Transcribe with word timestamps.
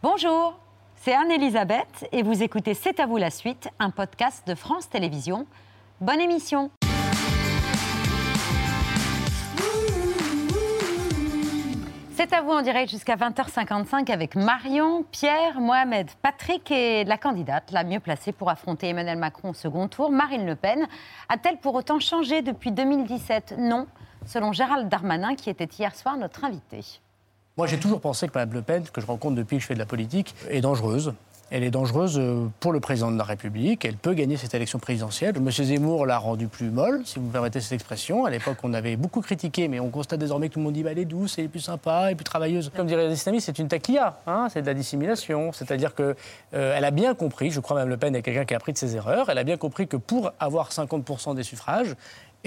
Bonjour, 0.00 0.56
c'est 0.94 1.12
Anne-Elisabeth 1.12 2.06
et 2.12 2.22
vous 2.22 2.44
écoutez 2.44 2.74
C'est 2.74 3.00
à 3.00 3.06
vous 3.06 3.16
la 3.16 3.30
suite, 3.30 3.68
un 3.80 3.90
podcast 3.90 4.46
de 4.46 4.54
France 4.54 4.88
Télévisions. 4.88 5.44
Bonne 6.00 6.20
émission 6.20 6.70
C'est 12.12 12.32
à 12.32 12.42
vous 12.42 12.52
en 12.52 12.62
direct 12.62 12.92
jusqu'à 12.92 13.16
20h55 13.16 14.12
avec 14.12 14.36
Marion, 14.36 15.04
Pierre, 15.10 15.60
Mohamed, 15.60 16.08
Patrick 16.22 16.70
et 16.70 17.02
la 17.02 17.18
candidate 17.18 17.72
la 17.72 17.82
mieux 17.82 17.98
placée 17.98 18.30
pour 18.30 18.50
affronter 18.50 18.90
Emmanuel 18.90 19.18
Macron 19.18 19.50
au 19.50 19.54
second 19.54 19.88
tour, 19.88 20.12
Marine 20.12 20.46
Le 20.46 20.54
Pen. 20.54 20.86
A-t-elle 21.28 21.58
pour 21.58 21.74
autant 21.74 21.98
changé 21.98 22.40
depuis 22.42 22.70
2017 22.70 23.56
Non, 23.58 23.88
selon 24.24 24.52
Gérald 24.52 24.88
Darmanin 24.88 25.34
qui 25.34 25.50
était 25.50 25.64
hier 25.64 25.92
soir 25.96 26.16
notre 26.16 26.44
invité. 26.44 27.00
Moi, 27.58 27.66
j'ai 27.66 27.80
toujours 27.80 28.00
pensé 28.00 28.28
que 28.28 28.38
Mme 28.38 28.52
Le 28.52 28.62
Pen, 28.62 28.84
que 28.84 29.00
je 29.00 29.06
rencontre 29.06 29.34
depuis 29.34 29.56
que 29.56 29.62
je 29.62 29.66
fais 29.66 29.74
de 29.74 29.80
la 29.80 29.84
politique, 29.84 30.32
est 30.48 30.60
dangereuse. 30.60 31.12
Elle 31.50 31.64
est 31.64 31.72
dangereuse 31.72 32.16
euh, 32.16 32.46
pour 32.60 32.72
le 32.72 32.78
président 32.78 33.10
de 33.10 33.18
la 33.18 33.24
République. 33.24 33.84
Elle 33.84 33.96
peut 33.96 34.14
gagner 34.14 34.36
cette 34.36 34.54
élection 34.54 34.78
présidentielle. 34.78 35.34
M. 35.36 35.50
Zemmour 35.50 36.06
l'a 36.06 36.18
rendue 36.18 36.46
plus 36.46 36.70
molle, 36.70 37.00
si 37.04 37.18
vous 37.18 37.24
me 37.24 37.32
permettez 37.32 37.60
cette 37.60 37.72
expression. 37.72 38.26
À 38.26 38.30
l'époque, 38.30 38.58
on 38.62 38.74
avait 38.74 38.94
beaucoup 38.94 39.22
critiqué, 39.22 39.66
mais 39.66 39.80
on 39.80 39.88
constate 39.88 40.20
désormais 40.20 40.50
que 40.50 40.54
tout 40.54 40.60
le 40.60 40.66
monde 40.66 40.74
dit 40.74 40.84
bah, 40.84 40.90
elle 40.92 41.00
est 41.00 41.04
douce, 41.04 41.36
elle 41.38 41.46
est 41.46 41.48
plus 41.48 41.58
sympa, 41.58 42.02
elle 42.04 42.12
est 42.12 42.14
plus 42.14 42.22
travailleuse. 42.22 42.70
Comme 42.76 42.86
dirait 42.86 43.08
les 43.08 43.14
islamistes, 43.14 43.46
c'est 43.46 43.58
une 43.58 43.66
taquilla, 43.66 44.20
hein, 44.28 44.46
c'est 44.52 44.62
de 44.62 44.66
la 44.66 44.74
dissimulation. 44.74 45.52
C'est-à-dire 45.52 45.96
qu'elle 45.96 46.14
euh, 46.54 46.80
a 46.80 46.90
bien 46.92 47.14
compris, 47.16 47.50
je 47.50 47.58
crois 47.58 47.74
Mme 47.74 47.88
Le 47.88 47.96
Pen 47.96 48.14
est 48.14 48.22
quelqu'un 48.22 48.44
qui 48.44 48.54
a 48.54 48.58
appris 48.58 48.72
de 48.72 48.78
ses 48.78 48.94
erreurs, 48.94 49.30
elle 49.30 49.38
a 49.38 49.44
bien 49.44 49.56
compris 49.56 49.88
que 49.88 49.96
pour 49.96 50.30
avoir 50.38 50.70
50% 50.70 51.34
des 51.34 51.42
suffrages, 51.42 51.96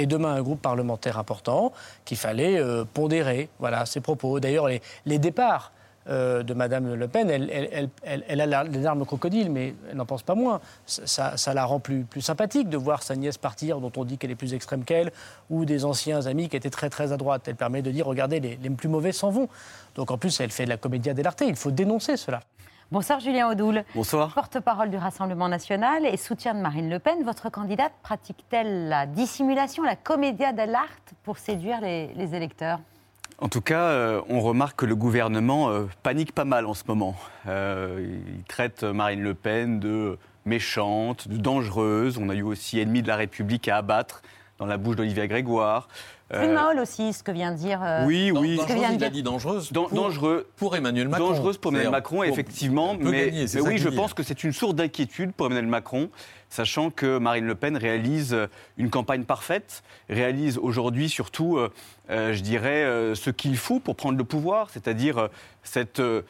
et 0.02 0.06
demain 0.06 0.34
un 0.34 0.42
groupe 0.42 0.62
parlementaire 0.62 1.18
important, 1.18 1.72
qu'il 2.06 2.18
fallait 2.18 2.60
euh, 2.60 2.84
pondérer 2.92 3.50
voilà, 3.60 3.86
ses 3.86 4.02
propos. 4.02 4.40
D'ailleurs, 4.40 4.68
les, 4.68 4.82
les 5.06 5.20
départs 5.20 5.72
euh, 6.10 6.42
de 6.42 6.56
Mme 6.56 6.96
Le 6.96 7.08
Pen, 7.08 7.30
elle, 7.30 8.42
a 8.42 8.64
des 8.66 8.86
armes 8.88 9.06
crocodiles, 9.06 9.52
mais 9.52 9.76
elle 9.90 9.98
n'en 9.98 10.06
pense 10.06 10.24
pas 10.24 10.34
moins. 10.34 10.60
Ça, 10.88 11.54
la 11.54 11.66
rend 11.66 11.80
plus, 11.80 12.08
sympathique 12.20 12.70
de 12.70 12.78
voir 12.78 13.04
sa 13.04 13.16
nièce 13.16 13.38
partir, 13.38 13.80
dont 13.80 13.92
on 13.96 14.04
dit 14.04 14.18
qu'elle 14.18 14.32
est 14.32 14.36
plus 14.36 14.56
extrême 14.56 14.84
qu'elle, 14.84 15.12
ou 15.52 15.64
des 15.64 15.86
anciens 15.86 16.26
amis 16.26 16.50
qui 16.50 16.56
étaient 16.56 16.72
très 16.72 16.90
très 16.90 17.12
à 17.12 17.18
droite. 17.18 17.44
Elle 17.46 17.56
permet 17.56 17.84
de 17.84 17.92
dire, 17.92 18.08
regardez, 18.08 18.40
les, 18.40 18.58
les 18.62 18.70
plus 18.72 18.90
mauvais 18.90 19.12
s'en 19.12 19.30
vont. 19.30 19.48
Donc 19.94 20.10
en 20.10 20.18
plus, 20.18 20.40
elle 20.40 20.52
fait 20.52 20.66
de 20.66 20.70
la 20.70 20.78
comédia 20.78 21.14
dell'arte. 21.14 21.44
Il 21.48 21.56
faut 21.56 21.72
dénoncer 21.72 22.18
cela. 22.18 22.42
Bonsoir 22.92 23.22
Julien 23.22 23.50
Audoul. 23.50 23.86
Bonsoir. 23.96 24.34
Porte-parole 24.34 24.90
du 24.90 24.98
Rassemblement 24.98 25.48
national 25.48 26.06
et 26.06 26.18
soutien 26.18 26.54
de 26.54 26.60
Marine 26.60 26.90
Le 26.90 27.00
Pen. 27.00 27.24
Votre 27.24 27.50
candidate 27.50 27.94
pratique-t-elle 28.04 28.90
la 28.90 29.06
dissimulation, 29.06 29.84
la 29.84 29.96
comédia 29.96 30.52
dell'arte 30.52 31.14
pour 31.24 31.38
séduire 31.38 31.80
les, 31.80 32.08
les 32.16 32.36
électeurs? 32.36 32.80
En 33.40 33.48
tout 33.48 33.62
cas, 33.62 33.84
euh, 33.84 34.22
on 34.28 34.42
remarque 34.42 34.80
que 34.80 34.86
le 34.86 34.98
gouvernement 34.98 35.70
euh, 35.70 35.86
panique 36.04 36.34
pas 36.34 36.44
mal 36.44 36.66
en 36.66 36.74
ce 36.74 36.84
moment. 36.86 37.16
Euh, 37.48 38.20
il 38.36 38.44
traite 38.44 38.84
Marine 38.84 39.24
Le 39.24 39.36
Pen 39.36 39.80
de 39.80 40.20
méchante, 40.44 41.30
de 41.30 41.38
dangereuse. 41.38 42.18
On 42.18 42.28
a 42.28 42.36
eu 42.36 42.44
aussi 42.44 42.78
ennemi 42.82 43.02
de 43.02 43.08
la 43.08 43.16
République 43.16 43.70
à 43.70 43.78
abattre 43.78 44.22
dans 44.58 44.66
la 44.66 44.76
bouche 44.76 44.98
d'Olivier 44.98 45.30
Grégoire. 45.30 45.88
Plus 46.34 46.48
molle 46.48 46.80
aussi, 46.80 47.14
ce 47.14 47.24
que 47.24 47.32
vient 47.32 47.52
de 47.52 47.58
dire. 47.58 47.80
euh, 47.84 48.06
Oui, 48.06 48.32
oui. 48.32 48.58
ce 48.62 48.68
que 48.68 48.74
vient 48.74 48.90
de 48.90 48.94
il 48.94 48.98
dire- 48.98 49.08
a 49.08 49.10
dit 49.10 49.24
dangereuse. 49.24 49.72
Dan- 49.72 49.88
pour, 49.88 49.96
dangereux. 50.04 50.48
pour 50.56 50.76
Emmanuel 50.76 51.08
Macron. 51.10 51.30
Dangereuse 51.30 51.58
pour 51.58 51.72
Emmanuel 51.72 51.92
Macron, 51.92 52.24
effectivement. 52.24 52.96
Mais, 53.00 53.26
gagner, 53.32 53.46
oui, 53.62 53.78
je 53.78 53.90
pense 53.90 54.14
que 54.14 54.24
c'est 54.24 54.44
une 54.44 54.54
source 54.54 54.76
d'inquiétude 54.76 55.32
pour 55.34 55.48
Emmanuel 55.48 55.68
Macron, 55.68 56.10
sachant 56.52 56.92
que 56.92 57.18
Marine 57.18 57.46
Le 57.46 57.56
Pen 57.56 57.76
réalise 57.76 58.34
euh, 58.34 58.48
une 58.78 58.92
campagne 58.92 59.24
parfaite, 59.24 59.84
réalise 60.10 60.60
aujourd'hui 60.60 61.10
surtout, 61.10 61.58
euh, 61.58 61.72
euh, 62.10 62.34
je 62.34 62.42
dirais, 62.42 62.84
ce 63.16 63.30
qu'il 63.30 63.58
faut 63.58 63.80
pour 63.80 63.96
prendre 63.96 64.18
le 64.18 64.24
pouvoir, 64.26 64.70
c'est-à-dire 64.70 65.30
ce, 65.64 66.24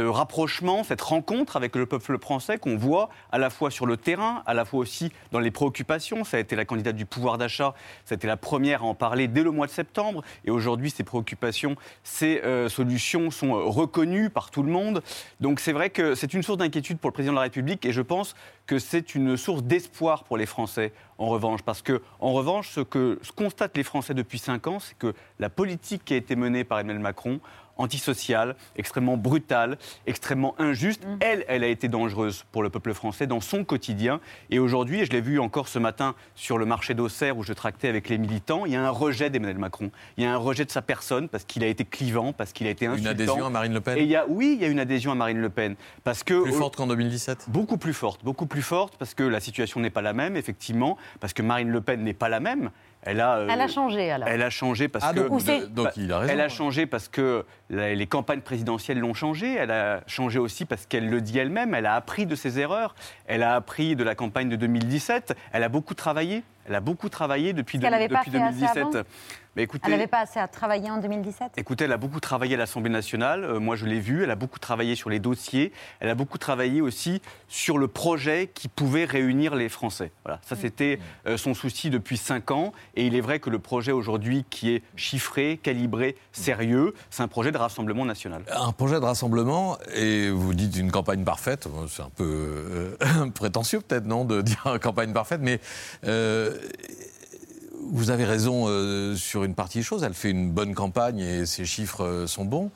rapprochement, 0.00 0.82
cette 0.82 1.02
rencontre 1.02 1.56
avec 1.56 1.76
le 1.76 1.84
peuple 1.84 2.18
français 2.18 2.56
qu'on 2.56 2.78
voit 2.78 3.10
à 3.32 3.38
la 3.38 3.50
fois 3.50 3.70
sur 3.70 3.84
le 3.84 3.98
terrain, 3.98 4.42
à 4.46 4.54
la 4.54 4.64
fois 4.64 4.80
aussi 4.80 5.12
dans 5.30 5.40
les 5.40 5.50
préoccupations. 5.50 6.24
Ça 6.24 6.38
a 6.38 6.40
été 6.40 6.56
la 6.56 6.64
candidate 6.64 6.96
du 6.96 7.04
pouvoir 7.04 7.36
d'achat, 7.36 7.74
ça 8.06 8.14
a 8.14 8.16
été 8.16 8.26
la 8.26 8.38
première 8.38 8.80
à 8.82 8.86
en 8.86 8.94
parler 8.94 9.28
dès 9.28 9.42
le 9.42 9.50
mois 9.50 9.66
de 9.66 9.72
septembre. 9.72 10.22
Et 10.46 10.50
aujourd'hui, 10.50 10.88
ces 10.90 11.04
préoccupations, 11.04 11.76
ces 12.02 12.40
solutions 12.68 13.30
sont 13.30 13.52
reconnues 13.70 14.30
par 14.30 14.50
tout 14.50 14.62
le 14.62 14.72
monde. 14.72 15.02
Donc 15.40 15.60
c'est 15.60 15.72
vrai 15.72 15.90
que 15.90 16.14
c'est 16.14 16.32
une 16.32 16.42
source 16.42 16.58
d'inquiétude 16.58 16.98
pour 16.98 17.10
le 17.10 17.14
président 17.14 17.32
de 17.34 17.38
la 17.38 17.42
République 17.42 17.84
et 17.84 17.92
je 17.92 18.02
pense 18.02 18.34
que 18.66 18.78
c'est 18.86 19.14
une 19.14 19.36
source 19.36 19.62
d'espoir 19.62 20.24
pour 20.24 20.36
les 20.36 20.46
Français, 20.46 20.92
en 21.18 21.26
revanche. 21.26 21.62
Parce 21.62 21.82
que, 21.82 22.02
en 22.20 22.32
revanche, 22.32 22.70
ce 22.70 22.80
que 22.80 23.20
constatent 23.34 23.76
les 23.76 23.82
Français 23.82 24.14
depuis 24.14 24.38
cinq 24.38 24.66
ans, 24.66 24.78
c'est 24.78 24.96
que 24.96 25.14
la 25.38 25.50
politique 25.50 26.04
qui 26.04 26.14
a 26.14 26.16
été 26.16 26.36
menée 26.36 26.64
par 26.64 26.78
Emmanuel 26.78 27.02
Macron, 27.02 27.40
antisociale, 27.76 28.56
extrêmement 28.76 29.16
brutale, 29.16 29.78
extrêmement 30.06 30.54
injuste. 30.58 31.02
Elle, 31.20 31.44
elle 31.48 31.64
a 31.64 31.68
été 31.68 31.88
dangereuse 31.88 32.44
pour 32.52 32.62
le 32.62 32.70
peuple 32.70 32.94
français 32.94 33.26
dans 33.26 33.40
son 33.40 33.64
quotidien. 33.64 34.20
Et 34.50 34.58
aujourd'hui, 34.58 35.00
et 35.00 35.06
je 35.06 35.10
l'ai 35.12 35.20
vu 35.20 35.38
encore 35.38 35.68
ce 35.68 35.78
matin 35.78 36.14
sur 36.34 36.58
le 36.58 36.66
marché 36.66 36.94
d'Auxerre 36.94 37.36
où 37.36 37.42
je 37.42 37.52
tractais 37.52 37.88
avec 37.88 38.08
les 38.08 38.18
militants, 38.18 38.66
il 38.66 38.72
y 38.72 38.76
a 38.76 38.84
un 38.86 38.90
rejet 38.90 39.30
d'Emmanuel 39.30 39.58
Macron. 39.58 39.90
Il 40.16 40.24
y 40.24 40.26
a 40.26 40.32
un 40.32 40.36
rejet 40.36 40.64
de 40.64 40.70
sa 40.70 40.82
personne 40.82 41.28
parce 41.28 41.44
qu'il 41.44 41.62
a 41.64 41.66
été 41.66 41.84
clivant, 41.84 42.32
parce 42.32 42.52
qu'il 42.52 42.66
a 42.66 42.70
été 42.70 42.86
insultant. 42.86 43.10
Une 43.10 43.20
adhésion 43.20 43.46
à 43.46 43.50
Marine 43.50 43.72
Le 43.74 43.80
Pen 43.80 43.98
Et 43.98 44.02
il 44.02 44.08
y 44.08 44.16
a, 44.16 44.26
oui, 44.28 44.54
il 44.56 44.62
y 44.62 44.64
a 44.64 44.68
une 44.68 44.80
adhésion 44.80 45.12
à 45.12 45.14
Marine 45.14 45.40
Le 45.40 45.50
Pen. 45.50 45.76
Parce 46.04 46.22
que 46.24 46.42
plus 46.42 46.52
forte 46.52 46.76
qu'en 46.76 46.86
2017 46.86 47.46
Beaucoup 47.48 47.76
plus 47.78 47.94
forte, 47.94 48.24
beaucoup 48.24 48.46
plus 48.46 48.62
forte, 48.62 48.96
parce 48.98 49.14
que 49.14 49.22
la 49.22 49.40
situation 49.40 49.80
n'est 49.80 49.90
pas 49.90 50.02
la 50.02 50.12
même, 50.12 50.36
effectivement, 50.36 50.96
parce 51.20 51.32
que 51.32 51.42
Marine 51.42 51.70
Le 51.70 51.80
Pen 51.80 52.02
n'est 52.02 52.14
pas 52.14 52.28
la 52.28 52.40
même. 52.40 52.70
Elle 53.02 53.20
a, 53.20 53.36
euh, 53.36 53.48
Elle 53.48 53.60
a 53.60 53.68
changé 53.68 54.10
alors. 54.10 54.28
Elle 54.28 54.42
a 54.42 54.50
changé 54.50 54.88
parce 54.88 55.04
Ah, 55.08 55.12
que. 55.14 55.20
donc, 55.20 55.44
de- 55.44 55.66
donc 55.66 55.88
il 55.96 56.12
a 56.12 56.18
raison. 56.18 56.32
Elle 56.32 56.40
a 56.40 56.48
changé 56.48 56.86
parce 56.86 57.06
que 57.08 57.44
les 57.70 58.06
campagnes 58.06 58.40
présidentielles 58.40 58.98
l'ont 58.98 59.14
changé. 59.14 59.54
Elle 59.54 59.70
a 59.70 60.00
changé 60.06 60.38
aussi 60.38 60.64
parce 60.64 60.86
qu'elle 60.86 61.08
le 61.10 61.20
dit 61.20 61.38
elle-même. 61.38 61.74
Elle 61.74 61.86
a 61.86 61.94
appris 61.94 62.26
de 62.26 62.34
ses 62.34 62.58
erreurs. 62.58 62.94
Elle 63.26 63.42
a 63.42 63.54
appris 63.54 63.96
de 63.96 64.04
la 64.04 64.14
campagne 64.14 64.48
de 64.48 64.56
2017. 64.56 65.34
Elle 65.52 65.62
a 65.64 65.68
beaucoup 65.68 65.94
travaillé. 65.94 66.42
Elle 66.68 66.74
a 66.74 66.80
beaucoup 66.80 67.08
travaillé 67.08 67.52
depuis, 67.52 67.78
Qu'elle 67.78 67.90
de- 67.90 67.94
avait 67.94 68.08
pas 68.08 68.18
depuis 68.24 68.32
fait 68.32 68.38
assez 68.38 68.58
2017. 68.58 68.76
avant 68.96 69.04
Mais 69.54 69.62
écoutez, 69.62 69.84
Elle 69.86 69.92
n'avait 69.92 70.08
pas 70.08 70.18
assez 70.18 70.40
à 70.40 70.48
travailler 70.48 70.90
en 70.90 70.98
2017 70.98 71.52
Écoutez, 71.56 71.84
elle 71.84 71.92
a 71.92 71.96
beaucoup 71.96 72.18
travaillé 72.18 72.56
à 72.56 72.58
l'Assemblée 72.58 72.90
nationale. 72.90 73.44
Euh, 73.44 73.60
moi, 73.60 73.76
je 73.76 73.86
l'ai 73.86 74.00
vu. 74.00 74.24
Elle 74.24 74.32
a 74.32 74.34
beaucoup 74.34 74.58
travaillé 74.58 74.96
sur 74.96 75.08
les 75.08 75.20
dossiers. 75.20 75.70
Elle 76.00 76.08
a 76.08 76.16
beaucoup 76.16 76.38
travaillé 76.38 76.80
aussi 76.80 77.22
sur 77.46 77.78
le 77.78 77.86
projet 77.86 78.50
qui 78.52 78.66
pouvait 78.66 79.04
réunir 79.04 79.54
les 79.54 79.68
Français. 79.68 80.10
Voilà, 80.24 80.40
ça 80.42 80.56
c'était 80.56 80.98
euh, 81.28 81.36
son 81.36 81.54
souci 81.54 81.88
depuis 81.88 82.16
cinq 82.16 82.50
ans. 82.50 82.72
Et 82.96 83.06
il 83.06 83.14
est 83.14 83.20
vrai 83.20 83.38
que 83.38 83.48
le 83.48 83.60
projet 83.60 83.92
aujourd'hui, 83.92 84.44
qui 84.50 84.74
est 84.74 84.82
chiffré, 84.96 85.60
calibré, 85.62 86.16
sérieux, 86.32 86.94
c'est 87.10 87.22
un 87.22 87.28
projet 87.28 87.52
rassemblement 87.56 88.04
national. 88.04 88.42
Un 88.54 88.72
projet 88.72 89.00
de 89.00 89.04
rassemblement, 89.04 89.78
et 89.94 90.30
vous 90.30 90.54
dites 90.54 90.76
une 90.76 90.90
campagne 90.90 91.24
parfaite, 91.24 91.68
c'est 91.88 92.02
un 92.02 92.10
peu 92.14 92.96
euh, 93.02 93.30
prétentieux 93.34 93.80
peut-être, 93.80 94.06
non, 94.06 94.24
de 94.24 94.40
dire 94.42 94.78
campagne 94.82 95.12
parfaite, 95.12 95.40
mais 95.42 95.60
euh, 96.04 96.56
vous 97.90 98.10
avez 98.10 98.24
raison 98.24 98.64
euh, 98.68 99.14
sur 99.14 99.44
une 99.44 99.54
partie 99.54 99.78
des 99.78 99.84
choses. 99.84 100.02
Elle 100.02 100.14
fait 100.14 100.30
une 100.30 100.50
bonne 100.50 100.74
campagne 100.74 101.20
et 101.20 101.46
ses 101.46 101.64
chiffres 101.64 102.24
sont 102.26 102.44
bons, 102.44 102.70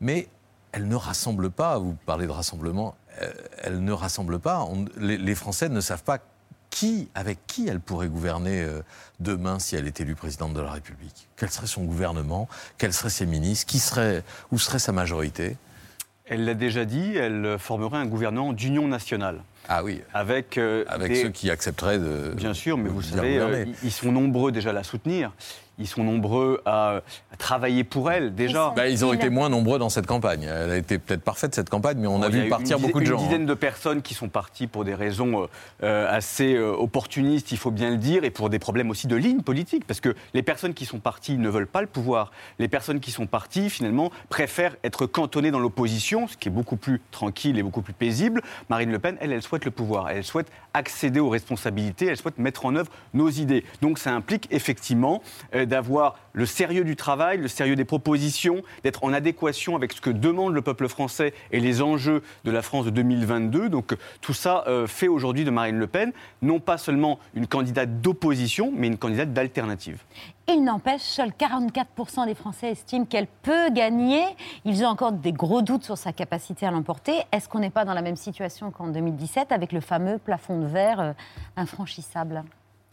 mais 0.00 0.28
elle 0.72 0.88
ne 0.88 0.96
rassemble 0.96 1.50
pas. 1.50 1.78
Vous 1.78 1.96
parlez 2.06 2.26
de 2.26 2.32
rassemblement, 2.32 2.94
elle 3.62 3.84
ne 3.84 3.92
rassemble 3.92 4.38
pas. 4.38 4.66
Les 4.98 5.34
Français 5.34 5.68
ne 5.68 5.80
savent 5.80 6.02
pas 6.02 6.18
qui, 6.72 7.08
avec 7.14 7.38
qui 7.46 7.68
elle 7.68 7.80
pourrait 7.80 8.08
gouverner 8.08 8.62
euh, 8.62 8.80
demain 9.20 9.58
si 9.58 9.76
elle 9.76 9.86
est 9.86 10.00
élue 10.00 10.14
présidente 10.14 10.54
de 10.54 10.60
la 10.60 10.70
République? 10.72 11.28
Quel 11.36 11.50
serait 11.50 11.66
son 11.66 11.84
gouvernement? 11.84 12.48
Quels 12.78 12.94
seraient 12.94 13.10
ses 13.10 13.26
ministres? 13.26 13.66
Qui 13.66 13.78
serait, 13.78 14.24
Où 14.50 14.58
serait 14.58 14.78
sa 14.78 14.90
majorité? 14.90 15.56
Elle 16.24 16.46
l'a 16.46 16.54
déjà 16.54 16.86
dit, 16.86 17.14
elle 17.14 17.56
formerait 17.58 17.98
un 17.98 18.06
gouvernement 18.06 18.54
d'union 18.54 18.88
nationale. 18.88 19.42
Ah 19.68 19.84
oui, 19.84 20.00
Avec, 20.14 20.56
euh, 20.56 20.84
avec 20.88 21.12
des- 21.12 21.22
ceux 21.22 21.28
qui 21.28 21.50
accepteraient 21.50 21.98
de. 21.98 22.32
Bien 22.34 22.54
sûr, 22.54 22.78
mais 22.78 22.84
de 22.84 22.88
vous 22.88 23.02
savez, 23.02 23.38
euh, 23.38 23.66
ils 23.84 23.92
sont 23.92 24.10
nombreux 24.10 24.50
déjà 24.50 24.70
à 24.70 24.72
la 24.72 24.82
soutenir. 24.82 25.30
Ils 25.82 25.88
sont 25.88 26.04
nombreux 26.04 26.62
à, 26.64 27.02
travailler 27.38 27.82
pour 27.82 28.10
elle 28.10 28.34
déjà. 28.34 28.72
Bah, 28.76 28.88
ils 28.88 29.04
ont 29.04 29.12
Il 29.12 29.16
a- 29.16 29.20
été 29.20 29.30
moins 29.30 29.48
nombreux 29.48 29.78
dans 29.78 29.88
cette 29.88 30.06
campagne. 30.06 30.44
Elle 30.44 30.70
a 30.70 30.76
été 30.76 30.98
peut-être 30.98 31.22
parfaite 31.22 31.54
cette 31.54 31.68
campagne, 31.70 31.98
mais 31.98 32.06
on 32.06 32.22
a 32.22 32.28
Il 32.28 32.36
y 32.36 32.40
vu 32.42 32.48
partir 32.48 32.76
une 32.78 32.84
beaucoup 32.84 33.00
de 33.00 33.04
gens. 33.04 33.14
Une 33.16 33.20
hein. 33.20 33.24
dizaine 33.24 33.46
de 33.46 33.54
personnes 33.54 34.02
qui 34.02 34.14
sont 34.14 34.28
parties 34.28 34.68
pour 34.68 34.84
des 34.84 34.94
raisons 34.94 35.48
euh, 35.82 36.06
assez 36.08 36.54
euh, 36.54 36.72
opportunistes, 36.72 37.52
il 37.52 37.58
faut 37.58 37.70
bien 37.70 37.90
le 37.90 37.96
dire, 37.96 38.24
et 38.24 38.30
pour 38.30 38.48
des 38.48 38.58
problèmes 38.58 38.90
aussi 38.90 39.06
de 39.08 39.16
ligne 39.16 39.42
politique. 39.42 39.84
Parce 39.86 40.00
que 40.00 40.14
les 40.34 40.42
personnes 40.42 40.74
qui 40.74 40.86
sont 40.86 41.00
parties 41.00 41.36
ne 41.36 41.48
veulent 41.48 41.66
pas 41.66 41.80
le 41.80 41.88
pouvoir. 41.88 42.30
Les 42.58 42.68
personnes 42.68 43.00
qui 43.00 43.10
sont 43.10 43.26
parties, 43.26 43.70
finalement, 43.70 44.10
préfèrent 44.28 44.76
être 44.84 45.06
cantonnées 45.06 45.50
dans 45.50 45.58
l'opposition, 45.58 46.28
ce 46.28 46.36
qui 46.36 46.48
est 46.48 46.52
beaucoup 46.52 46.76
plus 46.76 47.00
tranquille 47.10 47.58
et 47.58 47.62
beaucoup 47.62 47.82
plus 47.82 47.92
paisible. 47.92 48.42
Marine 48.68 48.92
Le 48.92 48.98
Pen, 48.98 49.16
elle, 49.20 49.32
elle 49.32 49.42
souhaite 49.42 49.64
le 49.64 49.70
pouvoir. 49.72 50.10
Elle 50.10 50.24
souhaite 50.24 50.50
accéder 50.74 51.20
aux 51.20 51.28
responsabilités. 51.28 52.06
Elle 52.06 52.16
souhaite 52.16 52.38
mettre 52.38 52.66
en 52.66 52.76
œuvre 52.76 52.90
nos 53.14 53.28
idées. 53.28 53.64
Donc 53.80 53.98
ça 53.98 54.12
implique 54.12 54.48
effectivement 54.50 55.22
euh, 55.54 55.66
d'avoir 55.72 56.16
le 56.34 56.44
sérieux 56.44 56.84
du 56.84 56.96
travail, 56.96 57.38
le 57.38 57.48
sérieux 57.48 57.76
des 57.76 57.86
propositions, 57.86 58.62
d'être 58.84 59.04
en 59.04 59.12
adéquation 59.14 59.74
avec 59.74 59.92
ce 59.92 60.02
que 60.02 60.10
demande 60.10 60.52
le 60.52 60.60
peuple 60.60 60.86
français 60.86 61.32
et 61.50 61.60
les 61.60 61.80
enjeux 61.80 62.22
de 62.44 62.50
la 62.50 62.60
France 62.60 62.84
de 62.84 62.90
2022. 62.90 63.70
Donc 63.70 63.96
tout 64.20 64.34
ça 64.34 64.64
euh, 64.66 64.86
fait 64.86 65.08
aujourd'hui 65.08 65.44
de 65.44 65.50
Marine 65.50 65.78
Le 65.78 65.86
Pen 65.86 66.12
non 66.42 66.60
pas 66.60 66.76
seulement 66.76 67.18
une 67.34 67.46
candidate 67.46 68.02
d'opposition, 68.02 68.70
mais 68.74 68.86
une 68.86 68.98
candidate 68.98 69.32
d'alternative. 69.32 70.02
Il 70.46 70.62
n'empêche, 70.62 71.00
seuls 71.00 71.30
44% 71.30 72.26
des 72.26 72.34
Français 72.34 72.72
estiment 72.72 73.06
qu'elle 73.06 73.28
peut 73.42 73.70
gagner. 73.70 74.24
Ils 74.66 74.84
ont 74.84 74.88
encore 74.88 75.12
des 75.12 75.32
gros 75.32 75.62
doutes 75.62 75.84
sur 75.84 75.96
sa 75.96 76.12
capacité 76.12 76.66
à 76.66 76.70
l'emporter. 76.70 77.14
Est-ce 77.32 77.48
qu'on 77.48 77.60
n'est 77.60 77.70
pas 77.70 77.86
dans 77.86 77.94
la 77.94 78.02
même 78.02 78.16
situation 78.16 78.70
qu'en 78.70 78.88
2017 78.88 79.52
avec 79.52 79.72
le 79.72 79.80
fameux 79.80 80.18
plafond 80.18 80.60
de 80.60 80.66
verre 80.66 81.00
euh, 81.00 81.12
infranchissable? 81.56 82.44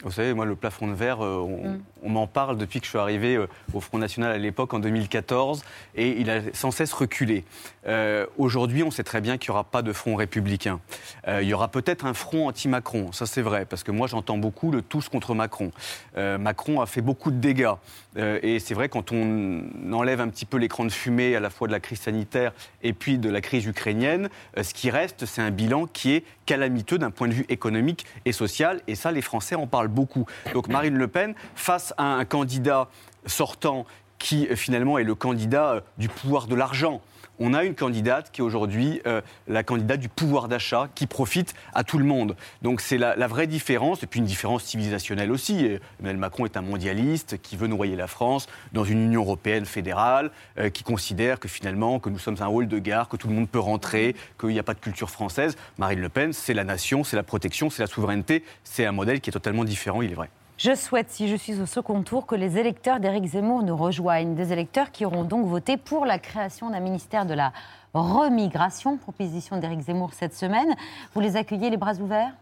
Vous 0.03 0.11
savez, 0.11 0.33
moi, 0.33 0.45
le 0.45 0.55
plafond 0.55 0.87
de 0.87 0.93
verre, 0.93 1.23
euh, 1.23 1.39
Mm. 1.63 1.79
on, 2.03 2.09
m'en 2.09 2.27
parle 2.27 2.57
depuis 2.57 2.79
que 2.79 2.85
je 2.85 2.89
suis 2.89 2.99
arrivé 2.99 3.35
euh, 3.35 3.47
au 3.73 3.79
Front 3.79 3.97
National 3.97 4.31
à 4.31 4.37
l'époque, 4.37 4.73
en 4.73 4.79
2014, 4.79 5.63
et 5.95 6.19
il 6.19 6.29
a 6.29 6.41
sans 6.53 6.71
cesse 6.71 6.93
reculé. 6.93 7.43
Euh, 7.87 8.25
Aujourd'hui, 8.37 8.83
on 8.83 8.91
sait 8.91 9.03
très 9.03 9.21
bien 9.21 9.37
qu'il 9.37 9.51
n'y 9.51 9.53
aura 9.53 9.63
pas 9.63 9.81
de 9.81 9.93
front 9.93 10.15
républicain. 10.15 10.79
Euh, 11.27 11.41
il 11.41 11.47
y 11.47 11.53
aura 11.53 11.69
peut-être 11.69 12.05
un 12.05 12.13
front 12.13 12.47
anti-Macron, 12.47 13.11
ça 13.11 13.25
c'est 13.25 13.41
vrai, 13.41 13.65
parce 13.65 13.83
que 13.83 13.91
moi 13.91 14.07
j'entends 14.07 14.37
beaucoup 14.37 14.71
le 14.71 14.81
tous 14.81 15.09
contre 15.09 15.33
Macron. 15.33 15.71
Euh, 16.17 16.37
Macron 16.37 16.81
a 16.81 16.85
fait 16.85 17.01
beaucoup 17.01 17.31
de 17.31 17.37
dégâts, 17.37 17.73
et 18.17 18.59
c'est 18.59 18.73
vrai 18.73 18.89
quand 18.89 19.11
on 19.11 19.63
enlève 19.93 20.19
un 20.19 20.29
petit 20.29 20.45
peu 20.45 20.57
l'écran 20.57 20.83
de 20.83 20.89
fumée 20.89 21.35
à 21.35 21.39
la 21.39 21.49
fois 21.49 21.67
de 21.67 21.71
la 21.71 21.79
crise 21.79 21.99
sanitaire 21.99 22.53
et 22.81 22.91
puis 22.91 23.17
de 23.17 23.29
la 23.29 23.39
crise 23.39 23.65
ukrainienne, 23.65 24.29
ce 24.61 24.73
qui 24.73 24.89
reste, 24.89 25.25
c'est 25.25 25.41
un 25.41 25.51
bilan 25.51 25.85
qui 25.85 26.13
est 26.13 26.23
calamiteux 26.45 26.97
d'un 26.97 27.11
point 27.11 27.27
de 27.27 27.33
vue 27.33 27.45
économique 27.49 28.05
et 28.25 28.31
social, 28.31 28.81
et 28.87 28.95
ça 28.95 29.11
les 29.11 29.21
Français 29.21 29.55
en 29.55 29.67
parlent 29.67 29.88
beaucoup. 29.89 30.25
Donc 30.53 30.67
Marine 30.67 30.95
Le 30.95 31.07
Pen, 31.07 31.35
face 31.55 31.93
à 31.97 32.05
un 32.05 32.25
candidat 32.25 32.89
sortant 33.25 33.85
qui 34.19 34.47
euh, 34.47 34.55
finalement 34.55 34.97
est 34.97 35.03
le 35.03 35.15
candidat 35.15 35.71
euh, 35.71 35.81
du 35.97 36.09
pouvoir 36.09 36.47
de 36.47 36.55
l'argent. 36.55 37.01
On 37.41 37.53
a 37.53 37.63
une 37.63 37.75
candidate 37.75 38.31
qui 38.31 38.41
est 38.41 38.43
aujourd'hui 38.43 39.01
euh, 39.07 39.21
la 39.47 39.63
candidate 39.63 40.01
du 40.01 40.09
pouvoir 40.09 40.49
d'achat 40.49 40.89
qui 40.93 41.07
profite 41.07 41.53
à 41.73 41.85
tout 41.85 41.97
le 41.97 42.03
monde. 42.03 42.35
Donc 42.61 42.81
c'est 42.81 42.97
la, 42.97 43.15
vraie 43.27 43.47
différence, 43.47 44.03
et 44.03 44.07
puis 44.07 44.19
une 44.19 44.25
différence 44.25 44.63
civilisationnelle 44.65 45.31
aussi. 45.31 45.79
Emmanuel 45.99 46.17
Macron 46.17 46.45
est 46.45 46.57
un 46.57 46.61
mondialiste 46.61 47.41
qui 47.41 47.55
veut 47.55 47.67
noyer 47.67 47.95
la 47.95 48.07
France 48.07 48.47
dans 48.73 48.83
une 48.83 49.01
Union 49.01 49.21
européenne 49.21 49.65
fédérale, 49.65 50.31
euh, 50.57 50.69
qui 50.69 50.83
considère 50.83 51.39
que 51.39 51.47
finalement 51.47 51.99
que 51.99 52.09
nous 52.09 52.19
sommes 52.19 52.37
un 52.41 52.47
hall 52.47 52.67
de 52.67 52.79
gare, 52.79 53.07
que 53.07 53.15
tout 53.15 53.29
le 53.29 53.35
monde 53.35 53.49
peut 53.49 53.59
rentrer, 53.59 54.15
qu'il 54.37 54.49
n'y 54.49 54.59
a 54.59 54.63
pas 54.63 54.73
de 54.73 54.79
culture 54.79 55.09
française. 55.09 55.55
Marine 55.77 56.01
Le 56.01 56.09
Pen, 56.09 56.33
c'est 56.33 56.53
la 56.53 56.65
nation, 56.65 57.05
c'est 57.05 57.15
la 57.15 57.23
protection, 57.23 57.69
c'est 57.69 57.83
la 57.83 57.87
souveraineté, 57.87 58.43
c'est 58.65 58.85
un 58.85 58.91
modèle 58.91 59.21
qui 59.21 59.29
est 59.29 59.33
totalement 59.33 59.63
différent, 59.63 60.01
il 60.01 60.11
est 60.11 60.15
vrai. 60.15 60.29
Je 60.59 60.75
souhaite, 60.75 61.09
si 61.09 61.29
je 61.29 61.37
suis 61.37 61.61
au 61.61 61.65
second 61.65 62.03
tour, 62.03 62.25
que 62.25 62.35
les 62.35 62.57
électeurs 62.57 62.99
d'Éric 62.99 63.27
Zemmour 63.27 63.63
nous 63.63 63.77
rejoignent. 63.77 64.35
Des 64.35 64.51
électeurs 64.51 64.91
qui 64.91 65.05
auront 65.05 65.23
donc 65.23 65.47
voté 65.47 65.77
pour 65.77 66.05
la 66.05 66.19
création 66.19 66.69
d'un 66.69 66.81
ministère 66.81 67.25
de 67.25 67.33
la 67.33 67.53
remigration, 67.93 68.97
proposition 68.97 69.55
d'Éric 69.55 69.79
Zemmour 69.79 70.11
cette 70.13 70.35
semaine. 70.35 70.75
Vous 71.13 71.21
les 71.21 71.37
accueillez 71.37 71.69
les 71.69 71.77
bras 71.77 71.93
ouverts? 71.93 72.33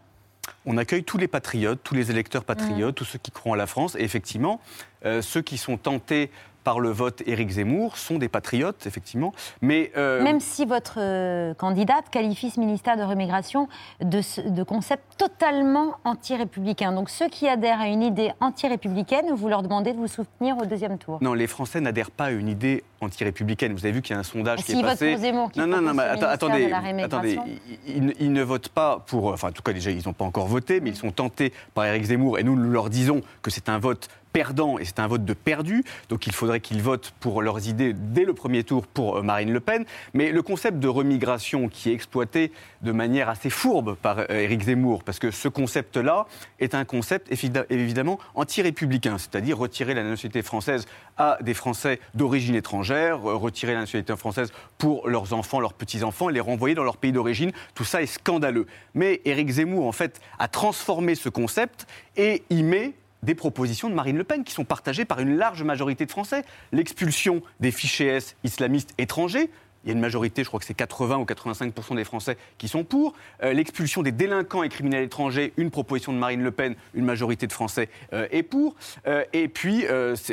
On 0.66 0.78
accueille 0.78 1.04
tous 1.04 1.16
les 1.16 1.28
patriotes, 1.28 1.78
tous 1.84 1.94
les 1.94 2.10
électeurs 2.10 2.42
patriotes, 2.42 2.90
Mmh. 2.90 2.94
tous 2.94 3.04
ceux 3.04 3.18
qui 3.20 3.30
croient 3.30 3.52
en 3.52 3.54
la 3.54 3.68
France. 3.68 3.94
Et 3.94 4.02
effectivement, 4.02 4.60
euh, 5.04 5.22
ceux 5.22 5.42
qui 5.42 5.56
sont 5.56 5.76
tentés 5.76 6.32
par 6.64 6.80
le 6.80 6.90
vote 6.90 7.22
Éric 7.26 7.50
Zemmour 7.50 7.96
sont 7.96 8.18
des 8.18 8.28
patriotes, 8.28 8.86
effectivement. 8.86 9.32
Mais 9.62 9.90
euh, 9.96 10.22
Même 10.22 10.40
si 10.40 10.64
votre 10.66 10.96
euh, 10.98 11.54
candidate 11.54 12.10
qualifie 12.10 12.50
ce 12.50 12.60
ministère 12.60 12.96
de 12.96 13.02
remigration 13.02 13.68
de, 14.02 14.20
ce- 14.20 14.40
de 14.42 14.62
concept 14.62 15.02
totalement 15.16 15.94
anti-républicain. 16.04 16.92
Donc 16.92 17.08
ceux 17.10 17.28
qui 17.28 17.48
adhèrent 17.48 17.80
à 17.80 17.88
une 17.88 18.02
idée 18.02 18.32
anti-républicaine, 18.40 19.26
vous 19.34 19.48
leur 19.48 19.62
demandez 19.62 19.92
de 19.92 19.98
vous 19.98 20.08
soutenir 20.08 20.56
au 20.58 20.66
deuxième 20.66 20.98
tour. 20.98 21.18
non, 21.22 21.32
les 21.34 21.46
Français 21.46 21.80
n'adhèrent 21.80 22.10
pas 22.10 22.26
à 22.26 22.30
une 22.30 22.48
idée 22.48 22.84
anti-républicaine. 23.00 23.72
Vous 23.72 23.84
avez 23.86 23.92
vu 23.92 24.02
qu'il 24.02 24.14
y 24.14 24.16
a 24.16 24.20
un 24.20 24.24
sondage 24.24 24.58
Ah, 24.60 24.62
qui 24.64 24.72
est 24.72 24.74
votent 24.74 24.84
passé. 24.84 25.12
pour 25.12 25.20
Zemmour, 25.20 25.50
qui 25.52 25.60
non, 25.60 25.66
non, 25.66 25.80
non, 25.80 25.94
mais 25.94 26.02
attendez, 26.02 26.70
attendez, 27.02 27.38
ils, 27.86 28.04
ne- 28.04 28.12
ils 28.20 28.32
ne 28.32 28.42
votent 28.42 28.68
pas 28.68 29.02
pour. 29.06 29.32
Enfin, 29.32 29.48
en 29.48 29.52
tout 29.52 29.62
cas, 29.62 29.72
déjà, 29.72 29.90
ils 29.90 30.02
n'ont 30.06 30.12
pas 30.12 30.24
encore 30.24 30.46
voté, 30.46 30.80
mais 30.80 30.90
ils 30.90 30.96
sont 30.96 31.10
tentés 31.12 31.52
par 31.74 31.84
Éric 31.86 32.04
Zemmour. 32.04 32.38
Et 32.38 32.42
nous, 32.42 32.56
nous 32.56 32.70
leur 32.70 32.90
disons 32.90 33.20
que 33.42 33.50
c'est 33.50 33.68
un 33.68 33.78
vote 33.78 34.08
perdant 34.38 34.78
et 34.78 34.84
c'est 34.84 35.00
un 35.00 35.08
vote 35.08 35.24
de 35.24 35.34
perdu. 35.34 35.82
Donc 36.10 36.28
il 36.28 36.32
faudrait 36.32 36.60
qu'ils 36.60 36.80
votent 36.80 37.12
pour 37.18 37.42
leurs 37.42 37.66
idées 37.66 37.92
dès 37.92 38.24
le 38.24 38.34
premier 38.34 38.62
tour 38.62 38.86
pour 38.86 39.16
euh, 39.16 39.22
Marine 39.22 39.52
Le 39.52 39.58
Pen. 39.58 39.84
Mais 40.14 40.30
le 40.30 40.42
concept 40.42 40.78
de 40.78 40.86
remigration 40.86 41.68
qui 41.68 41.90
est 41.90 41.92
exploité 41.92 42.52
de 42.82 42.92
manière 42.92 43.28
assez 43.28 43.50
fourbe 43.50 43.96
par 43.96 44.18
euh, 44.20 44.26
Éric 44.28 44.62
Zemmour, 44.62 45.02
parce 45.02 45.18
que 45.18 45.32
ce 45.32 45.48
concept-là 45.48 46.26
est 46.60 46.76
un 46.76 46.84
concept 46.84 47.32
évi- 47.32 47.66
évidemment 47.68 48.20
anti-républicain, 48.36 49.18
c'est-à-dire 49.18 49.58
retirer 49.58 49.94
la 49.94 50.04
nationalité 50.04 50.42
française 50.42 50.86
à 51.16 51.38
des 51.40 51.54
Français 51.54 51.98
d'origine 52.14 52.54
étrangère, 52.54 53.28
euh, 53.28 53.34
retirer 53.34 53.72
la 53.74 53.80
nationalité 53.80 54.14
française 54.16 54.52
pour 54.78 55.08
leurs 55.08 55.32
enfants, 55.32 55.58
leurs 55.58 55.74
petits-enfants, 55.74 56.30
et 56.30 56.32
les 56.32 56.40
renvoyer 56.40 56.76
dans 56.76 56.84
leur 56.84 56.96
pays 56.96 57.12
d'origine. 57.12 57.50
Tout 57.74 57.84
ça 57.84 58.02
est 58.02 58.06
scandaleux. 58.06 58.66
Mais 58.94 59.20
Éric 59.24 59.50
Zemmour, 59.50 59.86
en 59.88 59.92
fait, 59.92 60.20
a 60.38 60.46
transformé 60.46 61.16
ce 61.16 61.28
concept 61.28 61.86
et 62.16 62.44
y 62.50 62.62
met 62.62 62.92
des 63.22 63.34
propositions 63.34 63.90
de 63.90 63.94
Marine 63.94 64.16
Le 64.16 64.24
Pen 64.24 64.44
qui 64.44 64.52
sont 64.52 64.64
partagées 64.64 65.04
par 65.04 65.20
une 65.20 65.36
large 65.36 65.62
majorité 65.62 66.06
de 66.06 66.10
Français. 66.10 66.44
L'expulsion 66.72 67.42
des 67.60 67.70
fichiers 67.70 68.08
S 68.08 68.36
islamistes 68.44 68.94
étrangers. 68.98 69.50
Il 69.84 69.88
y 69.88 69.90
a 69.90 69.94
une 69.94 70.00
majorité, 70.00 70.42
je 70.42 70.48
crois 70.48 70.60
que 70.60 70.66
c'est 70.66 70.74
80 70.74 71.18
ou 71.18 71.24
85% 71.24 71.96
des 71.96 72.04
Français 72.04 72.36
qui 72.58 72.68
sont 72.68 72.84
pour. 72.84 73.14
Euh, 73.42 73.52
L'expulsion 73.52 74.02
des 74.02 74.12
délinquants 74.12 74.62
et 74.62 74.68
criminels 74.68 75.04
étrangers, 75.04 75.52
une 75.56 75.70
proposition 75.70 76.12
de 76.12 76.18
Marine 76.18 76.42
Le 76.42 76.50
Pen, 76.50 76.74
une 76.94 77.04
majorité 77.04 77.46
de 77.46 77.52
Français 77.52 77.88
euh, 78.12 78.26
est 78.30 78.42
pour. 78.42 78.74
Euh, 79.06 79.24
et 79.32 79.48
puis, 79.48 79.84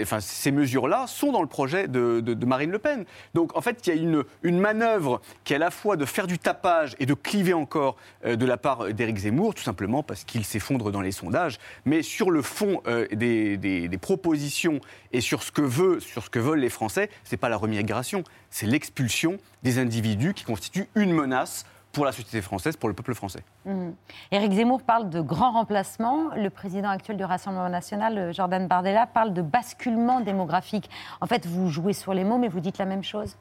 enfin, 0.02 0.20
ces 0.20 0.52
mesures-là 0.52 1.06
sont 1.08 1.32
dans 1.32 1.42
le 1.42 1.48
projet 1.48 1.88
de, 1.88 2.46
Marine 2.46 2.72
Le 2.72 2.80
Pen. 2.80 3.06
Donc, 3.34 3.56
en 3.56 3.62
fait, 3.62 3.86
il 3.88 3.96
y 3.96 3.98
a 3.98 4.24
une, 4.44 4.60
manœuvre 4.60 5.22
qui 5.44 5.54
est 5.54 5.58
à 5.58 5.60
la 5.60 5.72
fois 5.72 5.96
de 5.96 6.06
faire 6.06 6.28
du 6.28 6.40
tapage 6.40 6.96
et 7.00 7.06
de 7.06 7.14
cliver 7.14 7.54
encore 7.54 7.96
de 8.26 8.46
la 8.46 8.58
part 8.58 8.94
d'Éric 8.94 9.18
Zemmour, 9.18 9.54
tout 9.54 9.64
simplement 9.64 10.04
parce 10.04 10.24
qu'il 10.24 10.44
s'effondre 10.46 10.92
dans 10.92 11.02
les 11.02 11.12
sondages. 11.12 11.58
Mais 11.86 12.02
sur 12.02 12.32
le 12.32 12.42
fond 12.42 12.82
des, 13.12 13.58
des- 13.58 13.88
des 13.88 13.98
propositions 13.98 14.80
et 15.12 15.22
sur 15.22 15.44
ce 15.44 15.52
que 15.52 15.62
veut, 15.62 16.00
sur 16.00 16.24
ce 16.24 16.30
que 16.30 16.40
veulent 16.40 16.60
les 16.60 16.70
Français, 16.70 17.10
c'est 17.24 17.38
pas 17.38 17.50
la 17.50 17.58
remigration, 17.58 18.24
c'est 18.56 18.68
l'expulsion 18.68 19.38
des 19.64 19.80
individus 19.80 20.34
qui 20.34 20.46
constituent 20.46 20.88
une 20.96 21.12
menace 21.12 21.66
pour 21.92 22.06
la 22.06 22.14
société 22.14 22.42
française, 22.42 22.78
pour 22.78 22.88
le 22.88 22.96
peuple 22.96 23.14
français. 23.14 23.44
Mhm. 23.66 23.94
Éric 24.32 24.54
Zemmour 24.54 24.82
parle 24.82 25.10
de 25.10 25.20
grand 25.20 25.52
remplacement. 25.52 26.34
Le 26.38 26.50
président 26.50 26.88
actuel 26.88 27.18
du 27.18 27.26
Rassemblement 27.26 27.68
national, 27.68 28.18
euh, 28.18 28.32
Jordan 28.32 28.66
Bardella, 28.66 29.08
parle 29.08 29.34
de 29.34 29.42
basculement 29.42 30.22
démographique. 30.22 30.90
En 31.20 31.28
fait, 31.28 31.46
vous 31.46 31.70
jouez 31.70 31.92
sur 31.92 32.14
les 32.14 32.24
mots, 32.24 32.38
mais 32.38 32.48
vous 32.48 32.62
dites 32.62 32.78
la 32.78 32.86
même 32.86 33.04
chose. 33.04 33.36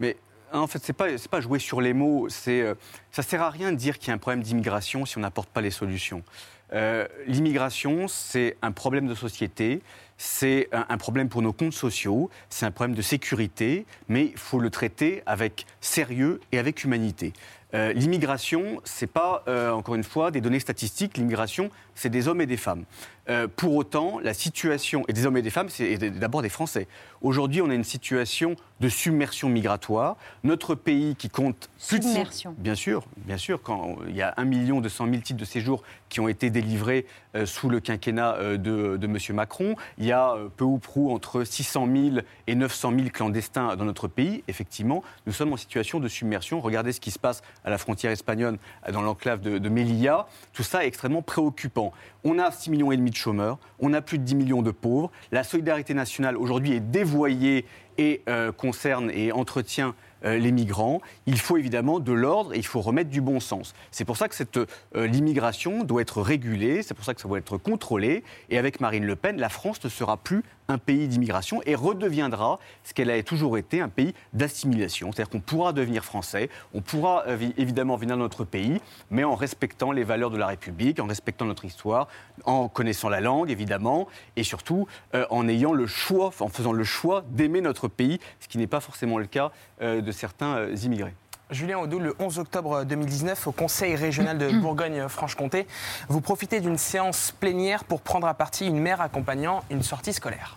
Mais 0.00 0.16
en 0.52 0.66
fait, 0.66 0.80
c'est 0.82 0.92
pas 0.92 1.06
pas 1.30 1.40
jouer 1.40 1.60
sur 1.60 1.80
les 1.80 1.92
mots. 1.92 2.28
C'est 2.28 2.62
euh, 2.62 2.74
ça 3.12 3.22
sert 3.22 3.42
à 3.42 3.50
rien 3.50 3.70
de 3.70 3.76
dire 3.76 3.96
qu'il 4.00 4.08
y 4.08 4.10
a 4.10 4.14
un 4.14 4.18
problème 4.18 4.42
d'immigration 4.42 5.06
si 5.06 5.18
on 5.18 5.20
n'apporte 5.20 5.50
pas 5.50 5.60
les 5.60 5.70
solutions. 5.70 6.24
Euh, 6.72 7.06
L'immigration, 7.26 8.08
c'est 8.08 8.56
un 8.62 8.72
problème 8.72 9.06
de 9.06 9.14
société, 9.14 9.82
c'est 10.24 10.68
un, 10.70 10.96
problème 10.98 11.28
pour 11.28 11.42
nos 11.42 11.52
comptes 11.52 11.72
sociaux, 11.72 12.30
c'est 12.48 12.64
un 12.64 12.70
problème 12.70 12.94
de 12.94 13.02
sécurité, 13.02 13.86
mais 14.06 14.26
il 14.26 14.38
faut 14.38 14.60
le 14.60 14.70
traiter 14.70 15.20
avec 15.26 15.66
sérieux 15.80 16.40
et 16.52 16.60
avec 16.60 16.84
humanité. 16.84 17.32
Euh, 17.74 17.92
L'immigration, 17.92 18.80
c'est 18.84 19.08
pas 19.08 19.42
euh, 19.48 19.72
encore 19.72 19.96
une 19.96 20.04
fois 20.04 20.30
des 20.30 20.40
données 20.40 20.60
statistiques. 20.60 21.18
L'immigration, 21.18 21.70
c'est 21.96 22.08
des 22.08 22.28
hommes 22.28 22.40
et 22.40 22.46
des 22.46 22.56
femmes. 22.56 22.84
Euh, 23.28 23.46
pour 23.54 23.76
autant, 23.76 24.18
la 24.18 24.34
situation 24.34 25.04
et 25.06 25.12
des 25.12 25.26
hommes 25.26 25.36
et 25.36 25.42
des 25.42 25.50
femmes, 25.50 25.68
c'est 25.68 25.96
d'abord 25.96 26.42
des 26.42 26.48
Français. 26.48 26.88
Aujourd'hui, 27.20 27.62
on 27.62 27.70
a 27.70 27.74
une 27.74 27.84
situation 27.84 28.56
de 28.80 28.88
submersion 28.88 29.48
migratoire. 29.48 30.16
Notre 30.42 30.74
pays 30.74 31.14
qui 31.14 31.28
compte 31.28 31.70
plus 31.86 32.00
de 32.00 32.04
Submersion. 32.04 32.54
Bien 32.58 32.74
sûr, 32.74 33.04
bien 33.18 33.36
sûr. 33.36 33.62
Quand 33.62 33.98
il 34.08 34.16
y 34.16 34.22
a 34.22 34.34
1 34.38 34.44
million 34.44 34.80
200 34.80 35.06
000 35.08 35.18
titres 35.18 35.38
de 35.38 35.44
séjour 35.44 35.84
qui 36.08 36.18
ont 36.18 36.26
été 36.26 36.50
délivrés 36.50 37.06
euh, 37.36 37.46
sous 37.46 37.68
le 37.68 37.78
quinquennat 37.78 38.34
euh, 38.34 38.56
de, 38.56 38.96
de 38.96 39.06
M. 39.06 39.16
Macron, 39.36 39.76
il 39.98 40.06
y 40.06 40.12
a 40.12 40.36
peu 40.56 40.64
ou 40.64 40.78
prou 40.78 41.14
entre 41.14 41.44
600 41.44 41.86
000 41.94 42.16
et 42.48 42.56
900 42.56 42.90
000 42.90 43.10
clandestins 43.12 43.76
dans 43.76 43.84
notre 43.84 44.08
pays. 44.08 44.42
Effectivement, 44.48 45.04
nous 45.26 45.32
sommes 45.32 45.52
en 45.52 45.56
situation 45.56 46.00
de 46.00 46.08
submersion. 46.08 46.60
Regardez 46.60 46.90
ce 46.90 47.00
qui 47.00 47.12
se 47.12 47.20
passe 47.20 47.42
à 47.64 47.70
la 47.70 47.78
frontière 47.78 48.10
espagnole, 48.10 48.58
dans 48.92 49.02
l'enclave 49.02 49.40
de, 49.40 49.58
de 49.58 49.68
Melilla. 49.68 50.26
Tout 50.52 50.64
ça 50.64 50.84
est 50.84 50.88
extrêmement 50.88 51.22
préoccupant. 51.22 51.92
On 52.24 52.40
a 52.40 52.50
6 52.50 52.70
millions 52.70 52.90
et 52.90 52.96
demi 52.96 53.11
de 53.12 53.16
chômeurs, 53.16 53.58
on 53.78 53.92
a 53.92 54.02
plus 54.02 54.18
de 54.18 54.24
10 54.24 54.34
millions 54.34 54.62
de 54.62 54.72
pauvres. 54.72 55.10
La 55.30 55.44
solidarité 55.44 55.94
nationale 55.94 56.36
aujourd'hui 56.36 56.72
est 56.72 56.80
dévoyée 56.80 57.64
et 57.98 58.22
euh, 58.28 58.52
concerne 58.52 59.10
et 59.10 59.32
entretient 59.32 59.94
euh, 60.24 60.38
les 60.38 60.52
migrants. 60.52 61.00
Il 61.26 61.38
faut 61.38 61.56
évidemment 61.56 62.00
de 62.00 62.12
l'ordre 62.12 62.54
et 62.54 62.58
il 62.58 62.66
faut 62.66 62.80
remettre 62.80 63.10
du 63.10 63.20
bon 63.20 63.40
sens. 63.40 63.74
C'est 63.90 64.04
pour 64.04 64.16
ça 64.16 64.28
que 64.28 64.66
euh, 64.96 65.06
l'immigration 65.06 65.84
doit 65.84 66.02
être 66.02 66.22
régulée, 66.22 66.82
c'est 66.82 66.94
pour 66.94 67.04
ça 67.04 67.14
que 67.14 67.20
ça 67.20 67.28
doit 67.28 67.38
être 67.38 67.58
contrôlé. 67.58 68.22
Et 68.50 68.58
avec 68.58 68.80
Marine 68.80 69.04
Le 69.04 69.16
Pen, 69.16 69.38
la 69.38 69.48
France 69.48 69.82
ne 69.84 69.88
sera 69.88 70.16
plus 70.16 70.42
un 70.68 70.78
pays 70.78 71.08
d'immigration 71.08 71.60
et 71.66 71.74
redeviendra 71.74 72.58
ce 72.84 72.94
qu'elle 72.94 73.10
a 73.10 73.22
toujours 73.22 73.58
été, 73.58 73.80
un 73.80 73.88
pays 73.88 74.14
d'assimilation. 74.32 75.12
C'est-à-dire 75.12 75.30
qu'on 75.30 75.40
pourra 75.40 75.72
devenir 75.72 76.04
français, 76.04 76.48
on 76.74 76.80
pourra 76.80 77.24
euh, 77.26 77.50
évidemment 77.56 77.96
venir 77.96 78.16
dans 78.16 78.22
notre 78.22 78.44
pays, 78.44 78.80
mais 79.10 79.24
en 79.24 79.34
respectant 79.34 79.92
les 79.92 80.04
valeurs 80.04 80.30
de 80.30 80.38
la 80.38 80.46
République, 80.46 81.00
en 81.00 81.06
respectant 81.06 81.44
notre 81.44 81.64
histoire, 81.64 82.08
en 82.44 82.68
connaissant 82.68 83.08
la 83.08 83.20
langue 83.20 83.50
évidemment, 83.50 84.08
et 84.36 84.44
surtout 84.44 84.86
euh, 85.14 85.26
en 85.30 85.48
ayant 85.48 85.72
le 85.72 85.86
choix, 85.86 86.32
en 86.40 86.48
faisant 86.48 86.72
le 86.72 86.84
choix 86.84 87.24
d'aimer 87.30 87.60
notre 87.60 87.88
pays, 87.88 88.18
ce 88.40 88.48
qui 88.48 88.58
n'est 88.58 88.66
pas 88.66 88.80
forcément 88.80 89.18
le 89.18 89.26
cas 89.26 89.52
euh, 89.80 90.00
de 90.00 90.12
certains 90.12 90.68
immigrés. 90.70 91.14
Julien 91.52 91.78
Audou, 91.78 91.98
le 91.98 92.14
11 92.18 92.38
octobre 92.38 92.84
2019, 92.84 93.46
au 93.46 93.52
Conseil 93.52 93.94
régional 93.94 94.38
de 94.38 94.50
Bourgogne-Franche-Comté, 94.58 95.66
vous 96.08 96.22
profitez 96.22 96.60
d'une 96.60 96.78
séance 96.78 97.34
plénière 97.38 97.84
pour 97.84 98.00
prendre 98.00 98.26
à 98.26 98.32
partie 98.32 98.66
une 98.66 98.78
mère 98.78 99.02
accompagnant 99.02 99.62
une 99.70 99.82
sortie 99.82 100.14
scolaire. 100.14 100.56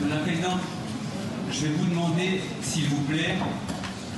Madame 0.00 0.10
la 0.10 0.16
Présidente, 0.24 0.60
je 1.50 1.66
vais 1.66 1.72
vous 1.72 1.86
demander, 1.86 2.42
s'il 2.60 2.88
vous 2.88 3.02
plaît, 3.04 3.36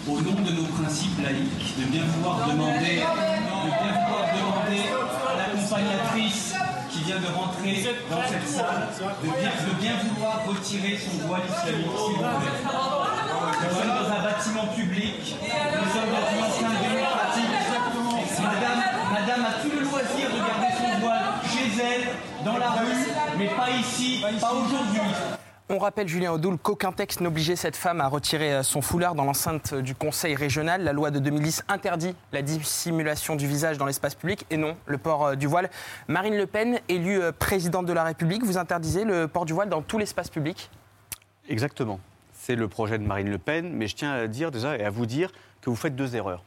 au 0.08 0.20
nom 0.20 0.40
de 0.40 0.50
nos 0.50 0.64
principes 0.64 1.22
laïques, 1.22 1.78
de 1.78 1.84
bien 1.84 2.02
pouvoir 2.02 2.48
demander, 2.48 2.96
de 2.96 3.70
bien 3.70 3.94
pouvoir 4.04 4.26
demander 4.34 4.82
à 5.28 5.36
l'accompagnatrice 5.38 6.54
qui 6.90 7.04
vient 7.04 7.20
de 7.20 7.26
rentrer 7.26 7.86
dans 8.10 8.22
cette 8.28 8.48
salle 8.48 8.88
de 9.22 9.28
bien, 9.28 9.50
de 9.50 9.80
bien 9.80 9.92
vouloir 10.04 10.44
retirer 10.44 10.98
son 10.98 11.26
voile 11.26 11.42
islamique, 11.48 11.86
s'il 11.86 12.16
vous 12.16 12.22
plaît. 12.22 12.64
Nous 14.46 14.52
sommes 14.52 14.56
dans 14.56 14.62
un 14.62 14.66
bâtiment 14.66 14.74
public, 14.74 15.36
nous 15.40 15.90
sommes 15.90 16.10
dans 16.10 16.30
une 16.30 16.44
enceinte 16.44 16.82
démocratique. 16.82 17.44
Madame, 18.42 18.82
Madame 19.12 19.44
a 19.46 19.62
tout 19.62 19.70
le 19.70 19.80
loisir 19.80 20.28
de 20.28 20.36
garder 20.36 20.74
son 20.76 21.00
voile 21.00 21.24
chez 21.46 21.82
elle, 21.82 22.44
dans 22.44 22.58
la 22.58 22.70
rue, 22.72 23.38
mais 23.38 23.48
pas 23.48 23.70
ici, 23.70 24.22
pas 24.40 24.52
aujourd'hui. 24.52 25.00
On 25.70 25.78
rappelle, 25.78 26.08
Julien 26.08 26.32
Audoul, 26.32 26.58
qu'aucun 26.58 26.92
texte 26.92 27.22
n'obligeait 27.22 27.56
cette 27.56 27.76
femme 27.76 28.02
à 28.02 28.08
retirer 28.08 28.52
euh, 28.52 28.62
son 28.62 28.82
foulard 28.82 29.14
dans 29.14 29.24
l'enceinte 29.24 29.72
du 29.74 29.94
Conseil 29.94 30.34
régional. 30.34 30.84
La 30.84 30.92
loi 30.92 31.10
de 31.10 31.20
2010 31.20 31.64
interdit 31.68 32.14
la 32.32 32.42
dissimulation 32.42 33.36
du 33.36 33.46
visage 33.46 33.78
dans 33.78 33.86
l'espace 33.86 34.14
public 34.14 34.44
et 34.50 34.58
non 34.58 34.76
le 34.84 34.98
port 34.98 35.26
euh, 35.26 35.34
du 35.36 35.46
voile. 35.46 35.70
Marine 36.06 36.36
Le 36.36 36.46
Pen, 36.46 36.80
élue 36.90 37.22
euh, 37.22 37.32
présidente 37.32 37.86
de 37.86 37.94
la 37.94 38.04
République, 38.04 38.44
vous 38.44 38.58
interdisez 38.58 39.04
le 39.04 39.26
port 39.26 39.46
du 39.46 39.54
voile 39.54 39.70
dans 39.70 39.80
tout 39.80 39.96
l'espace 39.96 40.28
public? 40.28 40.70
Exactement 41.48 41.98
c'est 42.44 42.56
le 42.56 42.68
projet 42.68 42.98
de 42.98 43.04
Marine 43.04 43.30
Le 43.30 43.38
Pen, 43.38 43.72
mais 43.72 43.86
je 43.86 43.96
tiens 43.96 44.12
à 44.12 44.26
dire 44.26 44.50
déjà 44.50 44.76
et 44.76 44.84
à 44.84 44.90
vous 44.90 45.06
dire 45.06 45.32
que 45.62 45.70
vous 45.70 45.76
faites 45.76 45.96
deux 45.96 46.14
erreurs. 46.14 46.44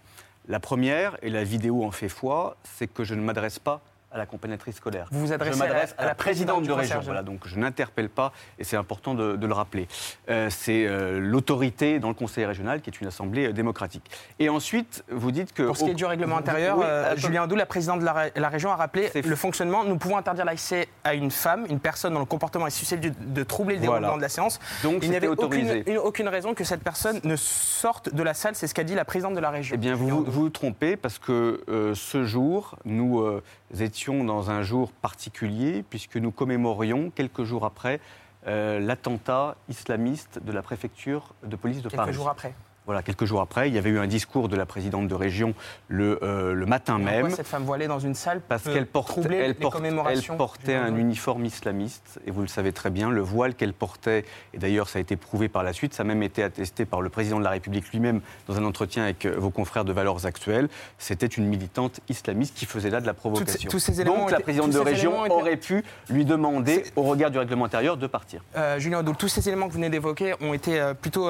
La 0.47 0.59
première, 0.59 1.17
et 1.23 1.31
la 1.31 1.43
vidéo 1.43 1.83
en 1.83 1.89
fait 1.89 2.07
foi, 2.07 2.55
c'est 2.63 2.85
que 2.85 3.03
je 3.03 3.15
ne 3.15 3.21
m'adresse 3.21 3.57
pas 3.57 3.81
à 4.11 4.17
l'accompagnatrice 4.17 4.77
scolaire. 4.77 5.07
Vous 5.11 5.19
vous 5.19 5.33
adressez 5.33 5.53
je 5.53 5.59
m'adresse 5.59 5.95
à, 5.97 6.05
la, 6.05 6.15
présidente, 6.15 6.63
de 6.63 6.71
région. 6.71 6.99
Voilà, 7.01 7.23
donc 7.23 7.41
je 7.45 7.57
n'interpelle 7.57 8.09
pas, 8.09 8.31
et 8.57 8.63
c'est 8.63 8.77
important 8.77 9.13
de, 9.13 9.45
le 9.47 9.53
rappeler. 9.53 9.87
Euh, 10.29 10.49
c'est 10.49 10.85
euh, 10.85 11.19
l'autorité 11.19 11.99
dans 11.99 12.09
le 12.09 12.13
conseil 12.13 12.45
régional 12.45 12.81
qui 12.81 12.89
est 12.89 13.01
une 13.01 13.07
assemblée 13.07 13.47
euh, 13.47 13.53
démocratique. 13.53 14.03
Et 14.39 14.49
ensuite, 14.49 15.03
vous 15.09 15.31
dites 15.31 15.53
que... 15.53 15.63
Pour 15.63 15.77
ce 15.77 15.85
qui 15.85 15.91
est 15.91 15.95
du 15.95 16.05
règlement 16.05 16.37
intérieur, 16.37 16.79
Julien 17.17 17.43
Audou, 17.43 17.55
la 17.55 17.65
présidente 17.65 17.99
de 17.99 18.05
la, 18.05 18.49
région, 18.49 18.71
a 18.71 18.75
rappelé 18.75 19.09
le 19.13 19.35
fonctionnement. 19.35 19.83
Nous 19.83 19.97
pouvons 19.97 20.17
interdire 20.17 20.45
l'accès 20.45 20.87
à 21.03 21.13
une 21.13 21.31
femme, 21.31 21.65
une 21.69 21.79
personne 21.79 22.13
dont 22.13 22.19
le 22.19 22.25
comportement 22.25 22.67
est 22.67 22.71
susceptible 22.71 23.15
de, 23.19 23.43
troubler 23.43 23.75
le 23.75 23.81
déroulement 23.81 24.17
de 24.17 24.21
la 24.21 24.29
séance. 24.29 24.59
Donc 24.83 24.99
il 25.03 25.09
n'y 25.09 25.15
avait 25.15 25.27
aucune, 25.27 25.83
aucune, 25.97 26.27
raison 26.27 26.53
que 26.53 26.63
cette 26.63 26.83
personne 26.83 27.19
ne 27.23 27.35
sorte 27.35 28.13
de 28.13 28.23
la 28.23 28.33
salle, 28.33 28.55
c'est 28.55 28.67
ce 28.67 28.73
qu'a 28.73 28.83
dit 28.83 28.95
la 28.95 29.05
présidente 29.05 29.35
de 29.35 29.39
la 29.39 29.49
région. 29.49 29.75
Eh 29.75 29.77
bien, 29.77 29.95
vous 29.95 30.23
vous, 30.25 30.49
trompez 30.49 30.95
parce 30.95 31.19
que 31.19 31.61
ce 31.93 32.23
jour, 32.23 32.77
nous 32.85 33.41
étions 33.79 33.96
dans 34.05 34.51
un 34.51 34.61
jour 34.61 34.91
particulier 34.91 35.83
puisque 35.89 36.17
nous 36.17 36.31
commémorions 36.31 37.09
quelques 37.09 37.43
jours 37.43 37.65
après 37.65 37.99
euh, 38.45 38.79
l'attentat 38.79 39.55
islamiste 39.69 40.39
de 40.43 40.51
la 40.51 40.61
préfecture 40.61 41.33
de 41.43 41.55
police 41.55 41.81
de 41.81 41.89
Paris. 41.89 42.05
Quelques 42.05 42.15
jours 42.15 42.29
après 42.29 42.53
voilà, 42.87 43.03
quelques 43.03 43.25
jours 43.25 43.41
après, 43.41 43.67
il 43.67 43.75
y 43.75 43.77
avait 43.77 43.89
eu 43.89 43.99
un 43.99 44.07
discours 44.07 44.47
de 44.47 44.55
la 44.55 44.65
présidente 44.65 45.09
de 45.09 45.13
région 45.13 45.53
le, 45.89 46.19
euh, 46.23 46.53
le 46.53 46.65
matin 46.65 46.97
même. 46.97 47.29
cette 47.29 47.45
femme 47.45 47.63
voilée 47.63 47.85
dans 47.87 47.99
une 47.99 48.15
salle 48.15 48.39
Parce 48.39 48.63
qu'elle 48.63 48.87
porte, 48.87 49.19
elle, 49.29 49.55
porte, 49.55 49.83
elle 49.83 50.37
portait 50.37 50.75
un 50.75 50.95
uniforme 50.95 51.43
islamiste, 51.43 52.21
et 52.25 52.31
vous 52.31 52.41
le 52.41 52.47
savez 52.47 52.71
très 52.71 52.89
bien, 52.89 53.11
le 53.11 53.19
voile 53.19 53.55
qu'elle 53.55 53.73
portait, 53.73 54.23
et 54.53 54.57
d'ailleurs 54.57 54.87
ça 54.87 54.99
a 54.99 55.01
été 55.01 55.17
prouvé 55.17 55.49
par 55.49 55.63
la 55.63 55.73
suite, 55.73 55.93
ça 55.93 56.03
a 56.03 56.05
même 56.05 56.23
été 56.23 56.41
attesté 56.41 56.85
par 56.85 57.01
le 57.01 57.09
président 57.09 57.39
de 57.39 57.43
la 57.43 57.49
République 57.49 57.91
lui-même 57.91 58.21
dans 58.47 58.57
un 58.57 58.63
entretien 58.63 59.03
avec 59.03 59.25
euh, 59.25 59.35
vos 59.37 59.49
confrères 59.49 59.83
de 59.83 59.91
Valeurs 59.91 60.25
Actuelles, 60.25 60.69
c'était 60.97 61.27
une 61.27 61.45
militante 61.45 61.99
islamiste 62.07 62.55
qui 62.55 62.65
faisait 62.65 62.89
là 62.89 63.01
de 63.01 63.05
la 63.05 63.13
provocation. 63.13 63.69
Donc 64.05 64.31
la 64.31 64.39
présidente 64.39 64.71
de 64.71 64.79
région 64.79 65.29
aurait 65.29 65.57
pu 65.57 65.83
lui 66.09 66.23
demander, 66.23 66.85
au 66.95 67.03
regard 67.03 67.31
du 67.31 67.37
règlement 67.37 67.65
intérieur, 67.65 67.97
de 67.97 68.07
partir. 68.07 68.41
Euh, 68.55 68.79
Julien 68.79 69.03
donc 69.03 69.17
tous 69.17 69.27
ces 69.27 69.45
éléments 69.49 69.67
que 69.67 69.73
vous 69.73 69.79
venez 69.79 69.89
d'évoquer 69.89 70.35
ont 70.39 70.53
été 70.53 70.79
euh, 70.79 70.93
plutôt 70.93 71.29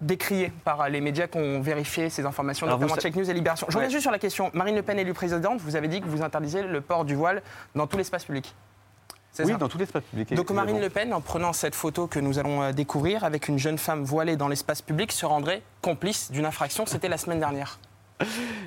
décrié 0.00 0.52
par 0.64 0.88
les 0.88 1.00
médias 1.00 1.26
qui 1.26 1.38
ont 1.38 1.60
vérifié 1.60 2.10
ces 2.10 2.26
informations, 2.26 2.66
notamment 2.66 2.96
Check 2.96 3.16
News 3.16 3.28
et 3.28 3.34
Libération. 3.34 3.66
Je 3.70 3.76
reviens 3.76 3.90
juste 3.90 4.02
sur 4.02 4.10
la 4.10 4.18
question. 4.18 4.50
Marine 4.54 4.74
Le 4.74 4.82
Pen 4.82 4.98
élue 4.98 5.14
présidente, 5.14 5.60
vous 5.60 5.76
avez 5.76 5.88
dit 5.88 6.00
que 6.00 6.06
vous 6.06 6.22
interdisez 6.22 6.62
le 6.62 6.80
port 6.80 7.04
du 7.04 7.14
voile 7.14 7.42
dans 7.74 7.86
tout 7.86 7.96
l'espace 7.96 8.24
public. 8.24 8.54
Oui, 9.40 9.56
dans 9.58 9.68
tout 9.68 9.78
l'espace 9.78 10.04
public. 10.04 10.32
Donc 10.34 10.50
Marine 10.50 10.80
Le 10.80 10.90
Pen, 10.90 11.12
en 11.12 11.20
prenant 11.20 11.52
cette 11.52 11.74
photo 11.74 12.06
que 12.06 12.20
nous 12.20 12.38
allons 12.38 12.62
euh, 12.62 12.72
découvrir 12.72 13.24
avec 13.24 13.48
une 13.48 13.58
jeune 13.58 13.78
femme 13.78 14.04
voilée 14.04 14.36
dans 14.36 14.48
l'espace 14.48 14.80
public, 14.80 15.10
se 15.10 15.26
rendrait 15.26 15.62
complice 15.82 16.30
d'une 16.30 16.44
infraction. 16.44 16.86
C'était 16.86 17.08
la 17.08 17.18
semaine 17.18 17.40
dernière. 17.40 17.78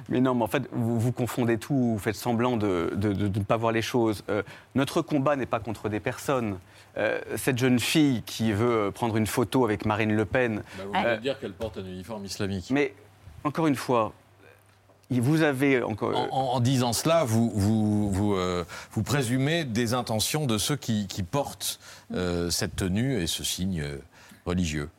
Mais 0.09 0.19
non, 0.19 0.35
mais 0.35 0.43
en 0.43 0.47
fait, 0.47 0.63
vous, 0.73 1.13
confondez 1.13 1.57
tout, 1.57 1.73
vous 1.93 1.99
faites 1.99 2.15
semblant 2.15 2.57
de, 2.57 2.91
ne 2.95 3.43
pas 3.43 3.55
voir 3.55 3.71
les 3.71 3.81
choses. 3.81 4.23
Euh, 4.29 4.43
notre 4.75 5.01
combat 5.01 5.37
n'est 5.37 5.45
pas 5.45 5.59
contre 5.59 5.87
des 5.87 6.01
personnes. 6.01 6.59
Euh, 6.97 7.19
cette 7.35 7.59
jeune 7.59 7.79
fille 7.79 8.23
qui 8.25 8.51
veut 8.51 8.91
prendre 8.91 9.17
une 9.17 9.27
photo 9.27 9.65
avec 9.65 9.85
Marine 9.85 10.15
Le 10.15 10.25
Pen. 10.25 10.63
Bah, 10.77 10.83
vous 10.85 10.99
voulez 10.99 11.17
dire 11.19 11.39
qu'elle 11.39 11.53
porte 11.53 11.77
un 11.77 11.85
uniforme 11.85 12.25
islamique. 12.25 12.71
Mais 12.71 12.93
encore 13.43 13.67
une 13.67 13.75
fois, 13.75 14.13
vous 15.11 15.41
avez 15.43 15.83
encore. 15.83 16.33
En, 16.33 16.59
disant 16.59 16.93
cela, 16.93 17.23
vous, 17.23 17.51
vous, 17.53 18.11
vous, 18.11 18.33
euh, 18.33 18.65
vous, 18.91 19.03
présumez 19.03 19.63
des 19.63 19.93
intentions 19.93 20.45
de 20.47 20.57
ceux 20.57 20.75
qui, 20.75 21.07
portent 21.29 21.79
euh, 22.13 22.49
cette 22.49 22.75
tenue 22.75 23.21
et 23.21 23.27
ce 23.27 23.43
signe 23.43 23.83
religieux. 24.45 24.89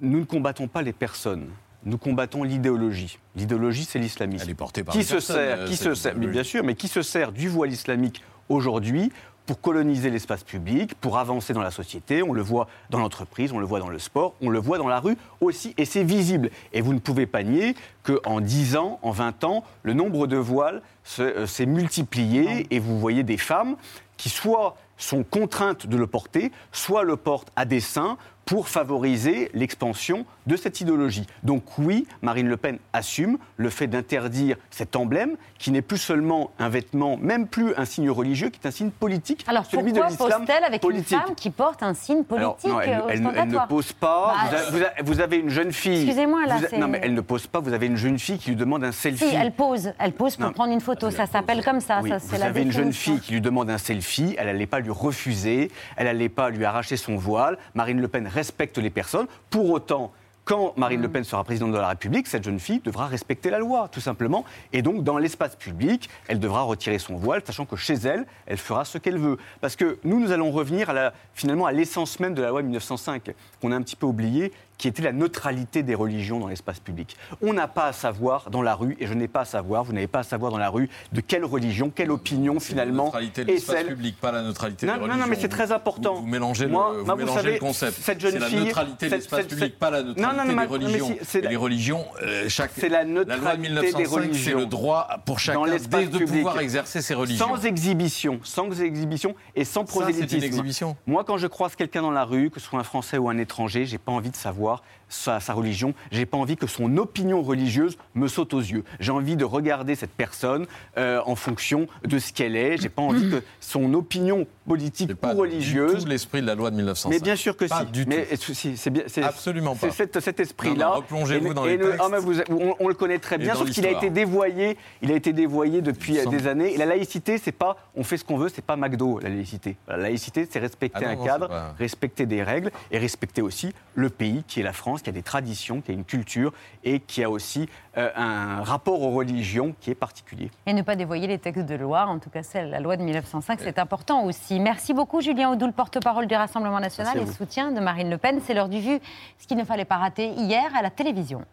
Nous 0.00 0.20
ne 0.20 0.24
combattons 0.24 0.68
pas 0.68 0.82
les 0.82 0.92
personnes. 0.92 1.48
Nous 1.84 1.98
combattons 1.98 2.44
l'idéologie. 2.44 3.18
L'idéologie, 3.36 3.84
c'est 3.84 3.98
l'islamisme. 3.98 4.44
Elle 4.44 4.50
est 4.50 4.54
portée 4.54 4.84
par 4.84 4.94
qui 4.94 5.04
se 5.04 5.20
sert, 5.20 5.64
qui 5.66 5.76
se 5.76 5.94
sert, 5.94 6.16
mais 6.16 6.28
bien 6.28 6.44
sûr, 6.44 6.64
mais 6.64 6.74
qui 6.76 6.88
se 6.88 7.02
sert 7.02 7.32
du 7.32 7.48
voile 7.48 7.72
islamique 7.72 8.22
aujourd'hui 8.48 9.12
pour 9.46 9.60
coloniser 9.60 10.10
l'espace 10.10 10.44
public, 10.44 10.94
pour 10.94 11.18
avancer 11.18 11.52
dans 11.52 11.62
la 11.62 11.70
société. 11.70 12.22
On 12.22 12.32
le 12.32 12.42
voit 12.42 12.68
dans 12.90 12.98
l'entreprise, 12.98 13.52
on 13.52 13.58
le 13.58 13.66
voit 13.66 13.80
dans 13.80 13.88
le 13.88 13.98
sport, 13.98 14.34
on 14.40 14.50
le 14.50 14.58
voit 14.58 14.78
dans 14.78 14.88
la 14.88 15.00
rue 15.00 15.16
aussi, 15.40 15.74
et 15.78 15.84
c'est 15.84 16.04
visible. 16.04 16.50
Et 16.72 16.80
vous 16.80 16.94
ne 16.94 17.00
pouvez 17.00 17.26
pas 17.26 17.42
nier 17.42 17.74
qu'en 18.02 18.40
10 18.40 18.76
ans, 18.76 18.98
en 19.02 19.10
20 19.10 19.44
ans, 19.44 19.64
le 19.82 19.92
nombre 19.92 20.26
de 20.26 20.36
voiles 20.36 20.82
euh, 21.18 21.46
s'est 21.46 21.66
multiplié, 21.66 22.66
et 22.70 22.78
vous 22.78 22.98
voyez 22.98 23.22
des 23.22 23.38
femmes 23.38 23.76
qui 24.16 24.28
soit 24.28 24.76
sont 24.96 25.24
contraintes 25.24 25.86
de 25.86 25.96
le 25.96 26.06
porter, 26.06 26.52
soit 26.70 27.02
le 27.02 27.16
portent 27.16 27.50
à 27.56 27.64
dessein 27.64 28.16
pour 28.44 28.68
favoriser 28.68 29.50
l'expansion 29.54 30.26
de 30.46 30.56
cette 30.56 30.80
idéologie. 30.80 31.26
Donc 31.42 31.62
oui, 31.78 32.06
Marine 32.20 32.48
Le 32.48 32.56
Pen 32.56 32.78
assume 32.92 33.38
le 33.56 33.70
fait 33.70 33.86
d'interdire 33.86 34.56
cet 34.70 34.96
emblème 34.96 35.36
qui 35.58 35.70
n'est 35.70 35.82
plus 35.82 35.98
seulement 35.98 36.50
un 36.58 36.68
vêtement, 36.68 37.16
même 37.16 37.46
plus 37.46 37.74
un 37.76 37.84
signe 37.84 38.10
religieux, 38.10 38.50
qui 38.50 38.58
est 38.62 38.66
un 38.66 38.72
signe 38.72 38.90
politique. 38.90 39.44
Alors 39.46 39.64
celui 39.66 39.92
pourquoi 39.92 40.16
pose-t-elle 40.16 40.64
avec 40.64 40.82
une 40.84 41.04
femme 41.04 41.34
qui 41.36 41.50
porte 41.50 41.82
un 41.82 41.94
signe 41.94 42.24
politique 42.24 42.70
non, 42.70 42.80
elle, 42.80 43.22
ne 43.22 43.66
pose 43.68 43.92
pas. 43.92 44.34
Bah, 44.50 44.58
vous, 45.02 45.20
avez 45.20 45.36
une 45.36 45.50
jeune 45.50 45.72
fille. 45.72 46.02
Excusez-moi 46.02 46.46
là. 46.46 46.56
non 46.76 46.88
mais 46.88 47.00
elle 47.02 47.14
ne 47.14 47.20
pose 47.20 47.46
pas. 47.46 47.60
Vous 47.60 47.72
avez 47.72 47.86
une 47.86 47.96
jeune 47.96 48.18
fille 48.18 48.38
qui 48.38 48.50
lui 48.50 48.56
demande 48.56 48.84
un 48.84 48.92
selfie. 48.92 49.28
Si, 49.28 49.34
elle 49.34 49.52
pose. 49.52 49.92
Elle 49.98 50.12
pose 50.12 50.36
pour 50.36 50.52
prendre 50.52 50.72
une 50.72 50.80
photo. 50.80 51.10
Ça 51.10 51.26
s'appelle 51.26 51.64
comme 51.64 51.80
ça. 51.80 52.00
ça 52.02 52.18
vous 52.18 52.42
avez 52.42 52.62
une 52.62 52.72
jeune 52.72 52.92
fille 52.92 53.20
qui 53.20 53.32
lui 53.32 53.40
demande 53.40 53.70
un 53.70 53.78
selfie. 53.78 54.34
Elle 54.38 54.46
n'allait 54.46 54.66
pas 54.66 54.80
lui 54.80 54.90
refuser. 54.90 55.70
Elle 55.96 56.06
n'allait 56.06 56.28
pas 56.28 56.50
lui 56.50 56.64
arracher 56.64 56.96
son 56.96 57.16
voile. 57.16 57.58
Marine 57.74 58.00
Le 58.00 58.08
Pen 58.08 58.26
respecte 58.32 58.78
les 58.78 58.90
personnes. 58.90 59.26
Pour 59.50 59.70
autant, 59.70 60.12
quand 60.44 60.76
Marine 60.76 61.00
Le 61.00 61.08
Pen 61.08 61.22
sera 61.22 61.44
présidente 61.44 61.70
de 61.70 61.78
la 61.78 61.88
République, 61.88 62.26
cette 62.26 62.42
jeune 62.42 62.58
fille 62.58 62.80
devra 62.80 63.06
respecter 63.06 63.48
la 63.48 63.60
loi, 63.60 63.88
tout 63.88 64.00
simplement. 64.00 64.44
Et 64.72 64.82
donc, 64.82 65.04
dans 65.04 65.16
l'espace 65.16 65.54
public, 65.54 66.10
elle 66.26 66.40
devra 66.40 66.62
retirer 66.62 66.98
son 66.98 67.14
voile, 67.14 67.42
sachant 67.46 67.64
que 67.64 67.76
chez 67.76 67.94
elle, 67.94 68.26
elle 68.46 68.56
fera 68.56 68.84
ce 68.84 68.98
qu'elle 68.98 69.18
veut. 69.18 69.38
Parce 69.60 69.76
que 69.76 69.98
nous, 70.02 70.18
nous 70.18 70.32
allons 70.32 70.50
revenir 70.50 70.90
à 70.90 70.94
la, 70.94 71.14
finalement 71.32 71.66
à 71.66 71.72
l'essence 71.72 72.18
même 72.18 72.34
de 72.34 72.42
la 72.42 72.48
loi 72.48 72.62
1905, 72.62 73.30
qu'on 73.60 73.70
a 73.70 73.76
un 73.76 73.82
petit 73.82 73.94
peu 73.94 74.06
oubliée, 74.06 74.52
qui 74.82 74.88
était 74.88 75.02
la 75.02 75.12
neutralité 75.12 75.84
des 75.84 75.94
religions 75.94 76.40
dans 76.40 76.48
l'espace 76.48 76.80
public. 76.80 77.16
On 77.40 77.52
n'a 77.52 77.68
pas 77.68 77.84
à 77.86 77.92
savoir 77.92 78.50
dans 78.50 78.62
la 78.62 78.74
rue, 78.74 78.96
et 78.98 79.06
je 79.06 79.14
n'ai 79.14 79.28
pas 79.28 79.42
à 79.42 79.44
savoir, 79.44 79.84
vous 79.84 79.92
n'avez 79.92 80.08
pas 80.08 80.18
à 80.18 80.22
savoir 80.24 80.50
dans 80.50 80.58
la 80.58 80.70
rue, 80.70 80.90
de 81.12 81.20
quelle 81.20 81.44
religion, 81.44 81.88
quelle 81.88 82.10
opinion 82.10 82.58
finalement 82.58 83.04
La 83.04 83.20
neutralité 83.20 83.44
de 83.44 83.52
l'espace 83.52 83.76
celle. 83.76 83.86
public, 83.86 84.18
pas 84.20 84.32
la 84.32 84.42
neutralité 84.42 84.86
Non, 84.86 84.94
des 84.94 84.98
non, 84.98 85.04
religions. 85.04 85.22
non, 85.24 85.30
mais 85.30 85.36
c'est 85.40 85.48
très 85.48 85.70
important. 85.70 86.14
Vous, 86.16 86.22
vous 86.22 86.26
mélangez, 86.26 86.66
Moi- 86.66 86.94
le, 86.96 87.02
vous 87.04 87.14
mélangez 87.14 87.32
savez, 87.36 87.52
le 87.52 87.58
concept. 87.60 87.96
cette 88.02 88.18
jeune 88.20 88.32
c'est 88.32 88.38
la 88.40 88.46
fille- 88.48 88.58
neutralité 88.64 89.08
de 89.08 89.14
l'espace 89.14 89.46
public, 89.46 89.78
pas 89.78 89.90
la 89.90 90.02
neutralité 90.02 90.20
non, 90.20 90.36
non, 90.36 90.42
mais- 90.42 90.48
des 90.48 90.54
mais 90.56 90.66
religions. 90.66 91.06
si, 91.06 91.18
c'est 91.22 91.38
Et 91.38 91.42
la- 91.42 91.50
les 91.50 91.56
religions, 91.56 92.04
euh, 92.20 92.48
chaque, 92.48 92.72
C'est 92.76 92.88
la 92.88 93.04
la 93.04 93.04
loi 93.04 93.24
de 93.24 93.30
neutralité 93.30 93.56
des 93.62 93.68
1905, 93.68 94.34
c'est 94.34 94.54
le 94.54 94.66
droit 94.66 95.06
pour 95.24 95.38
chacun 95.38 95.60
de 95.62 95.78
public. 95.78 96.26
pouvoir 96.26 96.58
exercer 96.58 97.02
ses 97.02 97.14
religions. 97.14 97.46
Sans 97.46 97.64
exhibition, 97.64 98.40
sans 98.42 98.68
exhibition 98.82 99.36
et 99.54 99.64
sans 99.64 99.84
prosélytisme. 99.84 100.60
Moi, 101.06 101.22
quand 101.22 101.36
je 101.38 101.46
croise 101.46 101.76
quelqu'un 101.76 102.02
dans 102.02 102.10
la 102.10 102.24
rue, 102.24 102.50
que 102.50 102.58
ce 102.58 102.66
soit 102.66 102.80
un 102.80 102.84
Français 102.84 103.18
ou 103.18 103.28
un 103.28 103.38
étranger, 103.38 103.86
j'ai 103.86 103.98
pas 103.98 104.10
envie 104.10 104.30
de 104.30 104.36
savoir 104.36 104.71
sa, 105.08 105.40
sa 105.40 105.52
religion. 105.52 105.92
J'ai 106.10 106.24
pas 106.26 106.38
envie 106.38 106.56
que 106.56 106.66
son 106.66 106.96
opinion 106.96 107.42
religieuse 107.42 107.98
me 108.14 108.28
saute 108.28 108.54
aux 108.54 108.60
yeux. 108.60 108.82
J'ai 109.00 109.12
envie 109.12 109.36
de 109.36 109.44
regarder 109.44 109.94
cette 109.94 110.12
personne 110.12 110.66
euh, 110.96 111.20
en 111.26 111.34
fonction 111.36 111.86
de 112.04 112.18
ce 112.18 112.32
qu'elle 112.32 112.56
est. 112.56 112.78
J'ai 112.78 112.88
pas 112.88 113.02
envie 113.02 113.28
que 113.30 113.42
son 113.60 113.92
opinion 113.94 114.46
politique 114.66 115.08
C'est 115.10 115.14
pas 115.14 115.34
ou 115.34 115.38
religieuse. 115.38 115.96
du 115.96 116.02
tout 116.04 116.08
l'esprit 116.08 116.40
de 116.40 116.46
la 116.46 116.54
loi 116.54 116.70
de 116.70 116.76
1905. 116.76 117.10
Mais 117.10 117.20
bien 117.20 117.36
sûr 117.36 117.56
que 117.56 117.66
Pas 117.66 117.80
si. 117.80 117.86
du 117.92 118.06
mais 118.06 118.24
tout. 118.36 118.54
si, 118.54 118.76
c'est 118.76 118.90
bien. 118.90 119.02
c'est- 119.06 119.22
Absolument 119.22 119.76
c'est 119.78 119.88
pas. 119.88 119.92
cet, 119.92 120.20
cet 120.20 120.40
esprit-là. 120.40 120.88
replongez-vous 120.90 121.52
dans 121.52 121.66
et 121.66 121.70
les 121.70 121.76
le- 121.76 121.86
textes. 121.90 122.00
ah, 122.02 122.08
mais 122.10 122.18
vous- 122.20 122.40
on, 122.48 122.74
on 122.80 122.88
le 122.88 122.94
connaît 122.94 123.18
très 123.18 123.36
bien, 123.38 123.54
sauf 123.54 123.70
qu'il 123.70 123.86
a 123.86 123.90
été 123.90 124.08
dévoyé. 124.08 124.78
Il 125.02 125.10
a 125.12 125.14
été 125.14 125.32
dévoyé 125.32 125.82
depuis 125.82 126.16
Sans- 126.16 126.30
des 126.30 126.46
années. 126.46 126.72
Et 126.74 126.76
la 126.78 126.86
laïcité, 126.86 127.36
c'est 127.38 127.52
pas 127.52 127.76
on 127.94 128.02
fait 128.04 128.16
ce 128.16 128.24
qu'on 128.24 128.38
veut, 128.38 128.48
c'est 128.48 128.64
pas 128.64 128.76
McDo 128.76 129.18
la 129.20 129.28
laïcité. 129.28 129.76
La 129.88 129.96
laïcité, 129.98 130.48
c'est 130.50 130.58
respecter 130.58 131.00
Ah 131.04 131.08
non, 131.08 131.12
un 131.12 131.16
non, 131.16 131.24
cadre, 131.24 131.46
c'est 131.48 131.54
pas- 131.54 131.74
respecter 131.78 132.26
des 132.26 132.42
règles 132.42 132.70
et 132.90 132.98
respecter 132.98 133.42
aussi 133.42 133.74
le 133.94 134.08
pays 134.08 134.42
qui 134.52 134.60
est 134.60 134.62
la 134.62 134.74
France, 134.74 135.00
qui 135.00 135.08
a 135.08 135.12
des 135.12 135.22
traditions, 135.22 135.80
qui 135.80 135.92
a 135.92 135.94
une 135.94 136.04
culture 136.04 136.52
et 136.84 137.00
qui 137.00 137.24
a 137.24 137.30
aussi 137.30 137.70
euh, 137.96 138.10
un 138.14 138.62
rapport 138.62 139.00
aux 139.00 139.12
religions 139.12 139.74
qui 139.80 139.90
est 139.90 139.94
particulier. 139.94 140.50
Et 140.66 140.74
ne 140.74 140.82
pas 140.82 140.94
dévoyer 140.94 141.26
les 141.26 141.38
textes 141.38 141.64
de 141.64 141.74
loi, 141.74 142.04
en 142.04 142.18
tout 142.18 142.28
cas 142.28 142.42
celle, 142.42 142.68
la 142.68 142.80
loi 142.80 142.98
de 142.98 143.02
1905, 143.02 143.60
c'est 143.62 143.78
important 143.78 144.24
aussi. 144.24 144.60
Merci 144.60 144.92
beaucoup 144.92 145.22
Julien 145.22 145.50
Audoul, 145.50 145.72
porte-parole 145.72 146.26
du 146.26 146.34
Rassemblement 146.34 146.80
national 146.80 147.16
et 147.18 147.26
soutien 147.26 147.72
de 147.72 147.80
Marine 147.80 148.10
Le 148.10 148.18
Pen. 148.18 148.40
C'est 148.44 148.52
l'heure 148.52 148.68
du 148.68 148.80
vu, 148.80 149.00
ce 149.38 149.46
qu'il 149.46 149.56
ne 149.56 149.64
fallait 149.64 149.86
pas 149.86 149.96
rater 149.96 150.28
hier 150.28 150.64
à 150.76 150.82
la 150.82 150.90
télévision. 150.90 151.46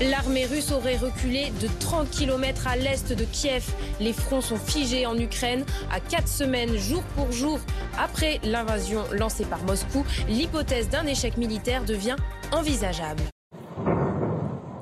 L'armée 0.00 0.46
russe 0.46 0.72
aurait 0.72 0.96
reculé 0.96 1.52
de 1.60 1.68
30 1.78 2.08
km 2.10 2.66
à 2.66 2.76
l'est 2.76 3.12
de 3.12 3.24
Kiev. 3.24 3.70
Les 4.00 4.14
fronts 4.14 4.40
sont 4.40 4.56
figés 4.56 5.04
en 5.04 5.16
Ukraine. 5.18 5.66
À 5.92 6.00
quatre 6.00 6.28
semaines, 6.28 6.74
jour 6.78 7.02
pour 7.16 7.30
jour, 7.30 7.58
après 7.98 8.40
l'invasion 8.42 9.04
lancée 9.12 9.44
par 9.44 9.62
Moscou, 9.64 10.06
l'hypothèse 10.26 10.88
d'un 10.88 11.04
échec 11.04 11.36
militaire 11.36 11.84
devient 11.84 12.16
envisageable. 12.50 13.22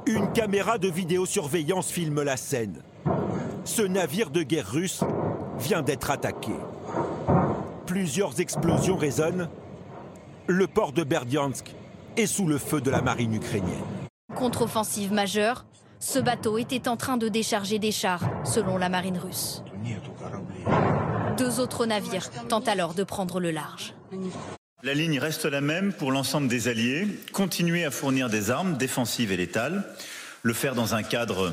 Une 0.07 0.31
caméra 0.33 0.79
de 0.79 0.89
vidéosurveillance 0.89 1.91
filme 1.91 2.23
la 2.23 2.37
scène. 2.37 2.81
Ce 3.65 3.83
navire 3.83 4.31
de 4.31 4.45
guerre 4.45 4.71
russe 4.71 5.03
vient 5.59 5.83
d'être 5.83 6.13
attaqué. 6.13 6.53
Plusieurs 7.87 8.41
explosions 8.41 8.97
résonnent. 8.97 9.49
Le 10.47 10.69
port 10.69 10.93
de 10.93 11.03
Berdiansk 11.03 11.75
est 12.17 12.27
sous 12.27 12.47
le 12.47 12.59
feu 12.59 12.81
de 12.81 12.91
la 12.91 13.03
marine 13.03 13.35
ukrainienne. 13.35 13.98
Contre-offensive 14.35 15.13
majeure, 15.13 15.65
ce 16.01 16.19
bateau 16.19 16.59
était 16.59 16.87
en 16.87 16.97
train 16.97 17.17
de 17.17 17.29
décharger 17.29 17.79
des 17.79 17.91
chars, 17.91 18.23
selon 18.45 18.77
la 18.77 18.89
marine 18.89 19.19
russe. 19.19 19.63
Deux 21.37 21.61
autres 21.61 21.87
navires 21.87 22.31
tentent 22.49 22.69
alors 22.69 22.95
de 22.95 23.05
prendre 23.05 23.41
le 23.41 23.51
large. 23.51 23.95
La 24.83 24.95
ligne 24.95 25.19
reste 25.19 25.45
la 25.45 25.61
même 25.61 25.93
pour 25.93 26.13
l'ensemble 26.13 26.47
des 26.47 26.69
alliés. 26.69 27.09
Continuer 27.33 27.85
à 27.85 27.91
fournir 27.91 28.29
des 28.29 28.51
armes 28.51 28.77
défensives 28.77 29.33
et 29.33 29.37
létales. 29.37 29.85
Le 30.43 30.53
faire 30.53 30.75
dans 30.75 30.95
un 30.95 31.03
cadre 31.03 31.53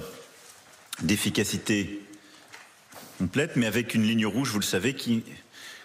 d'efficacité 1.01 2.01
complète, 3.17 3.55
mais 3.55 3.65
avec 3.65 3.95
une 3.95 4.03
ligne 4.03 4.27
rouge, 4.27 4.51
vous 4.51 4.59
le 4.59 4.65
savez, 4.65 4.93
qui 4.93 5.23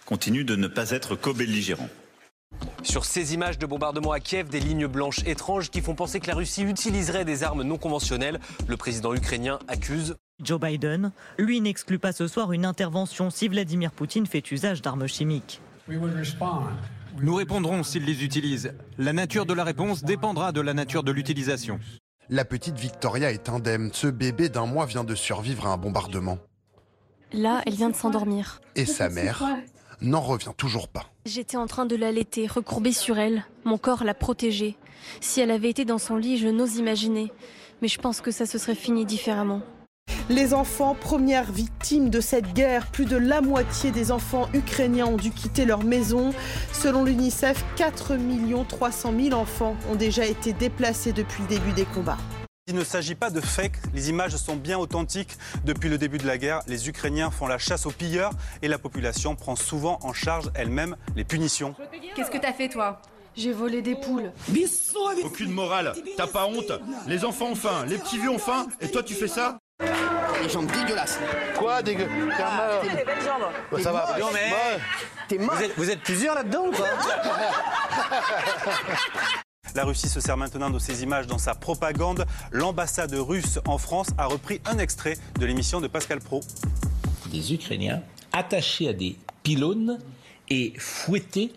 continue 0.05 0.45
de 0.45 0.57
ne 0.57 0.67
pas 0.67 0.91
être 0.91 1.17
co-belligérant. 1.17 1.89
Sur 2.83 3.05
ces 3.05 3.35
images 3.35 3.59
de 3.59 3.67
bombardement 3.67 4.13
à 4.13 4.21
Kiev, 4.21 4.49
des 4.49 4.61
lignes 4.61 4.87
blanches 4.87 5.21
étranges 5.27 5.71
qui 5.71 5.81
font 5.81 5.95
penser 5.95 6.21
que 6.21 6.27
la 6.27 6.35
Russie 6.35 6.63
utiliserait 6.63 7.25
des 7.25 7.43
armes 7.43 7.63
non 7.63 7.77
conventionnelles. 7.77 8.41
Le 8.67 8.77
président 8.77 9.15
ukrainien 9.15 9.59
accuse. 9.69 10.17
Joe 10.43 10.59
Biden, 10.59 11.13
lui, 11.39 11.61
n'exclut 11.61 11.99
pas 11.99 12.13
ce 12.13 12.27
soir 12.27 12.53
une 12.53 12.65
intervention 12.65 13.31
si 13.31 13.49
Vladimir 13.49 13.93
Poutine 13.93 14.27
fait 14.27 14.51
usage 14.51 14.81
d'armes 14.81 15.07
chimiques. 15.07 15.61
Nous 15.89 17.35
répondrons 17.35 17.83
s'ils 17.83 18.05
les 18.05 18.25
utilisent. 18.25 18.73
La 18.97 19.13
nature 19.13 19.45
de 19.45 19.53
la 19.53 19.65
réponse 19.65 20.03
dépendra 20.03 20.53
de 20.53 20.61
la 20.61 20.73
nature 20.73 21.03
de 21.03 21.13
l'utilisation. 21.13 21.79
La 22.31 22.45
petite 22.45 22.79
Victoria 22.79 23.33
est 23.33 23.49
indemne. 23.49 23.91
Ce 23.93 24.07
bébé 24.07 24.49
d'un 24.49 24.67
mois 24.67 24.87
vient 24.87 25.05
de 25.05 25.15
survivre 25.15 25.67
à 25.67 25.73
un 25.73 25.77
bombardement. 25.77 26.39
Là, 27.33 27.63
elle 27.67 27.75
vient 27.75 27.91
de 27.91 27.97
s'endormir. 27.97 28.61
Et 28.77 28.87
sa 28.87 29.09
mère 29.09 29.43
n'en 30.03 30.21
revient 30.21 30.53
toujours 30.57 30.89
pas. 30.89 31.07
J'étais 31.27 31.57
en 31.57 31.67
train 31.67 31.87
de 31.87 31.97
l'allaiter, 31.97 32.47
recourbée 32.47 32.93
sur 32.93 33.19
elle. 33.19 33.45
Mon 33.65 33.79
corps 33.79 34.05
l'a 34.05 34.15
protégée. 34.15 34.77
Si 35.21 35.41
elle 35.41 35.51
avait 35.51 35.71
été 35.71 35.85
dans 35.85 35.99
son 35.99 36.17
lit, 36.17 36.39
je 36.39 36.49
n'ose 36.49 36.77
imaginer. 36.77 37.33
Mais 37.83 37.89
je 37.89 37.99
pense 37.99 38.21
que 38.21 38.31
ça 38.31 38.47
se 38.47 38.59
serait 38.59 38.75
fini 38.75 39.05
différemment. 39.05 39.63
Les 40.29 40.55
enfants, 40.55 40.95
premières 40.95 41.51
victimes 41.51 42.11
de 42.11 42.21
cette 42.21 42.53
guerre, 42.53 42.87
plus 42.91 43.05
de 43.05 43.17
la 43.17 43.41
moitié 43.41 43.91
des 43.91 44.13
enfants 44.13 44.49
ukrainiens 44.55 45.07
ont 45.07 45.17
dû 45.17 45.31
quitter 45.31 45.65
leur 45.65 45.83
maison. 45.83 46.31
Selon 46.73 47.05
l'UNICEF, 47.05 47.65
4 47.77 48.17
300 48.69 49.13
000 49.19 49.39
enfants 49.39 49.77
ont 49.91 49.97
déjà 49.97 50.27
été 50.27 50.53
déplacés 50.53 51.13
depuis 51.13 51.43
le 51.43 51.49
début 51.49 51.73
des 51.73 51.85
combats. 51.85 52.19
Il 52.67 52.75
ne 52.77 52.85
s'agit 52.85 53.15
pas 53.17 53.31
de 53.31 53.41
fake, 53.41 53.73
les 53.95 54.11
images 54.11 54.37
sont 54.37 54.55
bien 54.55 54.79
authentiques. 54.79 55.37
Depuis 55.65 55.89
le 55.89 55.99
début 55.99 56.19
de 56.19 56.27
la 56.27 56.39
guerre, 56.39 56.61
les 56.69 56.89
Ukrainiens 56.89 57.31
font 57.31 57.49
la 57.49 57.59
chasse 57.59 57.85
aux 57.87 57.91
pilleurs 57.91 58.31
et 58.63 58.69
la 58.69 58.79
population 58.79 59.35
prend 59.35 59.57
souvent 59.57 59.99
en 60.03 60.13
charge 60.13 60.51
elle-même 60.55 60.97
les 61.17 61.25
punitions. 61.25 61.75
Qu'est-ce 62.15 62.31
que 62.31 62.39
t'as 62.39 62.53
fait 62.53 62.69
toi? 62.69 63.01
J'ai 63.37 63.53
volé 63.53 63.83
des 63.83 63.97
poules. 63.97 64.33
Aucune 65.25 65.51
morale, 65.53 65.95
t'as 66.17 66.27
pas 66.29 66.47
honte? 66.47 66.71
Les 67.09 67.25
enfants 67.25 67.47
ont 67.47 67.55
faim, 67.57 67.85
les 67.89 67.99
petits 67.99 68.19
vieux 68.19 68.31
ont 68.31 68.39
faim, 68.39 68.67
et 68.81 68.89
toi 68.91 69.03
tu 69.03 69.15
fais 69.15 69.29
ça? 69.29 69.59
Les 70.43 70.49
jambes 70.49 70.71
dégueulasses. 70.71 71.19
Quoi 71.59 71.83
dégueu 71.83 72.07
T'es 72.37 72.43
un 72.43 72.57
malheur. 72.57 72.83
les 72.85 73.05
belles 73.05 73.23
jambes. 73.25 73.51
Ouais, 73.73 73.83
ça 73.83 73.93
va. 73.93 74.17
Non, 74.19 74.27
mais- 74.33 74.51
Ouais. 74.53 74.81
T'es 75.29 75.39
mort. 75.39 75.55
Vous 75.57 75.63
êtes, 75.63 75.77
vous 75.77 75.91
êtes 75.91 76.01
plusieurs 76.03 76.35
là-dedans 76.35 76.67
ou 76.67 76.71
pas? 76.73 76.85
La 79.75 79.85
Russie 79.85 80.09
se 80.09 80.21
sert 80.21 80.37
maintenant 80.37 80.71
de 80.71 80.79
ces 80.79 81.03
images 81.03 81.27
dans 81.27 81.39
sa 81.39 81.55
propagande. 81.55 82.27
L'ambassade 82.51 83.15
russe 83.15 83.61
en 83.67 83.79
France 83.79 84.09
a 84.19 84.27
repris 84.27 84.61
un 84.65 84.79
extrait 84.79 85.17
de 85.39 85.47
l'émission 85.47 85.81
de 85.81 85.87
Pascal 85.87 86.21
Pro. 86.21 86.41
Des 87.31 87.55
Ukrainiens 87.55 88.03
attachés 88.33 88.89
à 88.89 88.93
des 88.93 89.17
pylônes 89.43 89.99
et 90.49 90.73
fouettés 90.79 91.53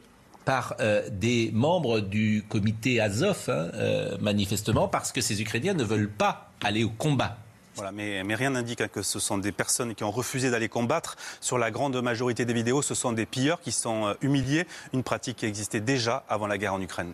par 0.45 0.75
euh, 0.79 1.07
des 1.09 1.51
membres 1.53 2.01
du 2.01 2.43
comité 2.49 2.99
Azov, 2.99 3.45
hein, 3.47 3.71
euh, 3.73 4.17
manifestement, 4.19 4.87
parce 4.87 5.11
que 5.11 5.21
ces 5.21 5.41
Ukrainiens 5.41 5.73
ne 5.73 5.83
veulent 5.83 6.11
pas 6.11 6.51
aller 6.63 6.83
au 6.83 6.89
combat. 6.89 7.37
Voilà, 7.75 7.91
mais, 7.91 8.23
mais 8.23 8.35
rien 8.35 8.51
n'indique 8.51 8.81
hein, 8.81 8.87
que 8.87 9.01
ce 9.01 9.19
sont 9.19 9.39
des 9.39 9.51
personnes 9.51 9.95
qui 9.95 10.03
ont 10.03 10.11
refusé 10.11 10.51
d'aller 10.51 10.69
combattre. 10.69 11.15
Sur 11.41 11.57
la 11.57 11.71
grande 11.71 11.99
majorité 12.01 12.45
des 12.45 12.53
vidéos, 12.53 12.81
ce 12.81 12.93
sont 12.93 13.13
des 13.13 13.25
pilleurs 13.25 13.61
qui 13.61 13.71
sont 13.71 14.07
euh, 14.07 14.13
humiliés, 14.21 14.67
une 14.93 15.01
pratique 15.01 15.37
qui 15.37 15.45
existait 15.45 15.81
déjà 15.81 16.23
avant 16.29 16.45
la 16.45 16.57
guerre 16.57 16.75
en 16.75 16.81
Ukraine. 16.81 17.13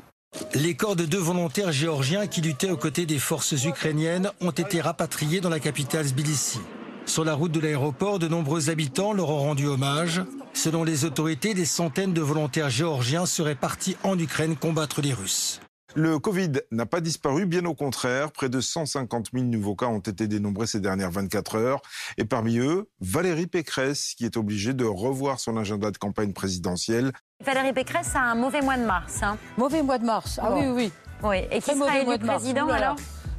Les 0.55 0.75
corps 0.75 0.95
de 0.95 1.05
deux 1.05 1.19
volontaires 1.19 1.71
géorgiens 1.71 2.27
qui 2.27 2.41
luttaient 2.41 2.71
aux 2.71 2.77
côtés 2.77 3.05
des 3.05 3.19
forces 3.19 3.51
ukrainiennes 3.65 4.31
ont 4.41 4.51
été 4.51 4.81
rapatriés 4.81 5.41
dans 5.41 5.49
la 5.49 5.59
capitale 5.59 6.07
Tbilissi. 6.07 6.59
Sur 7.05 7.23
la 7.23 7.33
route 7.33 7.51
de 7.51 7.59
l'aéroport, 7.59 8.19
de 8.19 8.27
nombreux 8.27 8.69
habitants 8.69 9.13
leur 9.13 9.29
ont 9.29 9.39
rendu 9.39 9.67
hommage. 9.67 10.21
Selon 10.53 10.83
les 10.83 11.05
autorités, 11.05 11.53
des 11.53 11.65
centaines 11.65 12.13
de 12.13 12.21
volontaires 12.21 12.69
géorgiens 12.69 13.25
seraient 13.25 13.55
partis 13.55 13.95
en 14.03 14.17
Ukraine 14.17 14.55
combattre 14.55 15.01
les 15.01 15.13
Russes. 15.13 15.61
Le 15.95 16.19
Covid 16.19 16.51
n'a 16.71 16.85
pas 16.85 17.01
disparu, 17.01 17.47
bien 17.47 17.65
au 17.65 17.73
contraire. 17.73 18.31
Près 18.31 18.49
de 18.49 18.61
150 18.61 19.29
000 19.33 19.45
nouveaux 19.45 19.75
cas 19.75 19.87
ont 19.87 19.99
été 19.99 20.27
dénombrés 20.27 20.67
ces 20.67 20.79
dernières 20.79 21.09
24 21.09 21.55
heures. 21.55 21.81
Et 22.17 22.25
parmi 22.25 22.59
eux, 22.59 22.89
Valérie 23.01 23.47
Pécresse, 23.47 24.13
qui 24.15 24.25
est 24.25 24.37
obligée 24.37 24.73
de 24.73 24.85
revoir 24.85 25.39
son 25.39 25.57
agenda 25.57 25.89
de 25.89 25.97
campagne 25.97 26.33
présidentielle. 26.33 27.11
Valérie 27.45 27.71
Pécresse 27.71 28.13
a 28.17 28.19
un 28.19 28.35
mauvais 28.35 28.59
mois 28.61 28.75
de 28.75 28.83
mars. 28.83 29.23
hein. 29.23 29.37
Mauvais 29.57 29.81
mois 29.81 29.97
de 29.97 30.03
mars. 30.03 30.39
Ah 30.43 30.49
Bon. 30.49 30.55
oui, 30.59 30.65
oui, 30.67 30.73
oui. 30.75 30.91
Oui, 31.23 31.37
et 31.49 31.55
qui 31.55 31.61
Très 31.61 31.73
sera 31.73 31.85
mauvais 31.85 31.97
élu 31.99 32.05
mois 32.05 32.17
de 32.17 32.25
mars. 32.25 32.39
président 32.39 32.65
là. 32.67 32.75
alors? 32.75 32.95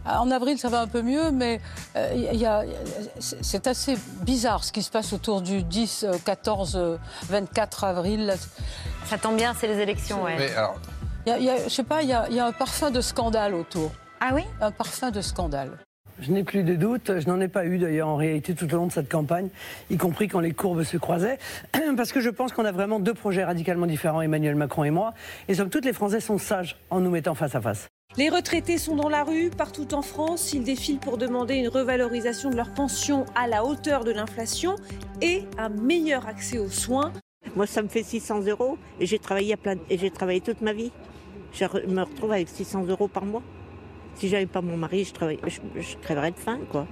En 0.07 0.31
avril, 0.31 0.59
ça 0.59 0.71
va 0.71 0.81
un 0.81 0.87
peu 0.87 1.03
mieux, 1.03 1.31
mais 1.31 1.61
euh, 1.97 2.11
il 2.33 2.37
y 2.41 2.47
a- 2.47 2.63
c'est 3.19 3.67
assez 3.67 3.99
bizarre 4.23 4.65
ce 4.65 4.73
qui 4.73 4.83
se 4.83 4.91
passe 4.91 5.13
autour 5.13 5.43
du 5.43 5.63
10, 5.63 6.05
euh, 6.05 6.15
14, 6.25 6.77
euh, 6.77 6.97
24 7.29 7.85
avril. 7.85 8.35
Ça 9.05 9.19
tombe 9.19 9.37
bien, 9.37 9.53
c'est 9.55 9.67
les 9.69 9.79
élections, 9.81 10.23
ouais. 10.23 10.37
Mais 10.39 10.51
alors, 10.55 10.77
y 11.27 11.31
a- 11.33 11.39
y 11.39 11.51
a- 11.51 11.65
je 11.65 11.69
sais 11.69 11.85
pas, 11.85 12.01
il 12.01 12.09
y, 12.09 12.15
a, 12.15 12.27
il 12.31 12.35
y 12.37 12.41
a 12.41 12.47
un 12.47 12.53
parfum 12.53 12.91
de 12.91 13.03
scandale 13.03 13.55
autour. 13.55 13.91
Ah 14.21 14.31
oui? 14.33 14.45
Un 14.63 14.71
parfum 14.71 15.11
de 15.11 15.21
scandale. 15.21 15.73
Je 16.21 16.33
n'ai 16.33 16.45
plus 16.45 16.63
de 16.63 16.75
doute. 16.75 17.13
Je 17.19 17.27
n'en 17.29 17.41
ai 17.41 17.49
pas 17.49 17.65
eu 17.65 17.79
d'ailleurs 17.79 18.09
en 18.09 18.17
réalité 18.17 18.55
tout 18.55 18.73
au 18.73 18.77
long 18.77 18.87
de 18.87 18.93
cette 18.93 19.11
campagne, 19.11 19.49
y 19.91 19.97
compris 19.97 20.29
quand 20.29 20.41
les 20.41 20.53
courbes 20.53 20.83
se 20.83 20.97
croisaient. 20.97 21.39
Parce 21.97 22.13
que 22.13 22.21
je 22.21 22.29
pense 22.29 22.53
qu'on 22.53 22.65
a 22.65 22.73
vraiment 22.73 23.01
deux 23.01 23.15
projets 23.15 23.45
radicalement 23.45 23.87
différents, 23.87 24.21
Emmanuel 24.21 24.55
Macron 24.55 24.85
et 24.85 24.91
moi. 24.91 25.15
Et 25.49 25.55
somme 25.55 25.71
toute, 25.71 25.85
les 25.85 25.93
Français 25.93 26.21
sont 26.21 26.39
sages 26.39 26.77
en 26.91 27.01
nous 27.01 27.11
mettant 27.11 27.35
face 27.35 27.55
à 27.55 27.61
face. 27.61 27.89
Les 28.17 28.29
retraités 28.29 28.77
sont 28.77 28.97
dans 28.97 29.09
la 29.09 29.23
rue 29.23 29.51
partout 29.51 29.95
en 29.95 30.03
France. 30.03 30.53
Ils 30.53 30.65
défilent 30.65 30.99
pour 30.99 31.17
demander 31.17 31.55
une 31.55 31.69
revalorisation 31.69 32.51
de 32.51 32.57
leur 32.57 32.75
pension 32.75 33.25
à 33.37 33.47
la 33.47 33.65
hauteur 33.65 34.05
de 34.05 34.11
l'inflation 34.11 34.75
et 35.23 35.45
un 35.59 35.69
meilleur 35.69 36.27
accès 36.27 36.59
aux 36.59 36.69
soins. 36.69 37.13
Moi, 37.55 37.67
ça 37.67 37.83
me 37.83 37.89
fait 37.89 38.03
600 38.03 38.43
euros 38.47 38.79
et 38.99 39.07
j'ai 39.07 39.19
travaillé, 39.19 39.55
à 39.55 39.57
plein... 39.57 39.77
et 39.89 39.97
j'ai 39.97 40.11
travaillé 40.11 40.41
toute 40.41 40.61
ma 40.61 40.73
vie. 40.73 40.91
Je 41.53 41.65
me 41.87 42.03
retrouve 42.03 42.33
avec 42.33 42.49
600 42.49 42.85
euros 42.87 43.09
par 43.09 43.25
mois. 43.25 43.43
Si 44.17 44.29
j'avais 44.29 44.47
pas 44.47 44.61
mon 44.61 44.77
mari, 44.77 45.05
je, 45.05 45.13
travaille... 45.13 45.41
je... 45.47 45.61
je 45.81 45.97
crèverais 45.99 46.31
de 46.31 46.39
faim, 46.39 46.59
quoi. 46.71 46.87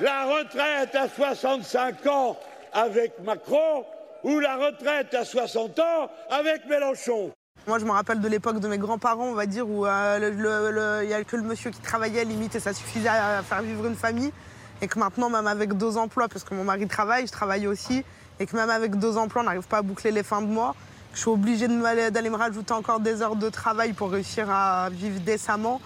La 0.00 0.24
retraite 0.24 0.94
à 0.94 1.08
65 1.08 2.06
ans 2.06 2.36
avec 2.72 3.12
Macron 3.22 3.84
ou 4.24 4.40
la 4.40 4.56
retraite 4.56 5.14
à 5.14 5.24
60 5.24 5.78
ans 5.78 6.10
avec 6.30 6.66
Mélenchon? 6.66 7.30
Moi, 7.66 7.78
je 7.78 7.84
me 7.84 7.92
rappelle 7.92 8.20
de 8.20 8.26
l'époque 8.26 8.58
de 8.58 8.66
mes 8.66 8.78
grands-parents, 8.78 9.26
on 9.26 9.34
va 9.34 9.46
dire, 9.46 9.68
où 9.68 9.86
il 9.86 11.06
n'y 11.06 11.14
a 11.14 11.24
que 11.24 11.36
le 11.36 11.42
monsieur 11.42 11.70
qui 11.70 11.80
travaillait 11.80 12.24
limite 12.24 12.56
et 12.56 12.60
ça 12.60 12.72
suffisait 12.72 13.08
à 13.08 13.42
faire 13.42 13.62
vivre 13.62 13.86
une 13.86 13.94
famille. 13.94 14.32
Et 14.80 14.88
que 14.88 14.98
maintenant, 14.98 15.30
même 15.30 15.46
avec 15.46 15.74
deux 15.74 15.96
emplois, 15.96 16.26
parce 16.26 16.42
que 16.42 16.54
mon 16.54 16.64
mari 16.64 16.88
travaille, 16.88 17.28
je 17.28 17.32
travaille 17.32 17.68
aussi, 17.68 18.04
et 18.40 18.46
que 18.46 18.56
même 18.56 18.70
avec 18.70 18.96
deux 18.96 19.16
emplois, 19.16 19.42
on 19.42 19.44
n'arrive 19.44 19.68
pas 19.68 19.78
à 19.78 19.82
boucler 19.82 20.10
les 20.10 20.24
fins 20.24 20.42
de 20.42 20.48
mois. 20.48 20.74
Je 21.14 21.20
suis 21.20 21.30
obligée 21.30 21.68
d'aller 21.68 22.30
me 22.30 22.36
rajouter 22.36 22.72
encore 22.72 22.98
des 22.98 23.22
heures 23.22 23.36
de 23.36 23.48
travail 23.48 23.92
pour 23.92 24.10
réussir 24.10 24.50
à 24.50 24.88
vivre 24.90 25.20
décemment. 25.20 25.80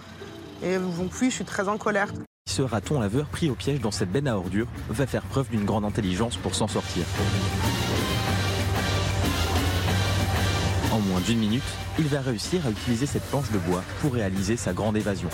Et 0.63 0.77
donc 0.77 1.11
oui, 1.21 1.29
je 1.29 1.35
suis 1.35 1.45
très 1.45 1.67
en 1.67 1.77
colère. 1.77 2.11
Ce 2.47 2.61
raton 2.61 2.99
laveur 2.99 3.27
pris 3.27 3.49
au 3.49 3.55
piège 3.55 3.81
dans 3.81 3.91
cette 3.91 4.11
benne 4.11 4.27
à 4.27 4.37
ordures 4.37 4.67
va 4.89 5.05
faire 5.05 5.23
preuve 5.23 5.49
d'une 5.49 5.65
grande 5.65 5.85
intelligence 5.85 6.37
pour 6.37 6.55
s'en 6.55 6.67
sortir. 6.67 7.03
En 10.91 10.99
moins 10.99 11.19
d'une 11.21 11.39
minute, 11.39 11.63
il 11.99 12.07
va 12.07 12.21
réussir 12.21 12.65
à 12.65 12.71
utiliser 12.71 13.05
cette 13.05 13.23
planche 13.23 13.51
de 13.51 13.59
bois 13.59 13.83
pour 14.01 14.13
réaliser 14.13 14.57
sa 14.57 14.73
grande 14.73 14.97
évasion. 14.97 15.29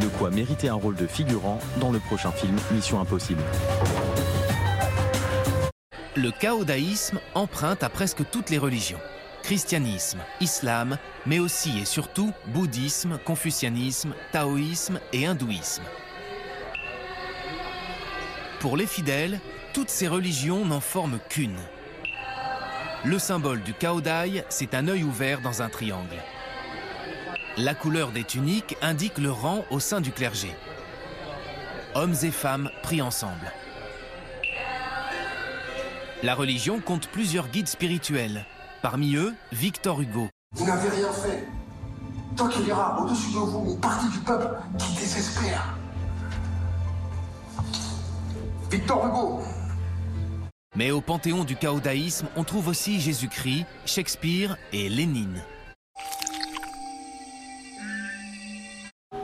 De 0.00 0.06
quoi 0.18 0.30
mériter 0.30 0.68
un 0.68 0.74
rôle 0.74 0.94
de 0.96 1.06
figurant 1.06 1.58
dans 1.80 1.90
le 1.90 1.98
prochain 1.98 2.30
film 2.30 2.56
Mission 2.70 3.00
Impossible. 3.00 3.42
Le 6.16 6.30
chaodaïsme 6.30 7.18
emprunte 7.34 7.82
à 7.82 7.88
presque 7.88 8.22
toutes 8.30 8.50
les 8.50 8.58
religions. 8.58 9.00
Christianisme, 9.44 10.20
islam, 10.40 10.96
mais 11.26 11.38
aussi 11.38 11.78
et 11.78 11.84
surtout 11.84 12.32
bouddhisme, 12.46 13.18
confucianisme, 13.26 14.14
taoïsme 14.32 14.98
et 15.12 15.26
hindouisme. 15.26 15.82
Pour 18.60 18.78
les 18.78 18.86
fidèles, 18.86 19.38
toutes 19.74 19.90
ces 19.90 20.08
religions 20.08 20.64
n'en 20.64 20.80
forment 20.80 21.18
qu'une. 21.28 21.58
Le 23.04 23.18
symbole 23.18 23.60
du 23.60 23.74
Kaodai, 23.74 24.44
c'est 24.48 24.72
un 24.74 24.88
œil 24.88 25.04
ouvert 25.04 25.42
dans 25.42 25.60
un 25.60 25.68
triangle. 25.68 26.16
La 27.58 27.74
couleur 27.74 28.12
des 28.12 28.24
tuniques 28.24 28.78
indique 28.80 29.18
le 29.18 29.30
rang 29.30 29.66
au 29.68 29.78
sein 29.78 30.00
du 30.00 30.10
clergé. 30.10 30.52
Hommes 31.94 32.16
et 32.22 32.30
femmes 32.30 32.70
pris 32.82 33.02
ensemble. 33.02 33.52
La 36.22 36.34
religion 36.34 36.80
compte 36.80 37.08
plusieurs 37.08 37.48
guides 37.48 37.68
spirituels. 37.68 38.46
Parmi 38.84 39.16
eux, 39.16 39.32
Victor 39.50 40.02
Hugo. 40.02 40.28
Vous 40.54 40.66
n'avez 40.66 40.90
rien 40.90 41.10
fait. 41.10 41.48
Tant 42.36 42.48
qu'il 42.48 42.68
y 42.68 42.70
aura 42.70 43.00
au-dessus 43.00 43.32
de 43.32 43.38
vous 43.38 43.72
une 43.72 43.80
partie 43.80 44.10
du 44.10 44.18
peuple 44.18 44.58
qui 44.78 44.92
désespère. 44.96 45.74
Victor 48.70 49.06
Hugo, 49.06 49.40
mais 50.76 50.90
au 50.90 51.00
panthéon 51.00 51.44
du 51.44 51.56
chaodaïsme, 51.56 52.26
on 52.36 52.44
trouve 52.44 52.68
aussi 52.68 53.00
Jésus-Christ, 53.00 53.64
Shakespeare 53.86 54.58
et 54.74 54.90
Lénine. 54.90 55.42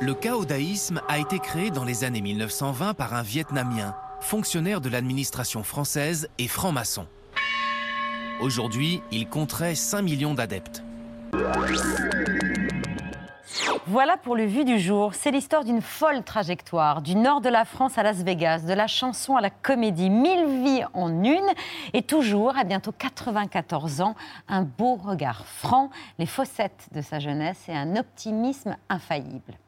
Le 0.01 0.14
chaodaïsme 0.14 1.03
a 1.07 1.18
été 1.18 1.38
créé 1.38 1.70
dans 1.70 1.85
les 1.85 2.05
années 2.05 2.23
1920 2.23 2.94
par 2.94 3.12
un 3.12 3.23
Vietnamien, 3.23 3.94
fonctionnaire 4.23 4.81
de 4.81 4.88
l'administration 4.88 5.62
française 5.64 6.31
et 6.38 6.49
franc-maçon. 6.49 7.07
Aujourd'hui, 8.40 9.03
il 9.12 9.29
compterait 9.29 9.74
5 9.74 10.00
millions 10.00 10.33
d'adeptes. 10.33 10.83
Voilà 13.87 14.16
pour 14.16 14.35
le 14.35 14.46
vu 14.46 14.64
du 14.64 14.79
jour. 14.79 15.14
C'est 15.14 15.31
l'histoire 15.31 15.62
d'une 15.62 15.83
folle 15.83 16.22
trajectoire, 16.22 17.03
du 17.03 17.16
nord 17.16 17.42
de 17.42 17.50
la 17.50 17.66
France 17.66 17.98
à 17.98 18.03
Las 18.03 18.22
Vegas, 18.22 18.61
de 18.61 18.72
la 18.72 18.87
chanson 18.87 19.37
à 19.37 19.42
la 19.42 19.50
comédie, 19.50 20.09
mille 20.09 20.46
vies 20.64 20.85
en 20.94 21.22
une, 21.22 21.48
et 21.92 22.03
toujours, 22.03 22.57
à 22.57 22.64
bientôt 22.64 22.92
94 22.92 24.00
ans, 24.00 24.14
un 24.48 24.62
beau 24.62 24.94
regard 24.94 25.44
franc, 25.44 25.90
les 26.18 26.26
fossettes 26.26 26.88
de 26.92 27.03
sa 27.03 27.18
jeunesse 27.18 27.68
et 27.68 27.74
un 27.74 27.96
optimisme 27.96 28.76
infaillible. 28.88 29.59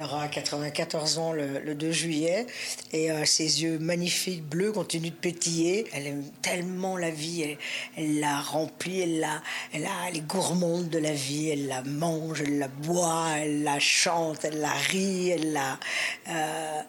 Elle 0.00 0.06
aura 0.06 0.28
94 0.28 1.18
ans 1.18 1.32
le, 1.34 1.74
2 1.74 1.92
juillet 1.92 2.46
et 2.90 3.10
euh, 3.10 3.26
ses 3.26 3.62
yeux 3.62 3.78
magnifiques 3.78 4.42
bleus 4.42 4.72
continuent 4.72 5.10
de 5.10 5.14
pétiller. 5.14 5.86
Elle 5.92 6.06
aime 6.06 6.24
tellement 6.40 6.96
la 6.96 7.10
vie, 7.10 7.58
elle, 7.98 8.18
la 8.18 8.40
remplit, 8.40 9.02
elle, 9.02 9.20
la, 9.20 9.42
elle, 9.74 9.86
est 10.16 10.26
gourmande 10.26 10.88
de 10.88 10.96
la 10.98 11.12
vie, 11.12 11.50
elle 11.50 11.66
la 11.66 11.82
mange, 11.82 12.40
elle 12.40 12.58
la 12.58 12.68
boit, 12.68 13.26
elle 13.36 13.62
la 13.62 13.78
chante, 13.78 14.42
elle 14.42 14.60
la 14.60 14.72
rit, 14.72 15.30
elle 15.30 15.52
la... 15.52 15.78
Euh, 16.28 16.80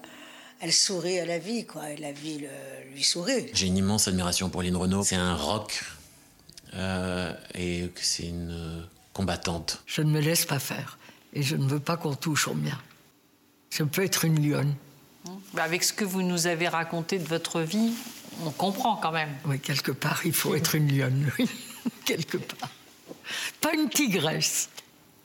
elle 0.61 0.71
sourit 0.71 1.19
à 1.19 1.25
la 1.25 1.39
vie, 1.39 1.65
quoi, 1.65 1.89
et 1.89 1.97
la 1.97 2.11
vie 2.11 2.45
lui 2.93 3.03
sourit. 3.03 3.47
J'ai 3.51 3.65
une 3.65 3.77
immense 3.77 4.07
admiration 4.07 4.47
pour 4.49 4.61
Lynn 4.61 4.75
Renault. 4.77 5.03
C'est 5.03 5.15
un 5.15 5.35
rock 5.35 5.83
euh, 6.75 7.33
et 7.55 7.91
c'est 7.95 8.27
une 8.27 8.87
combattante. 9.11 9.81
Je 9.85 10.01
ne 10.01 10.11
me 10.11 10.21
laisse 10.21 10.45
pas 10.45 10.59
faire 10.59 10.97
et 11.33 11.41
je 11.41 11.57
ne 11.57 11.67
veux 11.67 11.79
pas 11.79 11.97
qu'on 11.97 12.13
touche 12.13 12.47
au 12.47 12.53
mien. 12.53 12.79
Je 13.71 13.83
peux 13.83 14.03
être 14.03 14.25
une 14.25 14.47
lionne. 14.47 14.75
Bah, 15.53 15.63
avec 15.63 15.83
ce 15.83 15.93
que 15.93 16.05
vous 16.05 16.21
nous 16.21 16.47
avez 16.47 16.67
raconté 16.67 17.17
de 17.17 17.27
votre 17.27 17.61
vie, 17.61 17.93
on 18.45 18.51
comprend 18.51 18.95
quand 18.97 19.11
même. 19.11 19.29
Oui, 19.45 19.59
quelque 19.59 19.91
part, 19.91 20.21
il 20.25 20.33
faut 20.33 20.55
être 20.55 20.75
une 20.75 20.95
lionne, 20.95 21.31
oui, 21.39 21.49
quelque 22.05 22.37
part. 22.37 22.69
Pas 23.59 23.73
une 23.73 23.89
tigresse, 23.89 24.69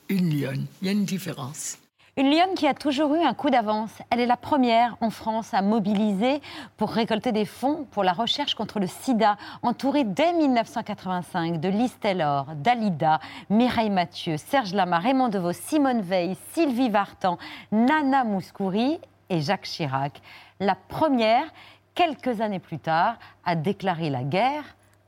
une 0.09 0.29
lionne. 0.29 0.65
Il 0.81 0.85
y 0.85 0.89
a 0.89 0.93
une 0.93 1.05
différence. 1.05 1.77
Une 2.17 2.31
lionne 2.31 2.55
qui 2.55 2.65
a 2.65 2.73
toujours 2.73 3.13
eu 3.13 3.19
un 3.19 3.35
coup 3.35 3.51
d'avance. 3.51 3.91
Elle 4.09 4.19
est 4.19 4.25
la 4.25 4.37
première 4.37 4.97
en 5.01 5.11
France 5.11 5.53
à 5.53 5.61
mobiliser 5.61 6.41
pour 6.75 6.89
récolter 6.89 7.31
des 7.31 7.45
fonds 7.45 7.85
pour 7.91 8.03
la 8.03 8.11
recherche 8.11 8.55
contre 8.55 8.79
le 8.79 8.87
sida, 8.87 9.37
entourée 9.61 10.03
dès 10.03 10.33
1985 10.33 11.61
de 11.61 11.69
Lise 11.69 11.95
Taylor, 11.99 12.47
Dalida, 12.55 13.19
Mireille 13.51 13.91
Mathieu, 13.91 14.37
Serge 14.37 14.73
Lama, 14.73 14.97
Raymond 14.97 15.29
Devos, 15.29 15.53
Simone 15.53 16.01
Veil, 16.01 16.35
Sylvie 16.53 16.89
Vartan, 16.89 17.37
Nana 17.71 18.23
Mouskouri 18.23 18.99
et 19.29 19.39
Jacques 19.39 19.67
Chirac. 19.67 20.19
La 20.59 20.73
première, 20.73 21.45
quelques 21.93 22.41
années 22.41 22.57
plus 22.57 22.79
tard, 22.79 23.17
a 23.45 23.53
déclaré 23.53 24.09
la 24.09 24.23
guerre 24.23 24.63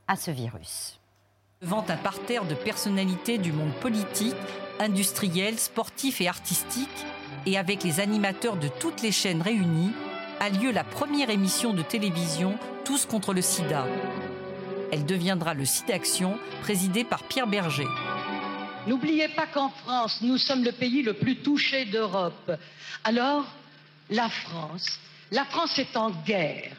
à 0.06 0.14
ce 0.14 0.30
virus. 0.30 0.99
Devant 1.62 1.84
un 1.90 1.96
parterre 1.98 2.46
de 2.46 2.54
personnalités 2.54 3.36
du 3.36 3.52
monde 3.52 3.74
politique, 3.82 4.34
industriel, 4.78 5.58
sportif 5.58 6.22
et 6.22 6.26
artistique, 6.26 6.88
et 7.44 7.58
avec 7.58 7.84
les 7.84 8.00
animateurs 8.00 8.56
de 8.56 8.68
toutes 8.68 9.02
les 9.02 9.12
chaînes 9.12 9.42
réunies, 9.42 9.92
a 10.40 10.48
lieu 10.48 10.70
la 10.72 10.84
première 10.84 11.28
émission 11.28 11.74
de 11.74 11.82
télévision 11.82 12.58
Tous 12.86 13.04
contre 13.04 13.34
le 13.34 13.42
sida. 13.42 13.86
Elle 14.90 15.04
deviendra 15.04 15.52
le 15.52 15.66
SIDAction, 15.66 16.38
présidée 16.62 17.04
par 17.04 17.24
Pierre 17.24 17.46
Berger. 17.46 17.88
N'oubliez 18.86 19.28
pas 19.28 19.46
qu'en 19.46 19.68
France, 19.68 20.22
nous 20.22 20.38
sommes 20.38 20.64
le 20.64 20.72
pays 20.72 21.02
le 21.02 21.12
plus 21.12 21.42
touché 21.42 21.84
d'Europe. 21.84 22.52
Alors, 23.04 23.44
la 24.08 24.30
France, 24.30 24.98
la 25.30 25.44
France 25.44 25.78
est 25.78 25.94
en 25.94 26.08
guerre. 26.24 26.72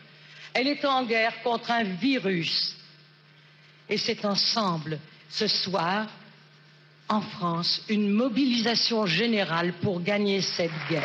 Elle 0.56 0.66
est 0.66 0.84
en 0.86 1.06
guerre 1.06 1.44
contre 1.44 1.70
un 1.70 1.84
virus 1.84 2.76
et 3.92 3.98
c'est 3.98 4.24
ensemble, 4.26 4.98
ce 5.30 5.48
soir, 5.48 6.08
en 7.10 7.20
France, 7.20 7.84
une 7.90 8.10
mobilisation 8.10 9.06
générale 9.06 9.74
pour 9.84 10.02
gagner 10.02 10.42
cette 10.42 10.72
guerre. 10.90 11.04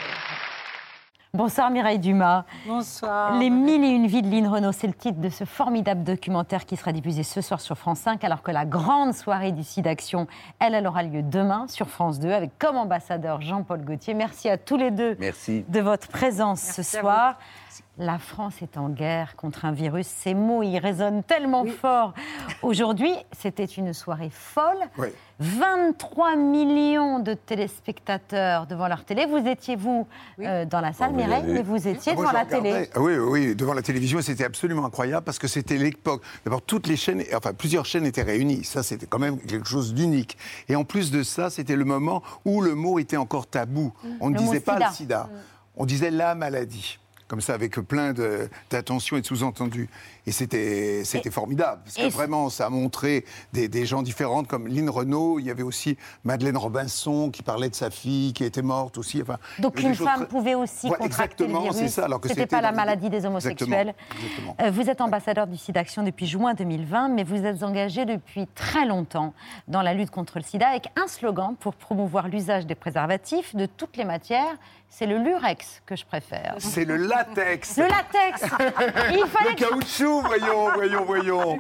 Bonsoir 1.35 1.69
Mireille 1.71 1.99
Dumas. 1.99 2.45
Bonsoir. 2.67 3.39
Les 3.39 3.51
mille 3.51 3.85
et 3.85 3.89
une 3.89 4.07
vies 4.07 4.23
de 4.23 4.31
Lynn 4.31 4.47
Renault, 4.47 4.73
c'est 4.73 4.87
le 4.87 4.95
titre 4.95 5.21
de 5.21 5.29
ce 5.29 5.45
formidable 5.45 6.05
documentaire 6.05 6.65
qui 6.65 6.77
sera 6.77 6.93
diffusé 6.93 7.25
ce 7.25 7.41
soir 7.41 7.61
sur 7.61 7.77
France 7.77 7.99
5, 7.99 8.23
alors 8.25 8.43
que 8.43 8.53
la 8.53 8.65
grande 8.65 9.13
soirée 9.13 9.53
du 9.53 9.63
d'action, 9.83 10.29
elle, 10.61 10.75
elle 10.75 10.87
aura 10.87 11.03
lieu 11.03 11.23
demain 11.23 11.67
sur 11.69 11.89
France 11.89 12.21
2 12.21 12.31
avec 12.31 12.57
comme 12.59 12.77
ambassadeur 12.77 13.43
Jean-Paul 13.43 13.85
Gaultier. 13.85 14.15
Merci 14.15 14.49
à 14.49 14.57
tous 14.57 14.77
les 14.77 14.93
deux 14.93 15.17
Merci. 15.19 15.65
de 15.69 15.81
votre 15.81 16.09
présence 16.09 16.63
ce 16.63 16.83
soir. 16.83 17.37
La 17.99 18.19
France 18.19 18.61
est 18.61 18.77
en 18.77 18.91
guerre 18.91 19.37
contre 19.37 19.65
un 19.65 19.73
virus. 19.73 20.07
Ces 20.07 20.35
mots, 20.35 20.63
ils 20.63 20.79
résonnent 20.79 21.23
tellement 21.23 21.65
fort. 21.65 22.13
Aujourd'hui, 22.63 23.11
c'était 23.33 23.65
une 23.65 23.95
soirée 23.95 24.29
folle. 24.31 24.77
Oui. 24.99 25.09
23 25.39 26.37
millions 26.37 27.21
de 27.21 27.33
téléspectateurs 27.35 28.67
devant 28.67 28.89
leur 28.89 29.05
télé. 29.05 29.25
Vous 29.27 29.39
étiez, 29.49 29.77
vous, 29.77 30.07
euh, 30.41 30.67
dans 30.67 30.81
la 30.81 30.93
salle, 30.93 31.13
Oh, 31.15 31.19
y 31.19 31.23
Mireille, 31.25 31.45
mais 31.47 31.63
vous 31.63 31.89
étiez 31.89 32.13
Ah, 32.13 32.15
moi, 32.17 32.25
devant 32.25 32.33
la 32.39 32.45
télé. 32.45 32.91
Ah 32.95 33.01
oui, 33.01 33.17
oui, 33.17 33.55
devant 33.57 33.73
la 33.75 33.83
télévision, 33.83 34.19
et 34.19 34.23
c'était 34.23 34.45
absolument 34.45 34.85
incroyable 34.85 35.25
parce 35.25 35.39
que 35.39 35.49
c'était 35.49 35.77
l'époque. 35.79 36.23
D'abord, 36.45 36.63
toutes 36.63 36.87
les 36.89 36.97
chaînes, 36.97 37.23
enfin 37.35 37.55
plusieurs 37.55 37.87
chaînes 37.87 38.05
étaient 38.07 38.23
réunies. 38.23 38.65
Ça, 38.65 38.83
c'était 38.83 39.07
quand 39.07 39.19
même 39.19 39.39
quelque 39.39 39.69
chose 39.69 39.95
d'unique. 39.95 40.37
Et 40.69 40.77
en 40.77 40.85
plus 40.85 41.11
de 41.11 41.23
ça, 41.23 41.49
c'était 41.49 41.77
le 41.77 41.85
moment 41.87 42.23
où 42.45 42.61
le 42.61 42.75
mot 42.75 42.99
était 42.99 43.17
encore 43.17 43.47
tabou. 43.47 43.93
On 44.21 44.29
ne 44.31 44.35
Le 44.37 44.41
mot 44.43 44.47
disait 44.53 44.61
pas 44.61 44.75
sida. 44.77 44.89
le 44.89 44.95
sida, 44.95 45.29
on 45.77 45.87
disait 45.87 46.11
la 46.11 46.35
maladie. 46.35 46.99
Comme 47.29 47.41
ça, 47.41 47.55
avec 47.55 47.75
plein 47.81 48.15
d'attention 48.71 49.17
et 49.17 49.21
de 49.21 49.27
sous-entendus. 49.27 49.89
Et 50.29 50.33
c'était 50.33 51.03
formidable. 51.33 51.81
Parce 51.85 51.97
que 51.97 52.09
vraiment, 52.09 52.51
ça 52.51 52.67
a 52.67 52.71
montré 52.71 53.25
des, 53.53 53.67
des 53.69 53.85
gens 53.85 54.03
différents, 54.03 54.45
comme 54.45 54.69
Lynn 54.69 54.89
Renault. 54.89 55.41
Il 55.41 55.47
y 55.47 55.51
avait 55.51 55.65
aussi 55.65 55.97
Madeleine 56.25 56.57
Robinson 56.57 57.31
qui 57.31 57.43
parlait 57.43 57.69
de 57.69 57.75
sa 57.75 57.91
fille 57.91 58.33
qui 58.33 58.45
était 58.45 58.63
morte 58.63 58.97
aussi. 58.99 59.21
Enfin, 59.23 59.39
Donc 59.59 59.81
une 59.81 59.95
femme 59.95 60.21
très- 60.21 60.27
pouvait 60.29 60.55
aussi 60.55 60.87
Ouais, 60.89 60.97
contracter 60.99 61.45
le 61.45 61.51
exactement, 61.51 61.63
virus. 61.63 61.77
c'est 61.79 61.89
ça, 61.89 62.05
alors 62.05 62.21
que 62.21 62.29
C'était 62.29 62.47
pas 62.47 62.61
la 62.61 62.71
maladie 62.73 63.11
des 63.11 63.27
homosexuels. 63.27 63.89
Exactement, 63.89 63.95
exactement. 64.25 64.57
Euh, 64.63 64.71
vous 64.71 64.89
êtes 64.89 65.01
ambassadeur 65.01 65.47
du 65.49 65.57
SIDAction 65.57 66.05
depuis 66.05 66.27
juin 66.27 66.55
2020, 66.55 67.09
mais 67.09 67.25
vous 67.25 67.45
êtes 67.45 67.63
engagé 67.65 68.05
depuis 68.05 68.47
très 68.55 68.87
longtemps 68.87 69.35
dans 69.67 69.83
la 69.83 69.95
lutte 69.95 70.11
contre 70.11 70.39
le 70.39 70.45
sida 70.45 70.69
avec 70.69 70.89
un 70.97 71.09
slogan 71.09 71.57
pour 71.59 71.75
promouvoir 71.75 72.29
l'usage 72.29 72.67
des 72.67 72.75
préservatifs 72.77 73.55
de 73.57 73.67
toutes 73.67 73.97
les 73.97 74.05
matières. 74.05 74.57
C'est 74.89 75.05
le 75.07 75.19
lurex 75.19 75.83
que 75.85 75.95
je 75.95 76.07
préfère. 76.07 76.55
C'est 76.59 76.87
le 76.87 76.97
latex. 76.97 77.77
Le 77.77 77.83
latex 77.85 78.43
Il 79.11 79.27
fallait 79.27 79.51
Le 79.51 79.55
caoutchouc, 79.57 80.23
voyons, 80.23 80.71
voyons, 80.75 81.05
voyons. 81.05 81.59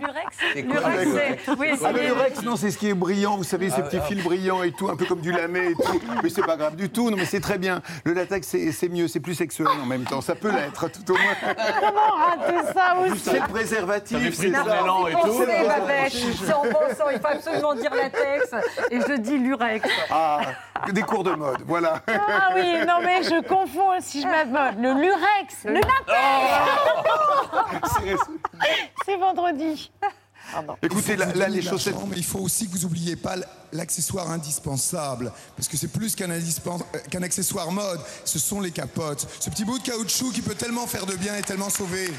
Le 0.54 0.62
Lurex, 0.62 1.42
c'est- 1.44 1.50
oui, 1.58 1.68
Ah, 1.84 1.92
le 1.92 2.00
lurex, 2.00 2.42
non, 2.42 2.56
c'est 2.56 2.70
ce 2.70 2.78
qui 2.78 2.88
est 2.88 2.94
brillant, 2.94 3.36
vous 3.36 3.44
savez, 3.44 3.68
ces 3.68 3.80
Ah, 3.80 3.82
petits 3.82 3.98
ah. 3.98 4.06
fils 4.06 4.24
brillants 4.24 4.62
et 4.62 4.72
tout, 4.72 4.88
un 4.88 4.96
peu 4.96 5.04
comme 5.04 5.20
du 5.20 5.32
lamé 5.32 5.66
et 5.70 5.74
tout. 5.74 6.00
Mais 6.22 6.30
c'est 6.30 6.46
pas 6.46 6.56
grave 6.56 6.76
du 6.76 6.88
tout, 6.88 7.10
non, 7.10 7.16
mais 7.18 7.26
c'est 7.26 7.40
très 7.40 7.58
bien. 7.58 7.82
Le 8.04 8.14
latex, 8.14 8.46
c'est 8.46 8.72
c'est 8.72 8.88
mieux, 8.88 9.06
c'est 9.06 9.20
plus 9.20 9.34
sexuel 9.34 9.68
en 9.68 9.84
même 9.84 10.04
temps. 10.04 10.22
Ça 10.22 10.34
peut 10.34 10.50
l'être, 10.50 10.88
tout 10.88 11.12
au 11.12 11.18
moins. 11.18 11.54
Comment 11.80 12.12
rater 12.16 12.72
ça 12.72 12.96
aussi 13.00 13.18
C'est 13.18 13.40
le 13.40 13.48
préservatif, 13.48 14.34
c'est 14.34 14.50
ça. 14.50 14.62
et 15.10 15.12
tout. 15.12 15.44
C'est 16.46 16.52
en 16.54 16.62
pensant, 16.62 17.10
il 17.12 17.20
faut 17.20 17.26
absolument 17.26 17.74
dire 17.74 17.92
latex, 17.94 18.50
et 18.90 19.00
je 19.00 19.16
dis 19.18 19.36
lurex. 19.38 19.86
Ah, 20.10 20.40
des 20.90 21.02
cours 21.02 21.24
de 21.24 21.32
mode, 21.32 21.62
voilà. 21.66 22.00
Ah 22.08 22.50
oui, 22.54 22.78
non 22.86 23.00
mais 23.02 23.15
je 23.22 23.46
confonds 23.46 24.00
si 24.00 24.22
je 24.22 24.26
m'abonne. 24.26 24.82
Le 24.82 24.92
lurex, 25.00 25.64
le 25.64 25.74
latex 25.74 25.96
C'est 29.04 29.16
vendredi. 29.16 29.90
Écoutez, 30.82 31.16
là, 31.16 31.32
là, 31.34 31.48
les 31.48 31.62
chaussettes. 31.62 31.94
chambre, 31.94 32.14
il 32.16 32.24
faut 32.24 32.38
aussi 32.38 32.66
que 32.66 32.72
vous 32.72 32.82
n'oubliez 32.82 33.16
pas 33.16 33.34
l'accessoire 33.72 34.30
indispensable, 34.30 35.32
parce 35.56 35.68
que 35.68 35.76
c'est 35.76 35.88
plus 35.88 36.14
qu'un 36.14 36.30
euh, 36.30 36.40
qu'un 37.10 37.22
accessoire 37.22 37.70
mode, 37.72 38.00
ce 38.24 38.38
sont 38.38 38.60
les 38.60 38.70
capotes. 38.70 39.26
Ce 39.40 39.50
petit 39.50 39.64
bout 39.64 39.78
de 39.78 39.84
caoutchouc 39.84 40.32
qui 40.32 40.42
peut 40.42 40.54
tellement 40.54 40.86
faire 40.86 41.06
de 41.06 41.16
bien 41.16 41.36
et 41.36 41.42
tellement 41.42 41.70
sauver, 41.70 42.12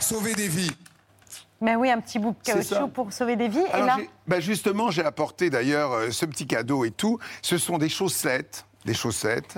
sauver 0.00 0.34
des 0.34 0.48
vies. 0.48 0.70
Mais 1.60 1.76
oui, 1.76 1.90
un 1.90 2.00
petit 2.00 2.18
bout 2.18 2.32
de 2.32 2.44
caoutchouc 2.44 2.88
pour 2.88 3.12
sauver 3.12 3.36
des 3.36 3.48
vies. 3.48 3.64
Et 3.74 3.80
là, 3.80 3.98
bah, 4.26 4.40
justement, 4.40 4.90
j'ai 4.90 5.04
apporté 5.04 5.48
d'ailleurs 5.48 5.92
euh, 5.92 6.10
ce 6.10 6.26
petit 6.26 6.46
cadeau 6.46 6.84
et 6.84 6.90
tout. 6.90 7.18
Ce 7.40 7.56
sont 7.56 7.78
des 7.78 7.88
chaussettes, 7.88 8.66
des 8.84 8.94
chaussettes 8.94 9.56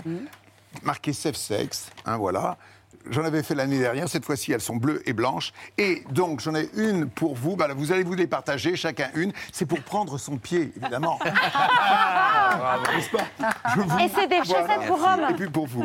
marquées 0.82 1.12
safe 1.12 1.36
sex, 1.36 1.90
hein, 2.04 2.16
voilà. 2.16 2.56
J'en 3.10 3.24
avais 3.24 3.42
fait 3.42 3.54
l'année 3.54 3.78
dernière. 3.78 4.08
Cette 4.08 4.24
fois-ci, 4.24 4.52
elles 4.52 4.60
sont 4.60 4.76
bleues 4.76 5.02
et 5.06 5.12
blanches. 5.12 5.52
Et 5.78 6.02
donc, 6.10 6.40
j'en 6.40 6.54
ai 6.54 6.68
une 6.76 7.08
pour 7.08 7.34
vous. 7.34 7.56
Bah, 7.56 7.68
là, 7.68 7.74
vous 7.74 7.92
allez 7.92 8.02
vous 8.04 8.14
les 8.14 8.26
partager, 8.26 8.76
chacun 8.76 9.08
une. 9.14 9.32
C'est 9.52 9.66
pour 9.66 9.80
prendre 9.80 10.18
son 10.18 10.36
pied, 10.38 10.72
évidemment. 10.76 11.18
N'est-ce 12.94 13.10
pas? 13.10 13.24
Je 13.74 13.80
vous- 13.80 13.98
Et 13.98 14.08
c'est 14.14 14.26
des 14.26 14.38
chaussettes 14.38 14.86
pour 14.86 14.98
hommes. 14.98 15.26
Et 15.30 15.34
puis 15.34 15.48
pour 15.50 15.66
vous. 15.66 15.84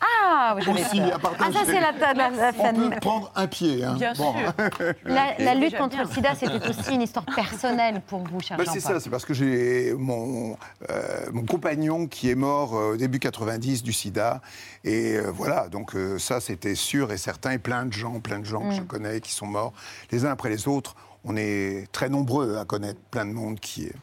Ah, 0.00 0.56
vous 0.60 0.72
Aussi, 0.72 1.00
à 1.00 1.18
Ah, 1.40 1.52
ça, 1.52 1.60
c'est 1.64 1.80
la, 1.80 1.92
la, 1.92 2.12
la- 2.14 2.30
la 2.30 2.52
On 2.74 2.90
peut 2.90 3.00
prendre 3.00 3.32
un 3.34 3.46
pied. 3.46 3.84
Hein. 3.84 3.94
Bien 3.98 4.12
Bon. 4.16 4.34
La, 5.04 5.34
la 5.38 5.54
lutte 5.54 5.76
contre 5.76 5.96
le 5.98 6.06
sida, 6.06 6.34
c'était 6.34 6.68
aussi 6.68 6.94
une 6.94 7.02
histoire 7.02 7.24
personnelle 7.24 8.02
pour 8.06 8.20
vous, 8.24 8.40
cher 8.40 8.56
Bah, 8.56 8.64
Jean 8.64 8.72
c'est 8.72 8.80
ça, 8.80 9.00
c'est 9.00 9.10
parce 9.10 9.24
que 9.24 9.32
j'ai 9.34 9.94
mon, 9.96 10.56
euh, 10.90 11.26
mon 11.32 11.44
compagnon 11.44 12.06
qui 12.06 12.30
est 12.30 12.34
mort 12.34 12.74
euh, 12.76 12.92
au 12.94 12.96
début 12.96 13.18
90 13.18 13.82
du 13.82 13.92
sida. 13.92 14.40
Et 14.84 15.16
euh, 15.16 15.30
voilà, 15.30 15.68
donc 15.68 15.94
euh, 15.94 16.18
ça 16.18 16.40
c'était 16.40 16.74
sûr 16.74 17.12
et 17.12 17.18
certain. 17.18 17.50
Et 17.52 17.58
plein 17.58 17.84
de 17.86 17.92
gens, 17.92 18.20
plein 18.20 18.38
de 18.38 18.44
gens 18.44 18.68
que 18.68 18.74
je 18.74 18.80
Mm. 18.82 18.86
connais 18.86 19.20
qui 19.20 19.32
sont 19.32 19.46
morts 19.46 19.72
les 20.10 20.24
uns 20.24 20.30
après 20.30 20.48
les 20.50 20.68
autres. 20.68 20.94
On 21.24 21.36
est 21.36 21.86
très 21.92 22.08
nombreux 22.08 22.56
à 22.58 22.64
connaître 22.64 23.00
plein 23.10 23.26
de 23.26 23.32
monde 23.32 23.58
qui 23.60 23.86
est. 23.86 23.94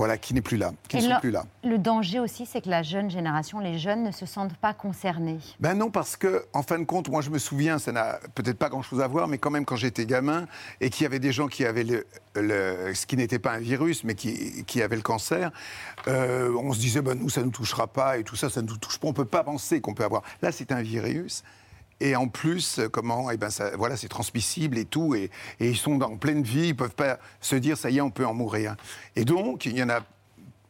Voilà, 0.00 0.16
qui 0.16 0.32
n'est 0.32 0.40
plus 0.40 0.56
là, 0.56 0.72
qui 0.88 0.96
ne 0.96 1.02
sont 1.02 1.08
le- 1.10 1.20
plus 1.20 1.30
là. 1.30 1.44
Le 1.62 1.76
danger 1.76 2.20
aussi, 2.20 2.46
c'est 2.46 2.62
que 2.62 2.70
la 2.70 2.82
jeune 2.82 3.10
génération, 3.10 3.58
les 3.60 3.78
jeunes, 3.78 4.02
ne 4.02 4.12
se 4.12 4.24
sentent 4.24 4.56
pas 4.56 4.72
concernés. 4.72 5.36
Ben 5.60 5.74
non, 5.74 5.90
parce 5.90 6.16
que, 6.16 6.46
en 6.54 6.62
fin 6.62 6.78
de 6.78 6.84
compte, 6.84 7.10
moi 7.10 7.20
je 7.20 7.28
me 7.28 7.38
souviens, 7.38 7.78
ça 7.78 7.92
n'a 7.92 8.18
peut-être 8.34 8.56
pas 8.56 8.70
grand-chose 8.70 9.02
à 9.02 9.06
voir, 9.06 9.28
mais 9.28 9.36
quand 9.36 9.50
même 9.50 9.66
quand 9.66 9.76
j'étais 9.76 10.06
gamin 10.06 10.46
et 10.80 10.88
qu'il 10.88 11.02
y 11.02 11.06
avait 11.06 11.18
des 11.18 11.32
gens 11.32 11.48
qui 11.48 11.66
avaient 11.66 11.84
le, 11.84 12.06
le- 12.34 12.94
ce 12.94 13.04
qui 13.04 13.18
n'était 13.18 13.38
pas 13.38 13.52
un 13.52 13.58
virus, 13.58 14.02
mais 14.02 14.14
qui, 14.14 14.64
qui 14.64 14.80
avaient 14.80 14.96
le 14.96 15.02
cancer, 15.02 15.50
euh, 16.08 16.50
on 16.58 16.72
se 16.72 16.78
disait, 16.80 17.02
ben, 17.02 17.14
nous 17.18 17.28
ça 17.28 17.42
ne 17.42 17.44
nous 17.46 17.52
touchera 17.52 17.86
pas 17.86 18.16
et 18.16 18.24
tout 18.24 18.36
ça, 18.36 18.48
ça 18.48 18.62
ne 18.62 18.68
nous 18.68 18.78
touche 18.78 18.98
pas. 18.98 19.06
On 19.08 19.12
peut 19.12 19.26
pas 19.26 19.44
penser 19.44 19.82
qu'on 19.82 19.92
peut 19.92 20.04
avoir. 20.04 20.22
Là, 20.40 20.50
c'est 20.50 20.72
un 20.72 20.80
virus. 20.80 21.42
Et 22.00 22.16
en 22.16 22.28
plus, 22.28 22.78
euh, 22.78 22.88
comment, 22.88 23.30
eh 23.30 23.36
ben 23.36 23.50
ça, 23.50 23.76
voilà, 23.76 23.96
c'est 23.96 24.08
transmissible 24.08 24.78
et 24.78 24.86
tout, 24.86 25.14
et, 25.14 25.30
et 25.60 25.68
ils 25.68 25.76
sont 25.76 26.00
en 26.00 26.16
pleine 26.16 26.42
vie, 26.42 26.68
ils 26.68 26.76
peuvent 26.76 26.94
pas 26.94 27.18
se 27.40 27.56
dire 27.56 27.76
ça 27.76 27.90
y 27.90 27.98
est, 27.98 28.00
on 28.00 28.10
peut 28.10 28.26
en 28.26 28.34
mourir. 28.34 28.76
Et 29.16 29.24
donc, 29.24 29.66
il 29.66 29.76
y 29.76 29.82
en 29.82 29.90
a 29.90 30.00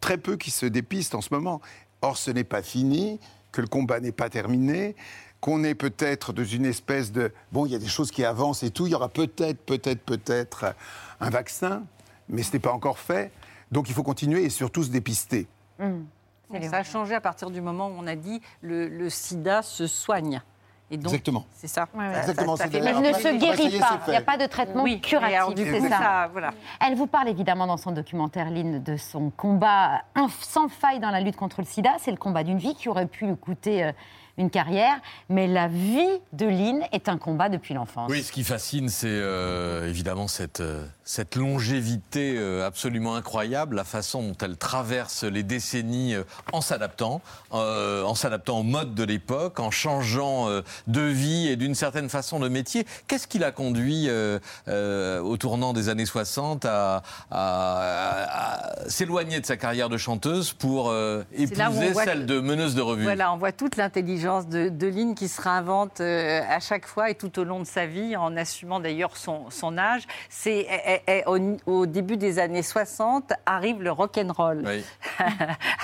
très 0.00 0.18
peu 0.18 0.36
qui 0.36 0.50
se 0.50 0.66
dépistent 0.66 1.14
en 1.14 1.20
ce 1.20 1.32
moment. 1.32 1.60
Or, 2.02 2.16
ce 2.16 2.30
n'est 2.30 2.44
pas 2.44 2.62
fini, 2.62 3.20
que 3.52 3.60
le 3.60 3.66
combat 3.66 4.00
n'est 4.00 4.12
pas 4.12 4.28
terminé, 4.28 4.96
qu'on 5.40 5.64
est 5.64 5.74
peut-être 5.74 6.32
dans 6.32 6.44
une 6.44 6.66
espèce 6.66 7.12
de... 7.12 7.32
Bon, 7.52 7.66
il 7.66 7.72
y 7.72 7.74
a 7.74 7.78
des 7.78 7.88
choses 7.88 8.10
qui 8.10 8.24
avancent 8.24 8.62
et 8.62 8.70
tout, 8.70 8.86
il 8.86 8.92
y 8.92 8.94
aura 8.94 9.08
peut-être, 9.08 9.60
peut-être, 9.60 10.00
peut-être 10.00 10.74
un 11.20 11.30
vaccin, 11.30 11.84
mais 12.28 12.42
ce 12.42 12.52
n'est 12.52 12.58
pas 12.58 12.72
encore 12.72 12.98
fait. 12.98 13.32
Donc 13.70 13.88
il 13.88 13.94
faut 13.94 14.02
continuer 14.02 14.44
et 14.44 14.50
surtout 14.50 14.82
se 14.82 14.90
dépister. 14.90 15.46
Ça 15.78 16.76
a 16.78 16.82
changé 16.82 17.14
à 17.14 17.20
partir 17.20 17.50
du 17.50 17.60
moment 17.60 17.88
où 17.88 17.94
on 17.96 18.06
a 18.06 18.16
dit 18.16 18.40
le, 18.60 18.88
le 18.88 19.08
sida 19.08 19.62
se 19.62 19.86
soigne. 19.86 20.42
Et 20.92 20.96
donc, 20.96 21.06
Exactement. 21.12 21.44
C'est 21.54 21.68
ça. 21.68 21.86
Exactement, 22.18 22.56
Ça- 22.56 22.64
ça 22.64 22.70
c'est 22.72 22.78
fait- 22.80 22.84
Mais 22.84 22.98
il 22.98 23.00
ne 23.02 23.12
se 23.12 23.38
guérit 23.38 23.78
pas. 23.78 24.00
Il 24.08 24.10
n'y 24.10 24.16
a 24.16 24.20
pas 24.22 24.36
de 24.36 24.46
traitement 24.46 24.82
Oui, 24.82 25.00
curatif. 25.00 25.54
c'est 25.56 25.80
ça. 25.88 25.98
ça, 25.98 26.28
voilà. 26.32 26.50
Elle 26.84 26.96
vous 26.96 27.06
parle 27.06 27.28
évidemment 27.28 27.68
dans 27.68 27.76
son 27.76 27.92
documentaire, 27.92 28.50
Lynn, 28.50 28.82
de 28.82 28.96
son 28.96 29.30
combat 29.30 30.02
sans 30.40 30.68
faille 30.68 30.98
dans 30.98 31.10
la 31.10 31.20
lutte 31.20 31.36
contre 31.36 31.60
le 31.60 31.66
sida. 31.66 31.92
C'est 31.98 32.10
le 32.10 32.16
combat 32.16 32.42
d'une 32.42 32.58
vie 32.58 32.74
qui 32.74 32.88
aurait 32.88 33.06
pu 33.06 33.26
lui 33.26 33.36
coûter 33.36 33.84
euh, 33.84 33.92
une 34.40 34.50
carrière. 34.50 34.94
Mais 35.28 35.46
la 35.46 35.68
vie 35.68 36.08
de 36.32 36.46
Lynn 36.46 36.82
est 36.92 37.08
un 37.08 37.18
combat 37.18 37.48
depuis 37.48 37.74
l'enfance. 37.74 38.10
Oui, 38.10 38.22
ce 38.22 38.32
qui 38.32 38.42
fascine, 38.42 38.88
c'est 38.88 39.06
euh, 39.08 39.86
évidemment 39.88 40.26
cette, 40.28 40.60
euh, 40.60 40.84
cette 41.04 41.36
longévité 41.36 42.34
euh, 42.36 42.66
absolument 42.66 43.14
incroyable, 43.14 43.76
la 43.76 43.84
façon 43.84 44.22
dont 44.22 44.36
elle 44.42 44.56
traverse 44.56 45.24
les 45.24 45.42
décennies 45.42 46.14
euh, 46.14 46.24
en 46.52 46.60
s'adaptant, 46.62 47.20
euh, 47.52 48.02
en 48.04 48.14
s'adaptant 48.14 48.60
au 48.60 48.62
mode 48.62 48.94
de 48.94 49.04
l'époque, 49.04 49.60
en 49.60 49.70
changeant 49.70 50.48
euh, 50.48 50.62
de 50.86 51.02
vie 51.02 51.48
et 51.48 51.56
d'une 51.56 51.74
certaine 51.74 52.08
façon 52.08 52.40
de 52.40 52.48
métier. 52.48 52.86
Qu'est-ce 53.06 53.26
qui 53.28 53.38
l'a 53.38 53.52
conduit 53.52 54.06
euh, 54.08 54.38
euh, 54.68 55.20
au 55.20 55.36
tournant 55.36 55.72
des 55.74 55.88
années 55.90 56.06
60 56.06 56.64
à, 56.64 57.02
à- 57.30 58.80
à 58.80 58.88
s'éloigner 58.88 59.40
de 59.40 59.46
sa 59.46 59.56
carrière 59.56 59.88
de 59.90 59.96
chanteuse 59.98 60.52
pour 60.54 60.88
euh, 60.90 61.22
épouser 61.34 61.92
celle 61.94 62.20
que- 62.20 62.24
de 62.32 62.40
meneuse 62.40 62.74
de 62.74 62.80
revue? 62.82 63.02
Voilà, 63.02 63.32
on 63.32 63.36
voit 63.36 63.52
toute 63.52 63.76
l'intelligence 63.76 64.29
de, 64.48 64.68
de 64.68 64.86
Lynn 64.86 65.14
qui 65.14 65.28
se 65.28 65.40
réinvente 65.42 66.00
euh, 66.00 66.40
à 66.48 66.60
chaque 66.60 66.86
fois 66.86 67.10
et 67.10 67.14
tout 67.14 67.36
au 67.38 67.44
long 67.44 67.58
de 67.60 67.64
sa 67.64 67.86
vie, 67.86 68.16
en 68.16 68.36
assumant 68.36 68.78
d'ailleurs 68.80 69.16
son, 69.16 69.50
son 69.50 69.76
âge. 69.76 70.04
C'est 70.28 70.66
eh, 70.70 71.00
eh, 71.06 71.12
eh, 71.18 71.22
au, 71.26 71.38
au 71.66 71.86
début 71.86 72.16
des 72.16 72.38
années 72.38 72.62
60 72.62 73.32
arrive 73.46 73.82
le 73.82 73.90
rock 73.90 74.18
and 74.18 74.32
roll, 74.32 74.62
Oui. 74.64 74.84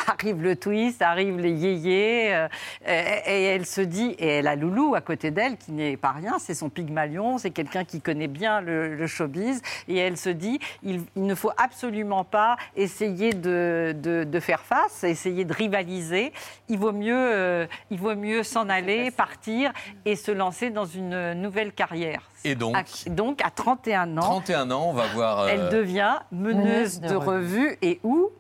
arrive 0.07 0.43
le 0.43 0.57
twist, 0.57 1.03
arrive 1.03 1.39
les 1.39 1.53
yéyés, 1.53 2.35
euh, 2.35 2.49
et, 2.87 2.93
et 3.27 3.45
elle 3.47 3.67
se 3.67 3.81
dit 3.81 4.15
et 4.19 4.27
elle 4.29 4.47
a 4.47 4.57
Loulou 4.57 4.95
à 4.95 5.01
côté 5.01 5.31
d'elle 5.31 5.57
qui 5.57 5.73
n'est 5.73 5.97
pas 5.97 6.13
rien, 6.13 6.37
c'est 6.39 6.55
son 6.55 6.69
Pygmalion, 6.69 7.39
c'est 7.39 7.51
quelqu'un 7.51 7.85
qui 7.85 8.01
connaît 8.01 8.29
bien 8.29 8.61
le, 8.61 8.95
le 8.95 9.07
showbiz, 9.07 9.61
et 9.89 9.97
elle 9.97 10.17
se 10.17 10.29
dit 10.31 10.59
il, 10.83 11.03
il 11.17 11.25
ne 11.25 11.35
faut 11.35 11.51
absolument 11.57 12.25
pas 12.25 12.57
essayer 12.77 13.33
de, 13.35 13.95
de- 14.01 14.25
de 14.25 14.41
faire 14.41 14.61
face, 14.61 15.05
essayer 15.05 15.45
de 15.45 15.53
rivaliser. 15.53 16.33
Il 16.69 16.79
vaut 16.79 16.93
mieux, 16.93 17.15
euh, 17.17 17.67
il 17.91 17.99
vaut 17.99 18.15
mieux 18.15 18.36
s'en 18.43 18.69
aller, 18.69 19.11
partir 19.11 19.73
et 20.05 20.17
se 20.17 20.31
lancer 20.31 20.71
dans 20.71 20.85
une 20.87 21.33
nouvelle 21.35 21.73
carrière. 21.73 22.21
Et 22.45 22.55
donc 22.55 22.77
À- 22.77 23.11
donc 23.11 23.45
à 23.45 23.51
31 23.51 24.17
ans, 24.19 24.21
31 24.21 24.71
ans, 24.71 24.87
on 24.89 24.93
va 24.93 25.07
voir. 25.09 25.41
euh, 25.41 25.49
elle 25.51 25.69
devient 25.71 26.17
meneuse, 26.33 26.65
Meneuse 26.65 27.01
de 27.01 27.09
de, 27.09 27.15
revue 27.17 27.79
et 27.83 28.01
où? 28.03 28.31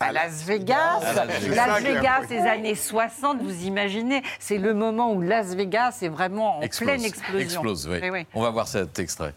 À 0.00 0.12
Las 0.12 0.44
Vegas. 0.44 1.00
À 1.02 1.12
Las 1.26 1.40
Vegas. 1.40 1.66
Las 1.66 1.82
Vegas, 1.82 2.22
ces 2.28 2.38
années 2.38 2.76
60, 2.76 3.42
vous 3.42 3.64
imaginez, 3.64 4.22
c'est 4.38 4.58
le 4.58 4.72
moment 4.72 5.12
où 5.12 5.20
Las 5.20 5.54
Vegas 5.56 5.98
est 6.02 6.08
vraiment 6.08 6.58
en 6.58 6.60
Explose. 6.62 6.88
pleine 6.88 7.04
explosion. 7.04 7.40
Explose, 7.40 7.88
oui. 7.88 7.98
Oui, 8.02 8.10
oui. 8.10 8.26
On 8.32 8.42
va 8.42 8.50
voir 8.50 8.68
cet 8.68 8.96
extrait. 9.00 9.34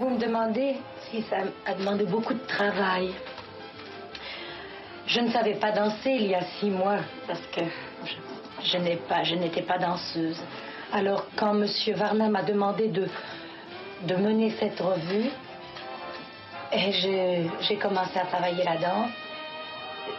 Vous 0.00 0.10
me 0.10 0.18
demandez 0.18 0.74
si 1.08 1.22
ça 1.30 1.36
a 1.66 1.74
demandé 1.74 2.04
beaucoup 2.04 2.34
de 2.34 2.44
travail. 2.48 3.14
Je 5.06 5.20
ne 5.20 5.30
savais 5.30 5.54
pas 5.54 5.70
danser 5.70 6.10
il 6.10 6.26
y 6.28 6.34
a 6.34 6.42
six 6.58 6.70
mois 6.70 6.96
parce 7.28 7.42
que 7.54 7.60
je, 8.04 8.12
je 8.64 8.78
n'ai 8.78 8.96
pas, 8.96 9.22
je 9.24 9.34
n'étais 9.34 9.62
pas 9.62 9.78
danseuse. 9.78 10.40
Alors 10.92 11.26
quand 11.36 11.54
Monsieur 11.54 11.94
Varna 11.94 12.28
m'a 12.28 12.42
demandé 12.42 12.88
de, 12.88 13.08
de 14.06 14.14
mener 14.16 14.50
cette 14.58 14.80
revue, 14.80 15.30
et 16.72 16.92
je- 16.92 17.48
j'ai 17.66 17.76
commencé 17.76 18.18
à 18.18 18.24
travailler 18.26 18.64
la 18.64 18.76
danse. 18.76 19.10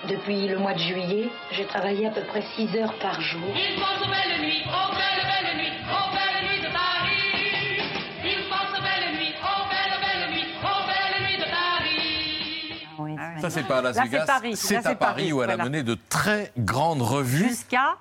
Depuis 0.10 0.48
le 0.48 0.58
mois 0.58 0.74
de 0.74 0.80
juillet, 0.80 1.30
j'ai 1.52 1.66
travaillé 1.66 2.08
à 2.08 2.12
peu 2.12 2.22
près 2.22 2.42
six 2.56 2.68
heures 2.76 2.94
par 3.00 3.20
jour. 3.22 3.42
Il 3.56 3.76
pense 3.80 4.02
aux 4.02 4.10
belles 4.10 4.40
nuits, 4.42 4.64
aux 4.66 4.92
belles, 4.94 5.26
belles 5.30 5.58
nuits, 5.58 5.78
aux 5.90 6.10
belles 6.16 6.50
nuits 6.50 6.62
de 6.68 6.72
Paris. 6.74 7.90
Il 8.24 8.50
pense 8.50 8.72
aux 8.78 8.82
belles 8.82 9.12
nuits, 9.16 9.34
aux 9.42 9.66
belles, 9.70 10.00
belles 10.02 10.30
nuits, 10.34 10.48
aux 10.64 10.86
belles 10.88 11.22
nuits 11.28 11.38
de 11.38 11.50
Paris. 11.52 13.42
Ça, 13.42 13.50
c'est 13.50 13.64
pas 13.68 13.78
à 13.78 13.82
Las 13.82 13.96
Là, 13.96 14.04
Vegas. 14.04 14.20
c'est 14.22 14.26
Paris. 14.28 14.56
C'est 14.56 14.74
Là, 14.74 14.80
à 14.80 14.84
c'est 14.84 14.96
Paris 14.96 15.14
Paris, 15.24 15.34
où 15.34 15.44
elle 15.44 15.52
a 15.52 15.58
mené 15.58 15.84
de 15.84 15.98
très 16.10 16.52
grandes 16.58 17.02
revues. 17.04 17.50
Jusqu'à 17.50 17.96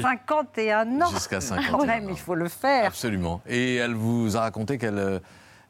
51 0.00 1.00
ans. 1.02 1.10
Jusqu'à 1.10 1.40
51 1.40 1.70
Quand 1.78 1.86
même, 1.86 2.08
il 2.10 2.18
faut 2.18 2.34
le 2.34 2.48
faire. 2.48 2.86
Absolument. 2.86 3.40
Et 3.46 3.76
elle 3.76 3.94
vous 3.94 4.36
a 4.36 4.40
raconté 4.40 4.78
qu'elle 4.78 4.98
euh, 4.98 5.18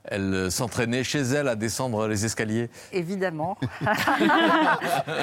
elle 0.04 0.34
euh, 0.34 0.50
s'entraînait 0.50 1.04
chez 1.04 1.20
elle 1.20 1.46
à 1.48 1.54
descendre 1.54 2.08
les 2.08 2.24
escaliers. 2.24 2.70
Évidemment. 2.92 3.56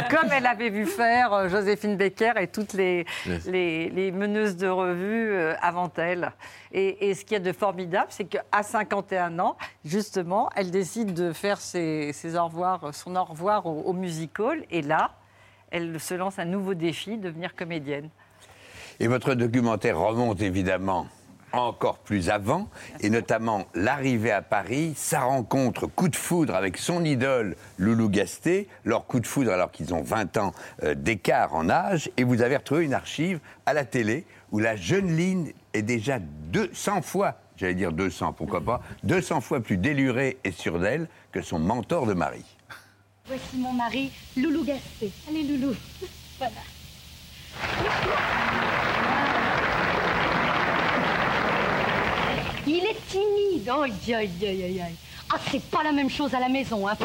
Comme 0.09 0.31
elle 0.31 0.45
avait 0.45 0.69
vu 0.69 0.85
faire 0.85 1.33
euh, 1.33 1.49
Joséphine 1.49 1.97
Baker 1.97 2.33
et 2.39 2.47
toutes 2.47 2.73
les, 2.73 3.05
Yes. 3.25 3.45
les, 3.45 3.89
les 3.89 4.11
meneuses 4.11 4.55
de 4.55 4.67
revue 4.67 5.35
avant 5.61 5.91
elle. 5.97 6.31
Et, 6.71 7.09
et 7.09 7.15
ce 7.15 7.23
qu'il 7.25 7.33
y 7.33 7.35
a 7.35 7.39
de 7.43 7.51
formidable, 7.51 8.07
c'est 8.09 8.25
qu'à 8.25 8.63
51 8.63 9.37
ans, 9.39 9.57
justement, 9.83 10.49
elle 10.55 10.71
décide 10.71 11.13
de 11.13 11.33
faire 11.33 11.59
ses, 11.59 12.11
ses 12.13 12.37
au 12.37 12.45
revoir, 12.45 12.93
son 12.93 13.15
au 13.15 13.23
revoir 13.23 13.65
au, 13.65 13.81
au 13.81 13.93
music 13.93 14.39
hall. 14.39 14.63
Et 14.71 14.81
là, 14.81 15.11
elle 15.71 15.99
se 15.99 16.13
lance 16.13 16.39
un 16.39 16.45
nouveau 16.45 16.73
défi, 16.73 17.17
devenir 17.17 17.55
comédienne. 17.55 18.09
Et 18.99 19.07
votre 19.07 19.33
documentaire 19.33 19.97
remonte 19.97 20.41
évidemment 20.41 21.07
encore 21.51 21.99
plus 21.99 22.29
avant, 22.29 22.67
et 22.99 23.09
notamment 23.09 23.65
l'arrivée 23.73 24.31
à 24.31 24.41
Paris, 24.41 24.93
sa 24.95 25.21
rencontre 25.21 25.87
coup 25.87 26.07
de 26.07 26.15
foudre 26.15 26.53
avec 26.53 26.77
son 26.77 27.03
idole 27.03 27.55
Loulou 27.77 28.09
Gasté, 28.09 28.67
leur 28.83 29.07
coup 29.07 29.19
de 29.19 29.27
foudre 29.27 29.51
alors 29.51 29.71
qu'ils 29.71 29.93
ont 29.93 30.03
20 30.03 30.37
ans 30.37 30.51
euh, 30.83 30.95
d'écart 30.95 31.55
en 31.55 31.69
âge, 31.69 32.11
et 32.17 32.23
vous 32.23 32.41
avez 32.41 32.57
retrouvé 32.57 32.85
une 32.85 32.93
archive 32.93 33.39
à 33.65 33.73
la 33.73 33.85
télé 33.85 34.25
où 34.51 34.59
la 34.59 34.75
jeune 34.75 35.15
Line 35.15 35.51
est 35.73 35.81
déjà 35.81 36.19
200 36.19 37.01
fois, 37.01 37.39
j'allais 37.57 37.75
dire 37.75 37.93
200, 37.93 38.33
pourquoi 38.33 38.61
pas, 38.61 38.81
200 39.03 39.41
fois 39.41 39.59
plus 39.59 39.77
délurée 39.77 40.37
et 40.43 40.51
sûre 40.51 40.79
d'elle 40.79 41.07
que 41.31 41.41
son 41.41 41.59
mentor 41.59 42.05
de 42.05 42.13
mari. 42.13 42.43
Voici 43.25 43.57
mon 43.57 43.73
mari, 43.73 44.11
Loulou 44.37 44.63
Gasté. 44.63 45.11
Allez, 45.27 45.43
Loulou. 45.43 45.73
Voilà. 46.39 46.61
Il 52.67 52.83
est 52.85 53.07
timide. 53.07 53.69
Aïe, 53.69 54.13
aïe, 54.13 54.29
aïe, 54.41 54.63
aïe, 54.63 54.81
aïe. 54.81 54.95
Ah, 55.31 55.37
c'est 55.51 55.63
pas 55.69 55.83
la 55.83 55.91
même 55.91 56.09
chose 56.09 56.33
à 56.33 56.39
la 56.39 56.49
maison, 56.49 56.87
hein. 56.87 56.97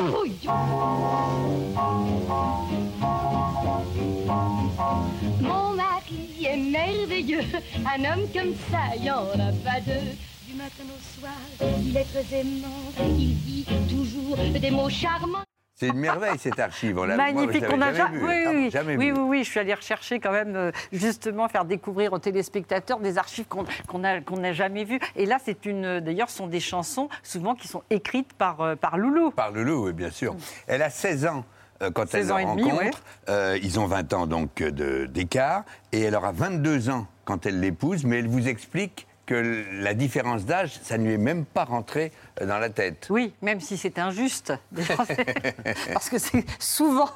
Mon 5.40 5.74
mari 5.74 6.46
est 6.46 6.56
merveilleux. 6.56 7.44
Un 7.86 8.04
homme 8.04 8.26
comme 8.32 8.54
ça, 8.70 8.96
y 8.96 9.10
en 9.10 9.24
a 9.24 9.52
pas 9.62 9.80
deux. 9.80 10.16
Du 10.46 10.54
matin 10.54 10.84
au 10.88 11.20
soir, 11.20 11.34
il 11.82 11.96
est 11.96 12.04
très 12.04 12.40
aimant. 12.40 12.92
Il 13.18 13.34
dit 13.40 13.66
toujours 13.90 14.36
des 14.36 14.70
mots 14.70 14.88
charmants. 14.88 15.44
C'est 15.76 15.88
une 15.88 15.98
merveille 15.98 16.38
cette 16.38 16.60
archive. 16.60 16.96
On 16.98 17.06
Magnifique, 17.06 17.64
on 17.68 17.80
a 17.80 17.92
jamais 17.92 17.96
ja- 17.96 18.06
vue. 18.06 18.24
oui, 18.24 18.44
oui, 18.54 18.70
jamais 18.70 18.96
oui, 18.96 19.06
vue. 19.06 19.12
oui, 19.12 19.20
oui, 19.28 19.44
je 19.44 19.50
suis 19.50 19.58
allée 19.58 19.74
rechercher 19.74 20.20
quand 20.20 20.30
même 20.30 20.54
euh, 20.54 20.70
justement 20.92 21.48
faire 21.48 21.64
découvrir 21.64 22.12
aux 22.12 22.20
téléspectateurs 22.20 23.00
des 23.00 23.18
archives 23.18 23.46
qu'on 23.48 23.64
qu'on 23.88 23.98
n'a 24.38 24.52
jamais 24.52 24.84
vues. 24.84 25.00
Et 25.16 25.26
là, 25.26 25.38
c'est 25.44 25.66
une, 25.66 25.98
d'ailleurs, 25.98 26.30
ce 26.30 26.36
sont 26.36 26.46
des 26.46 26.60
chansons 26.60 27.08
souvent 27.24 27.56
qui 27.56 27.66
sont 27.66 27.82
écrites 27.90 28.32
par 28.34 28.60
euh, 28.60 28.76
par 28.76 28.98
Loulou. 28.98 29.32
Par 29.32 29.50
Loulou, 29.50 29.86
oui, 29.86 29.92
bien 29.92 30.10
sûr. 30.10 30.36
Elle 30.68 30.82
a 30.82 30.90
16 30.90 31.26
ans 31.26 31.44
euh, 31.82 31.90
quand 31.90 32.08
16 32.08 32.26
elle 32.28 32.32
ans 32.32 32.36
le 32.36 32.42
et 32.42 32.46
demi, 32.46 32.62
rencontre. 32.70 32.84
ouais. 32.84 32.90
Euh, 33.30 33.58
ils 33.60 33.80
ont 33.80 33.86
20 33.86 34.12
ans 34.12 34.26
donc 34.28 34.60
euh, 34.60 35.06
d'écart. 35.08 35.64
Et 35.90 36.02
elle 36.02 36.14
aura 36.14 36.30
22 36.30 36.88
ans 36.90 37.08
quand 37.24 37.46
elle 37.46 37.58
l'épouse, 37.58 38.04
mais 38.04 38.20
elle 38.20 38.28
vous 38.28 38.46
explique 38.46 39.08
que 39.26 39.64
la 39.80 39.94
différence 39.94 40.44
d'âge, 40.44 40.78
ça 40.82 40.98
ne 40.98 41.06
lui 41.06 41.14
est 41.14 41.18
même 41.18 41.44
pas 41.44 41.64
rentré 41.64 42.12
euh, 42.40 42.46
dans 42.46 42.58
la 42.58 42.68
tête. 42.70 43.06
Oui, 43.10 43.32
même 43.42 43.60
si 43.60 43.76
c'est 43.76 43.98
injuste. 43.98 44.52
Parce 45.92 46.10
que 46.10 46.18
c'est 46.18 46.44
souvent 46.60 47.10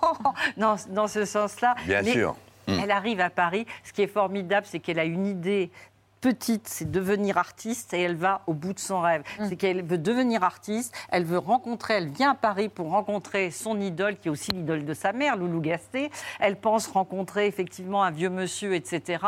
dans, 0.56 0.76
dans 0.88 1.08
ce 1.08 1.24
sens-là. 1.24 1.74
Bien 1.86 2.02
Mais 2.02 2.12
sûr. 2.12 2.36
Elle 2.66 2.90
arrive 2.90 3.20
à 3.20 3.30
Paris. 3.30 3.66
Ce 3.82 3.92
qui 3.94 4.02
est 4.02 4.08
formidable, 4.08 4.66
c'est 4.68 4.78
qu'elle 4.78 4.98
a 4.98 5.04
une 5.04 5.26
idée 5.26 5.70
petite, 6.20 6.68
c'est 6.68 6.90
devenir 6.90 7.38
artiste 7.38 7.94
et 7.94 8.00
elle 8.02 8.16
va 8.16 8.42
au 8.46 8.54
bout 8.54 8.72
de 8.72 8.78
son 8.78 9.00
rêve. 9.00 9.22
C'est 9.48 9.56
qu'elle 9.56 9.82
veut 9.84 9.98
devenir 9.98 10.42
artiste, 10.42 10.94
elle 11.10 11.24
veut 11.24 11.38
rencontrer, 11.38 11.94
elle 11.94 12.08
vient 12.08 12.32
à 12.32 12.34
Paris 12.34 12.68
pour 12.68 12.90
rencontrer 12.90 13.50
son 13.50 13.80
idole, 13.80 14.16
qui 14.18 14.28
est 14.28 14.30
aussi 14.30 14.50
l'idole 14.52 14.84
de 14.84 14.94
sa 14.94 15.12
mère, 15.12 15.36
Loulou 15.36 15.60
Gasté. 15.60 16.10
Elle 16.40 16.56
pense 16.56 16.86
rencontrer 16.88 17.46
effectivement 17.46 18.02
un 18.02 18.10
vieux 18.10 18.30
monsieur, 18.30 18.74
etc. 18.74 19.24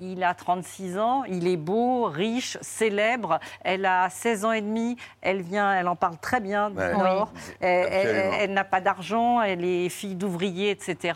Il 0.00 0.24
a 0.24 0.34
36 0.34 0.98
ans, 0.98 1.22
il 1.24 1.46
est 1.46 1.56
beau, 1.56 2.04
riche, 2.06 2.58
célèbre. 2.60 3.38
Elle 3.62 3.86
a 3.86 4.10
16 4.10 4.44
ans 4.44 4.50
et 4.52 4.60
demi, 4.60 4.96
elle 5.22 5.40
vient, 5.40 5.72
elle 5.72 5.86
en 5.86 5.94
parle 5.96 6.18
très 6.18 6.40
bien 6.40 6.70
du 6.70 6.78
Ouais. 6.78 6.96
Nord. 6.96 7.30
Oui, 7.34 7.40
Elle- 7.60 7.88
elle- 7.92 8.06
absolument. 8.08 8.36
elle 8.40 8.52
n'a 8.54 8.64
pas 8.64 8.80
d'argent, 8.80 9.40
elle 9.40 9.64
est 9.64 9.88
fille 9.88 10.16
d'ouvrier, 10.16 10.70
etc. 10.70 11.14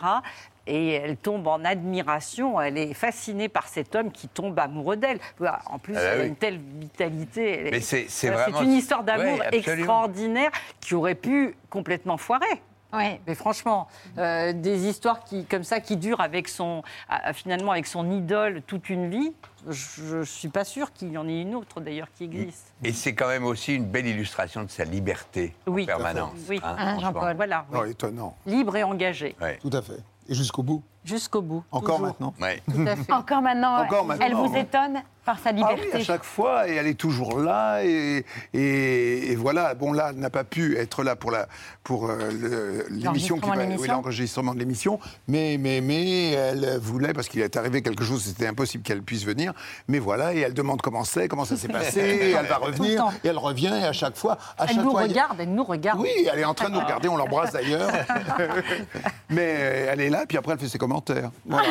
Et 0.69 0.91
elle 0.93 1.17
tombe 1.17 1.47
en 1.47 1.65
admiration, 1.65 2.61
elle 2.61 2.77
est 2.77 2.93
fascinée 2.93 3.49
par 3.49 3.67
cet 3.67 3.95
homme 3.95 4.11
qui 4.11 4.27
tombe 4.27 4.57
amoureux 4.59 4.97
d'elle. 4.97 5.19
En 5.65 5.79
plus, 5.79 5.95
Ah 5.97 5.99
bah 5.99 6.05
elle 6.13 6.19
a 6.19 6.23
oui. 6.23 6.27
une 6.29 6.35
telle 6.35 6.59
vitalité. 6.79 7.69
Mais 7.71 7.81
c'est- 7.81 8.05
c'est 8.07 8.27
Voilà, 8.29 8.43
vraiment- 8.49 8.61
une 8.61 8.73
histoire 8.73 9.03
d'amour 9.03 9.39
Ouais, 9.39 9.49
extraordinaire 9.51 10.51
qui 10.79 10.93
aurait 10.93 11.15
pu 11.15 11.55
complètement 11.71 12.17
foirer. 12.17 12.45
Ouais. 12.91 13.19
Mais 13.27 13.35
franchement, 13.35 13.87
euh, 14.17 14.51
des 14.51 14.87
histoires 14.87 15.23
qui, 15.23 15.45
comme 15.45 15.63
ça 15.63 15.79
qui 15.79 15.95
durent 15.95 16.21
avec 16.21 16.47
son, 16.47 16.81
ah, 17.07 17.33
finalement 17.33 17.71
avec 17.71 17.85
son 17.85 18.09
idole 18.11 18.63
toute 18.65 18.89
une 18.89 19.09
vie, 19.11 19.31
je 19.69 20.17
ne 20.17 20.23
suis 20.23 20.47
pas 20.49 20.63
sûre 20.63 20.91
qu'il 20.91 21.11
y 21.11 21.17
en 21.19 21.27
ait 21.27 21.41
une 21.41 21.53
autre 21.53 21.81
d'ailleurs 21.81 22.07
qui 22.15 22.23
existe. 22.23 22.73
Et 22.83 22.91
c'est 22.91 23.13
quand 23.13 23.27
même 23.27 23.45
aussi 23.45 23.75
une 23.75 23.85
belle 23.85 24.07
illustration 24.07 24.63
de 24.63 24.69
sa 24.71 24.85
liberté 24.85 25.53
Oui, 25.67 25.83
en 25.83 25.85
permanence. 25.85 26.31
Oui, 26.49 26.59
hein, 26.63 26.75
Ah. 26.79 26.97
Jean-Paul. 26.99 27.35
Voilà. 27.35 27.65
Non, 27.71 27.85
étonnant. 27.85 28.35
Libre 28.47 28.75
et 28.75 28.83
engagé. 28.83 29.35
Ouais. 29.39 29.59
Tout 29.61 29.69
à 29.71 29.83
fait. 29.83 29.99
Et 30.29 30.35
jusqu'au 30.35 30.63
bout. 30.63 30.83
Jusqu'au 31.09 31.41
bout. 31.41 31.63
Encore 31.71 31.95
toujours. 31.97 32.07
maintenant. 32.07 32.33
Ouais. 32.41 32.61
Tout 32.73 32.85
à 32.87 32.95
fait. 32.95 33.11
Encore 33.11 33.41
maintenant, 33.41 33.77
Encore 33.83 34.05
maintenant. 34.05 34.25
elle 34.25 34.33
vous 34.35 34.55
étonne 34.55 35.01
par 35.25 35.37
sa 35.39 35.49
Ah 35.49 35.53
liberté. 35.53 35.89
oui, 35.93 36.01
à 36.01 36.03
chaque 36.03 36.23
fois, 36.23 36.67
et 36.67 36.73
elle 36.75 36.87
est 36.87 36.93
toujours 36.95 37.39
là, 37.39 37.83
et, 37.83 38.25
et- 38.53 39.31
et 39.31 39.35
voilà. 39.35 39.75
Bon, 39.75 39.91
là, 39.93 40.07
elle 40.11 40.19
n'a 40.19 40.29
pas 40.31 40.43
pu 40.43 40.77
être 40.77 41.03
là 41.03 41.15
pour 41.15 41.29
la 41.31 41.47
pour 41.83 42.09
euh, 42.09 42.83
l'émission, 42.89 43.39
oui, 43.43 43.87
l'enregistrement 43.87 44.53
de 44.53 44.59
l'émission, 44.59 44.99
mais 45.27 45.57
mais 45.59 45.81
mais 45.81 46.31
elle 46.31 46.77
voulait 46.79 47.13
parce 47.13 47.27
qu'il 47.27 47.41
est 47.41 47.55
arrivé 47.57 47.81
quelque 47.81 48.03
chose, 48.03 48.23
c'était 48.23 48.47
impossible 48.47 48.83
qu'elle 48.83 49.03
puisse 49.03 49.23
venir. 49.25 49.53
Mais 49.87 49.99
voilà, 49.99 50.33
et 50.33 50.39
elle 50.39 50.53
demande 50.53 50.81
comment 50.81 51.03
c'est, 51.03 51.27
comment 51.27 51.45
ça 51.45 51.57
s'est 51.57 51.67
passé, 51.67 51.99
et 52.21 52.31
elle 52.31 52.45
va 52.47 52.57
revenir, 52.57 53.05
et 53.23 53.27
elle 53.27 53.37
revient, 53.37 53.73
et 53.81 53.85
à 53.85 53.93
chaque 53.93 54.15
fois, 54.17 54.37
à 54.57 54.63
Elle 54.63 54.75
chaque 54.75 54.83
nous 54.83 54.91
fois, 54.91 55.01
regarde, 55.03 55.37
elle 55.39 55.53
nous 55.53 55.63
regarde. 55.63 55.99
Oui, 55.99 56.09
elle 56.31 56.39
est 56.39 56.45
en 56.45 56.53
train 56.55 56.69
de 56.69 56.73
nous 56.75 56.79
regarder, 56.81 57.07
on 57.07 57.17
l'embrasse 57.17 57.51
d'ailleurs. 57.51 57.91
Mais 59.29 59.55
euh, 59.59 59.89
elle 59.91 60.01
est 60.01 60.09
là, 60.09 60.25
puis 60.27 60.37
après 60.37 60.53
elle 60.53 60.59
fait 60.59 60.67
ses 60.67 60.77
commentaires. 60.77 60.98
Voilà. 61.45 61.67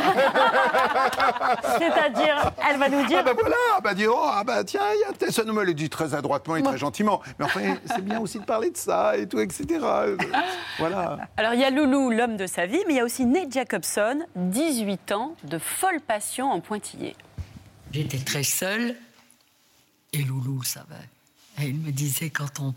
C'est-à-dire, 1.79 2.53
elle 2.69 2.79
va 2.79 2.89
nous 2.89 3.07
dire. 3.07 3.19
Ah 3.21 3.23
ben 3.23 3.35
voilà, 3.39 3.57
ah 3.77 3.81
ben 3.81 3.95
dire, 3.95 4.11
oh, 4.13 4.29
ah 4.31 4.45
ben 4.45 4.65
tiens, 4.65 4.83
il 4.95 5.01
y 5.01 5.05
a 5.05 5.13
tel- 5.13 5.33
ça 5.33 5.45
nous 5.45 5.53
me 5.53 5.65
le 5.65 5.75
dit 5.75 5.89
très 5.91 6.15
adroitement 6.15 6.57
et 6.57 6.63
très 6.63 6.79
gentiment. 6.79 7.21
Mais 7.39 7.45
enfin, 7.45 7.77
c'est 7.87 8.05
bien 8.05 8.21
aussi 8.21 8.39
de 8.39 8.45
parler 8.45 8.71
de 8.71 8.77
ça 8.77 9.17
et 9.17 9.27
tout, 9.29 9.39
etc. 9.41 9.67
Voilà. 10.79 11.19
Alors 11.37 11.55
il 11.55 11.61
y 11.61 11.65
a 11.65 11.71
Loulou, 11.71 12.11
l'homme 12.11 12.37
de 12.37 12.47
sa 12.47 12.67
vie, 12.67 12.81
mais 12.87 12.95
il 12.95 12.97
y 12.97 13.01
a 13.01 13.05
aussi 13.05 13.25
Nate 13.27 13.53
Jacobson, 13.53 14.21
18 14.37 15.13
ans, 15.13 15.35
de 15.45 15.59
folle 15.59 16.01
passion 16.01 16.51
en 16.51 16.61
pointillé. 16.61 17.17
J'étais 17.93 18.19
très 18.19 18.43
seule 18.43 18.97
et 20.13 20.23
Loulou 20.23 20.59
le 20.61 20.65
savait. 20.67 20.95
Et 21.61 21.65
il 21.67 21.77
me 21.77 21.91
disait 21.91 22.31
quand 22.31 22.61
on 22.61 22.75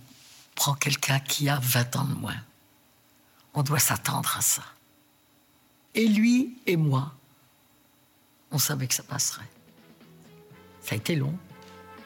prend 0.56 0.74
quelqu'un 0.74 1.20
qui 1.20 1.50
a 1.50 1.60
20 1.62 1.96
ans 1.98 2.04
de 2.06 2.14
moins, 2.16 2.36
on 3.54 3.64
doit 3.64 3.80
s'attendre 3.80 4.34
à 4.38 4.42
ça. 4.42 4.62
Et 5.96 6.08
lui 6.08 6.58
et 6.68 6.78
moi, 6.78 7.12
on 8.52 8.58
savait 8.58 8.88
que 8.88 8.94
ça 8.94 9.04
passerait. 9.04 9.48
Ça 10.82 10.96
a 10.96 10.98
été 10.98 11.16
long. 11.16 11.34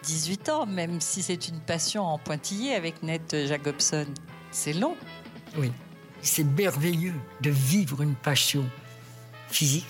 18 0.04 0.50
ans, 0.50 0.66
même 0.66 1.02
si 1.02 1.24
c'est 1.24 1.48
une 1.48 1.60
passion 1.60 2.04
en 2.04 2.18
pointillé 2.20 2.76
avec 2.76 3.02
Ned 3.04 3.22
Jacobson. 3.48 4.06
C'est 4.52 4.74
long. 4.74 4.96
Oui. 5.58 5.72
C'est 6.22 6.44
merveilleux 6.44 7.14
de 7.42 7.50
vivre 7.52 8.02
une 8.02 8.16
passion 8.16 8.66
physique, 9.48 9.86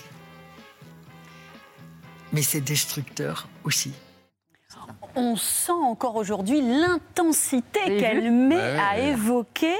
mais 2.32 2.42
c'est 2.42 2.60
destructeur 2.60 3.48
aussi. 3.64 3.92
On 5.14 5.34
sent 5.36 5.72
encore 5.72 6.16
aujourd'hui 6.16 6.60
l'intensité 6.60 7.80
qu'elle 7.98 8.30
met 8.30 8.56
Ouais, 8.56 8.78
à 8.78 8.94
ouais. 8.96 9.08
évoquer 9.12 9.74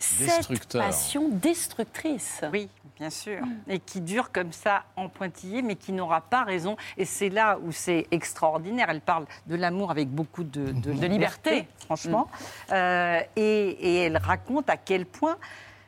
cette 0.00 0.72
passion 0.72 1.28
destructrice. 1.28 2.40
Oui, 2.52 2.68
bien 3.02 3.10
sûr. 3.10 3.40
Et 3.66 3.80
qui 3.80 4.00
dure 4.00 4.30
comme 4.30 4.52
ça 4.52 4.84
en 4.94 5.08
pointillé, 5.08 5.60
mais 5.62 5.74
qui 5.74 5.92
n'aura 5.92 6.20
pas 6.20 6.44
raison. 6.44 6.76
Et 6.96 7.04
c'est 7.04 7.30
là 7.30 7.58
où 7.60 7.72
c'est 7.72 8.06
extraordinaire. 8.12 8.86
Elle 8.90 9.00
parle 9.00 9.26
de 9.48 9.56
l'amour 9.56 9.90
avec 9.90 10.08
beaucoup 10.08 10.44
de, 10.44 10.70
de, 10.70 10.92
De 10.92 11.06
liberté. 11.08 11.66
franchement. 11.84 12.28
Euh, 12.70 13.20
et, 13.34 13.42
et 13.70 13.96
elle 14.04 14.18
raconte 14.18 14.70
à 14.70 14.76
quel 14.76 15.04
point 15.04 15.36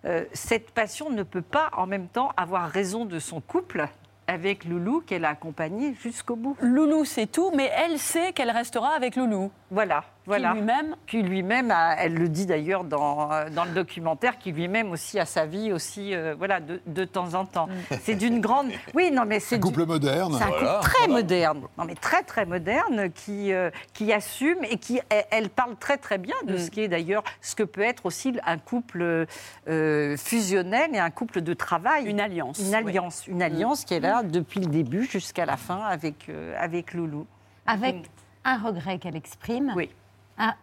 euh, 0.05 0.25
cette 0.33 0.73
passion 0.73 1.09
ne 1.09 1.23
peut 1.23 1.41
pas 1.41 1.71
en 1.77 1.87
même 1.87 2.09
temps 2.09 2.33
avoir 2.37 2.69
raison 2.69 3.05
de 3.05 3.21
son 3.21 3.41
couple 3.41 3.87
avec 4.27 4.65
Loulou 4.65 5.01
qu'elle 5.01 5.25
a 5.25 5.29
accompagné 5.29 5.95
jusqu'au 5.95 6.35
bout. 6.35 6.57
Loulou, 6.63 7.05
c'est 7.05 7.31
tout, 7.31 7.53
mais 7.55 7.71
elle 7.77 8.01
sait 8.01 8.33
qu'elle 8.33 8.51
restera 8.51 8.89
avec 8.89 9.15
Loulou. 9.15 9.53
Voilà, 9.71 10.03
voilà. 10.27 10.55
lui-même 10.55 10.97
Qui 11.07 11.23
lui-même, 11.23 11.71
a- 11.71 11.95
elle 11.99 12.15
le 12.15 12.29
dit 12.29 12.47
d'ailleurs 12.47 12.85
dans, 12.85 13.31
euh, 13.33 13.51
dans 13.51 13.65
le 13.65 13.71
documentaire, 13.73 14.39
qui 14.39 14.53
lui-même 14.53 14.91
aussi 14.91 15.19
a 15.19 15.27
sa 15.27 15.47
vie 15.47 15.73
aussi, 15.73 16.15
euh, 16.15 16.35
voilà, 16.37 16.61
de, 16.61 16.81
de 16.87 17.05
temps 17.05 17.35
en 17.35 17.45
temps. 17.45 17.69
C'est 18.03 18.15
d'une 18.15 18.41
grande. 18.41 18.69
Oui, 18.95 19.11
non, 19.11 19.25
mais 19.27 19.41
c'est 19.41 19.57
Un 19.57 19.61
couple 19.61 19.83
du- 19.83 19.87
moderne. 19.89 20.35
C'est 20.39 20.45
un 20.45 20.49
Voilà, 20.49 20.75
couple 20.77 20.83
très 20.91 20.99
voilà. 21.07 21.15
moderne, 21.23 21.61
non 21.79 21.85
mais 21.85 21.95
très 21.95 22.23
très 22.23 22.47
moderne, 22.47 23.11
qui 23.13 23.53
euh, 23.53 23.71
qui 23.93 24.13
assume 24.13 24.59
et 24.71 24.79
qui 24.79 25.01
elle, 25.09 25.25
elle 25.31 25.49
parle 25.51 25.77
très 25.77 25.97
très 25.99 26.19
bien 26.19 26.35
de 26.47 26.57
ce 26.57 26.71
qui 26.71 26.81
est 26.81 26.89
d'ailleurs 26.89 27.23
ce 27.41 27.55
que 27.55 27.63
peut 27.63 27.83
être 27.83 28.07
aussi 28.07 28.39
un 28.47 28.59
couple 28.59 29.27
euh, 29.69 30.17
fusionnel 30.17 30.91
et 30.95 30.99
un 30.99 31.11
couple 31.11 31.41
de 31.41 31.55
travail. 31.55 32.07
Une 32.07 32.21
alliance. 32.21 32.59
Une 32.61 32.75
alliance, 32.75 33.27
une 33.27 33.43
alliance 33.43 33.85
qui 33.85 33.95
est 33.95 34.01
là 34.01 34.23
depuis 34.23 34.61
le 34.61 34.67
début 34.67 35.05
jusqu'à 35.05 35.45
la 35.47 35.57
fin 35.57 35.81
avec 35.83 36.29
euh, 36.29 36.55
avec 36.59 36.95
Loulou. 36.95 37.27
Avec 37.67 37.97
un 38.45 38.59
regret 38.59 38.99
qu'elle 38.99 39.17
exprime. 39.17 39.73
Oui. 39.77 39.91
Un- 40.39 40.55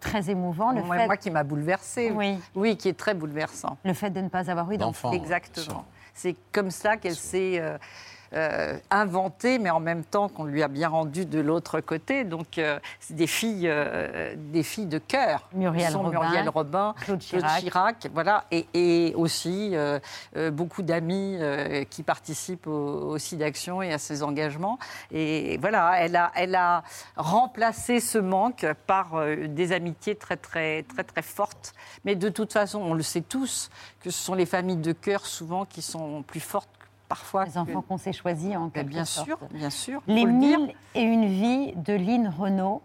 très 0.00 0.30
émouvant. 0.30 0.72
Le 0.72 0.82
Moi, 0.82 0.96
fait, 0.96 1.06
moi 1.06 1.16
qui 1.16 1.30
m'a 1.30 1.44
bouleversée. 1.44 2.10
Oui. 2.10 2.38
Oui, 2.54 2.76
qui 2.76 2.88
est 2.88 2.98
très 2.98 3.14
bouleversant. 3.14 3.76
Le 3.84 3.92
fait 3.92 4.10
de 4.10 4.20
ne 4.20 4.28
pas 4.28 4.50
avoir 4.50 4.70
eu 4.72 4.78
d'enfant. 4.78 5.12
Exactement. 5.12 5.84
C'est 6.14 6.34
comme 6.52 6.70
ça 6.70 6.96
qu'elle 6.96 7.14
s'est 7.14 7.58
euh, 7.60 7.76
euh, 8.32 8.78
inventée, 8.90 9.58
mais 9.58 9.70
en 9.70 9.80
même 9.80 10.04
temps 10.04 10.28
qu'on 10.28 10.44
lui 10.44 10.62
a 10.62 10.68
bien 10.68 10.88
rendu 10.88 11.26
de 11.26 11.40
l'autre 11.40 11.80
côté. 11.80 12.24
Donc, 12.24 12.58
euh, 12.58 12.78
c'est 13.00 13.14
des 13.14 13.26
filles, 13.26 13.68
euh, 13.68 14.34
des 14.36 14.62
filles 14.62 14.86
de 14.86 14.98
cœur. 14.98 15.48
Muriel 15.52 15.94
Robin, 15.96 16.20
Muriel 16.20 16.48
Robin, 16.48 16.94
Claude 17.00 17.18
Claude 17.18 17.42
Chirac. 17.42 17.60
Chirac, 17.60 18.06
voilà, 18.12 18.44
et, 18.50 18.66
et 18.74 19.14
aussi 19.14 19.72
euh, 19.74 19.98
beaucoup 20.52 20.82
d'amis 20.82 21.38
qui 21.90 22.02
participent 22.02 22.66
au, 22.66 23.10
au 23.10 23.18
SIDAction 23.18 23.82
et 23.82 23.92
à 23.92 23.98
ses 23.98 24.22
engagements. 24.22 24.78
Et 25.10 25.58
voilà, 25.58 25.94
elle 25.98 26.16
a, 26.16 26.30
elle 26.34 26.54
a 26.54 26.82
remplacé 27.16 28.00
ce 28.00 28.18
manque 28.18 28.66
par 28.86 29.20
des 29.48 29.72
amitiés 29.72 30.14
très, 30.14 30.36
très, 30.36 30.82
très, 30.84 31.04
très 31.04 31.22
fortes. 31.22 31.74
Mais 32.04 32.16
de 32.16 32.28
toute 32.28 32.52
façon, 32.52 32.80
on 32.80 32.94
le 32.94 33.02
sait 33.02 33.20
tous, 33.20 33.70
que 34.00 34.10
ce 34.10 34.22
sont 34.22 34.34
les 34.34 34.46
familles 34.46 34.76
de 34.76 34.92
cœur 34.92 35.26
souvent 35.26 35.64
qui 35.64 35.82
sont 35.82 36.22
plus 36.22 36.40
fortes 36.40 36.70
parfois. 37.10 37.44
Les 37.44 37.58
enfants 37.58 37.82
qu'on 37.86 37.98
s'est 37.98 38.14
choisis 38.14 38.56
en 38.56 38.70
quelque 38.70 38.88
bien 38.88 39.04
sorte. 39.04 39.26
sûr, 39.26 39.38
bien 39.52 39.68
sûr. 39.68 40.00
Les 40.06 40.24
dire. 40.24 40.26
mille 40.28 40.72
et 40.94 41.02
une 41.02 41.26
vies 41.26 41.72
de 41.76 41.92
Lynn 41.92 42.32
Renault. 42.38 42.80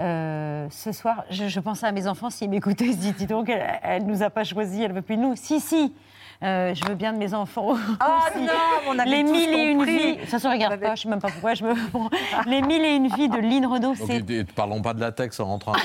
Euh, 0.00 0.66
ce 0.70 0.90
soir, 0.92 1.24
je, 1.30 1.46
je 1.48 1.60
pensais 1.60 1.86
à 1.86 1.92
mes 1.92 2.06
enfants, 2.08 2.30
s'ils 2.30 2.50
m'écoutaient, 2.50 2.86
ils 2.86 2.94
se 2.94 2.98
disent, 2.98 3.16
dis 3.16 3.26
donc, 3.26 3.48
elle 3.82 4.04
ne 4.04 4.08
nous 4.10 4.22
a 4.22 4.30
pas 4.30 4.42
choisis, 4.44 4.80
elle 4.80 4.88
ne 4.90 4.94
veut 4.96 5.02
plus 5.02 5.16
de 5.16 5.22
nous. 5.22 5.36
Si, 5.36 5.60
si, 5.60 5.92
euh, 6.42 6.74
je 6.74 6.84
veux 6.86 6.94
bien 6.96 7.12
de 7.12 7.18
mes 7.18 7.32
enfants. 7.32 7.76
Ah 8.00 8.24
aussi. 8.34 8.42
non, 8.44 8.52
on 8.88 8.98
avait 8.98 9.08
Les 9.10 9.22
mille 9.22 9.50
et 9.54 9.62
une 9.70 9.84
vies. 9.84 10.14
De 10.16 10.20
toute 10.22 10.30
façon, 10.30 10.50
regarde 10.50 10.80
pas, 10.80 10.86
je 10.88 10.92
ne 10.92 10.96
sais 10.96 11.08
même 11.10 11.20
pas 11.20 11.28
pourquoi. 11.30 11.54
Je 11.54 11.62
me... 11.64 11.74
bon. 11.92 12.10
Les 12.46 12.60
mille 12.62 12.84
et 12.84 12.96
une 12.96 13.06
vies 13.06 13.28
de 13.28 13.36
Lynn 13.38 13.66
Renault, 13.66 13.94
Donc, 13.94 14.08
c'est 14.08 14.30
et- 14.30 14.38
et 14.40 14.44
parlons 14.44 14.82
pas 14.82 14.94
de 14.94 15.00
latex 15.00 15.38
en 15.38 15.44
rentrant. 15.46 15.74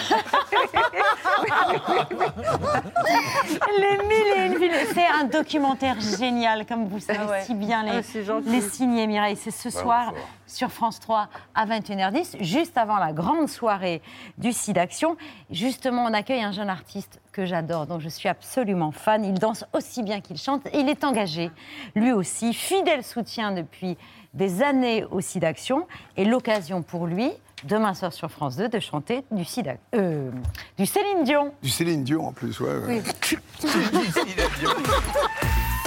Les 3.78 3.98
mille 4.08 4.34
et 4.38 4.46
une 4.48 4.58
villes. 4.58 4.72
C'est 4.94 5.06
un 5.08 5.24
documentaire 5.26 6.00
génial, 6.00 6.66
comme 6.66 6.88
vous 6.88 7.00
savez 7.00 7.20
Ah 7.22 7.30
ouais. 7.30 7.44
si 7.44 7.54
bien 7.54 7.84
les, 7.84 7.92
Ah, 8.30 8.40
les 8.46 8.62
signer, 8.62 9.08
Mireille. 9.08 9.36
C'est 9.36 9.52
ce 9.52 9.70
Bah, 9.70 9.80
soir 9.82 10.06
bonsoir. 10.12 10.28
sur 10.48 10.72
France 10.72 11.00
3 11.00 11.28
à 11.56 11.66
21h10, 11.66 12.38
juste 12.44 12.78
avant 12.78 12.98
la 12.98 13.14
grande 13.14 13.48
soirée 13.50 14.02
du 14.38 14.52
SIDAction. 14.54 15.16
Justement, 15.52 16.04
on 16.06 16.14
accueille 16.14 16.44
un 16.44 16.52
jeune 16.52 16.70
artiste 16.70 17.20
que 17.32 17.46
j'adore, 17.46 17.86
dont 17.86 18.00
je 18.00 18.10
suis 18.10 18.28
absolument 18.28 18.92
fan. 18.92 19.24
Il 19.24 19.36
danse 19.36 19.64
aussi 19.74 20.04
bien 20.04 20.20
qu'il 20.22 20.38
chante 20.38 20.66
et 20.68 20.80
il 20.80 20.90
est 20.90 21.04
engagé, 21.04 21.52
lui 21.96 22.12
aussi, 22.12 22.54
fidèle 22.54 23.04
soutien 23.04 23.52
depuis 23.52 23.98
des 24.34 24.62
années 24.62 25.06
au 25.12 25.22
SIDAction. 25.22 25.88
Et 26.18 26.26
l'occasion 26.26 26.82
pour 26.82 27.08
lui, 27.08 27.32
demain 27.64 27.94
soir 27.94 28.12
sur 28.14 28.32
France 28.32 28.56
2, 28.58 28.70
de 28.70 28.80
chanter 28.80 29.24
du, 29.32 29.46
SIDA, 29.46 29.76
euh, 29.96 30.32
du 30.78 30.86
Céline 30.86 31.24
Dion. 31.24 31.54
Du 31.62 31.70
Céline 31.70 32.04
Dion 32.04 32.28
en 32.28 32.32
plus, 32.32 32.60
ouais. 32.60 32.70
ouais. 32.70 32.88
When 32.88 33.04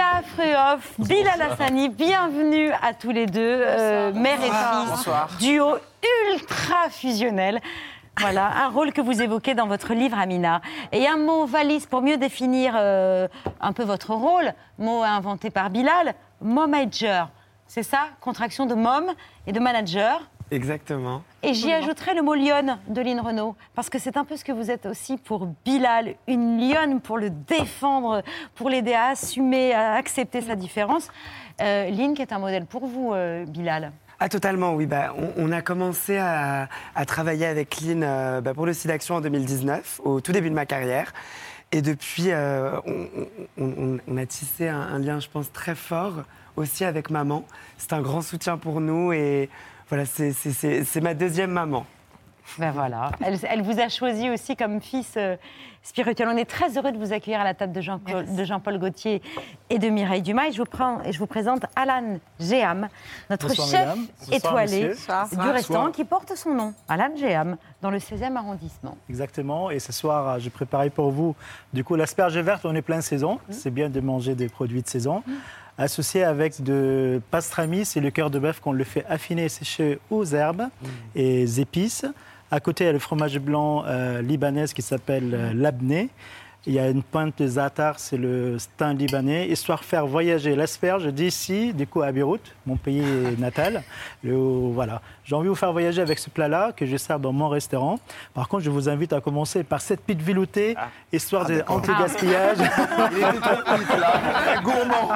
Amina 0.00 0.22
Fruhoff, 0.22 0.94
Bilal 0.98 1.42
Hassani, 1.42 1.88
bienvenue 1.88 2.70
à 2.82 2.94
tous 2.94 3.10
les 3.10 3.26
deux, 3.26 3.40
euh, 3.66 4.12
mère 4.12 4.38
et 4.38 4.46
fille, 4.46 4.86
Bonsoir. 4.88 5.28
duo 5.38 5.76
ultra 6.32 6.88
fusionnel. 6.90 7.60
Voilà, 8.18 8.50
un 8.64 8.68
rôle 8.68 8.92
que 8.92 9.00
vous 9.00 9.20
évoquez 9.20 9.54
dans 9.54 9.66
votre 9.66 9.92
livre, 9.92 10.18
Amina. 10.18 10.62
Et 10.92 11.06
un 11.06 11.18
mot 11.18 11.44
valise 11.44 11.86
pour 11.86 12.02
mieux 12.02 12.16
définir 12.16 12.74
euh, 12.76 13.28
un 13.60 13.72
peu 13.72 13.82
votre 13.82 14.14
rôle, 14.14 14.54
mot 14.78 15.02
inventé 15.02 15.50
par 15.50 15.68
Bilal, 15.68 16.14
momager. 16.40 17.24
C'est 17.66 17.82
ça, 17.82 18.06
contraction 18.20 18.66
de 18.66 18.74
mom 18.74 19.04
et 19.46 19.52
de 19.52 19.60
manager. 19.60 20.22
Exactement. 20.50 21.22
Et 21.42 21.54
j'y 21.54 21.72
ajouterai 21.72 22.14
le 22.14 22.22
mot 22.22 22.34
lionne 22.34 22.78
de 22.88 23.00
Lynn 23.00 23.20
Renault, 23.20 23.54
parce 23.74 23.88
que 23.88 23.98
c'est 23.98 24.16
un 24.16 24.24
peu 24.24 24.36
ce 24.36 24.44
que 24.44 24.52
vous 24.52 24.70
êtes 24.70 24.84
aussi 24.86 25.16
pour 25.16 25.46
Bilal, 25.64 26.14
une 26.26 26.58
lionne 26.58 27.00
pour 27.00 27.18
le 27.18 27.30
défendre, 27.30 28.22
pour 28.56 28.68
l'aider 28.68 28.94
à 28.94 29.08
assumer, 29.08 29.72
à 29.72 29.92
accepter 29.94 30.40
sa 30.40 30.56
différence. 30.56 31.08
Euh, 31.60 31.88
Lynn, 31.90 32.14
qui 32.14 32.22
est 32.22 32.32
un 32.32 32.38
modèle 32.38 32.66
pour 32.66 32.86
vous, 32.86 33.12
euh, 33.12 33.44
Bilal. 33.46 33.92
Ah 34.18 34.28
totalement, 34.28 34.74
oui. 34.74 34.86
Bah, 34.86 35.14
on, 35.16 35.48
on 35.48 35.52
a 35.52 35.62
commencé 35.62 36.18
à, 36.18 36.68
à 36.94 37.04
travailler 37.06 37.46
avec 37.46 37.80
Lynn 37.80 38.02
euh, 38.04 38.40
bah, 38.40 38.52
pour 38.52 38.66
le 38.66 38.72
SIDAction 38.72 39.14
en 39.16 39.20
2019, 39.20 40.00
au 40.04 40.20
tout 40.20 40.32
début 40.32 40.50
de 40.50 40.54
ma 40.54 40.66
carrière. 40.66 41.12
Et 41.72 41.80
depuis, 41.82 42.30
euh, 42.32 42.72
on, 42.86 43.06
on- 43.58 43.64
on- 43.64 43.98
on 44.08 44.16
a 44.16 44.26
tissé 44.26 44.68
un, 44.68 44.80
un 44.80 44.98
lien, 44.98 45.20
je 45.20 45.28
pense, 45.28 45.52
très 45.52 45.74
fort 45.76 46.14
aussi 46.56 46.84
avec 46.84 47.08
maman. 47.10 47.44
C'est 47.78 47.92
un 47.92 48.02
grand 48.02 48.20
soutien 48.22 48.58
pour 48.58 48.80
nous 48.80 49.12
et 49.12 49.48
voilà, 49.90 50.06
c'est- 50.06 50.32
c'est 50.32 50.52
c'est- 50.52 50.84
c'est 50.84 51.00
ma 51.02 51.12
deuxième 51.14 51.50
maman. 51.50 51.84
Ben 52.58 52.72
voilà, 52.72 53.12
elle, 53.24 53.38
elle 53.48 53.62
vous 53.62 53.78
a 53.78 53.88
choisi 53.88 54.28
aussi 54.28 54.56
comme 54.56 54.80
fils 54.80 55.12
euh, 55.16 55.36
spirituel. 55.84 56.26
On 56.32 56.36
est 56.36 56.46
très 56.50 56.76
heureux 56.76 56.90
de 56.90 56.98
vous 56.98 57.12
accueillir 57.12 57.40
à 57.40 57.44
la 57.44 57.54
table 57.54 57.72
de 57.72 57.80
Jean-Paul 57.80 58.24
de 58.34 58.44
Jean-Paul 58.44 58.78
Gaultier 58.78 59.22
et 59.68 59.78
de 59.78 59.88
Mireille 59.88 60.22
Dumas. 60.22 60.48
Et 60.48 60.52
je 60.52 60.58
vous, 60.58 60.64
prends, 60.64 61.00
et 61.04 61.12
je 61.12 61.18
vous 61.20 61.26
présente 61.28 61.64
Alan 61.76 62.18
Géam, 62.40 62.88
notre 63.28 63.46
Bonsoir, 63.48 63.68
chef 63.68 64.32
étoilé. 64.32 64.88
Bonsoir. 64.88 65.28
du 65.28 65.36
Bonsoir. 65.36 65.54
restaurant 65.54 65.90
qui 65.92 66.04
porte 66.04 66.34
son 66.34 66.52
nom, 66.54 66.74
Alan 66.88 67.14
Géam, 67.16 67.56
dans 67.82 67.90
le 67.90 67.98
16e 68.00 68.36
arrondissement. 68.36 68.96
Exactement. 69.08 69.70
Et 69.70 69.78
ce 69.78 69.92
soir, 69.92 70.28
euh, 70.28 70.38
j'ai 70.40 70.50
préparé 70.50 70.90
pour 70.90 71.12
vous, 71.12 71.36
du 71.72 71.84
coup, 71.84 71.94
l'asperge 71.94 72.36
verte, 72.38 72.64
on 72.64 72.74
est 72.74 72.82
plein 72.82 73.00
saison. 73.00 73.38
C'est 73.50 73.70
bien 73.70 73.88
de 73.90 74.00
manger 74.00 74.34
des 74.34 74.48
produits 74.48 74.82
de 74.82 74.88
saison. 74.88 75.22
Associé 75.80 76.24
avec 76.24 76.62
de 76.62 77.22
pastrami, 77.30 77.86
c'est 77.86 78.00
le 78.00 78.10
cœur 78.10 78.28
de 78.28 78.38
bœuf 78.38 78.60
qu'on 78.60 78.72
le 78.72 78.84
fait 78.84 79.02
affiner 79.08 79.46
et 79.46 79.48
sécher 79.48 79.98
aux 80.10 80.26
herbes 80.26 80.64
et 81.16 81.58
épices. 81.58 82.04
À 82.50 82.60
côté, 82.60 82.84
il 82.84 82.88
y 82.88 82.90
a 82.90 82.92
le 82.92 82.98
fromage 82.98 83.38
blanc 83.38 83.84
euh, 83.86 84.20
libanais 84.20 84.66
qui 84.74 84.82
s'appelle 84.82 85.32
euh, 85.32 85.54
labné. 85.54 86.10
Il 86.66 86.74
y 86.74 86.78
a 86.78 86.88
une 86.90 87.02
pointe 87.02 87.38
de 87.38 87.46
za'atar, 87.46 87.98
c'est 87.98 88.18
le 88.18 88.58
thym 88.76 88.92
libanais, 88.92 89.48
histoire 89.48 89.80
de 89.80 89.84
faire 89.84 90.06
voyager 90.06 90.54
l'asperge 90.54 91.06
d'ici, 91.06 91.72
du 91.72 91.86
coup 91.86 92.02
à 92.02 92.12
Beyrouth, 92.12 92.54
mon 92.66 92.76
pays 92.76 93.02
natal. 93.38 93.82
Le- 94.22 94.34
voilà. 94.70 95.00
J'ai 95.24 95.34
envie 95.36 95.44
de 95.46 95.48
vous 95.48 95.54
faire 95.54 95.72
voyager 95.72 96.02
avec 96.02 96.18
ce 96.18 96.28
plat-là 96.28 96.72
que 96.76 96.84
je 96.84 96.98
sers 96.98 97.18
dans 97.18 97.32
mon 97.32 97.48
restaurant. 97.48 97.98
Par 98.34 98.46
contre, 98.48 98.62
je 98.64 98.68
vous 98.70 98.90
invite 98.90 99.14
à 99.14 99.22
commencer 99.22 99.64
par 99.64 99.80
cette 99.80 100.02
pite 100.02 100.20
veloutée, 100.20 100.76
histoire 101.10 101.46
Ah, 101.48 101.62
d'anti-gaspillage. 101.62 102.58
Il 102.58 102.64
était 102.64 103.40
trop 103.40 103.76
vite, 103.78 103.98
là. 103.98 104.20
Très 104.44 104.62
gourmand. 104.62 105.08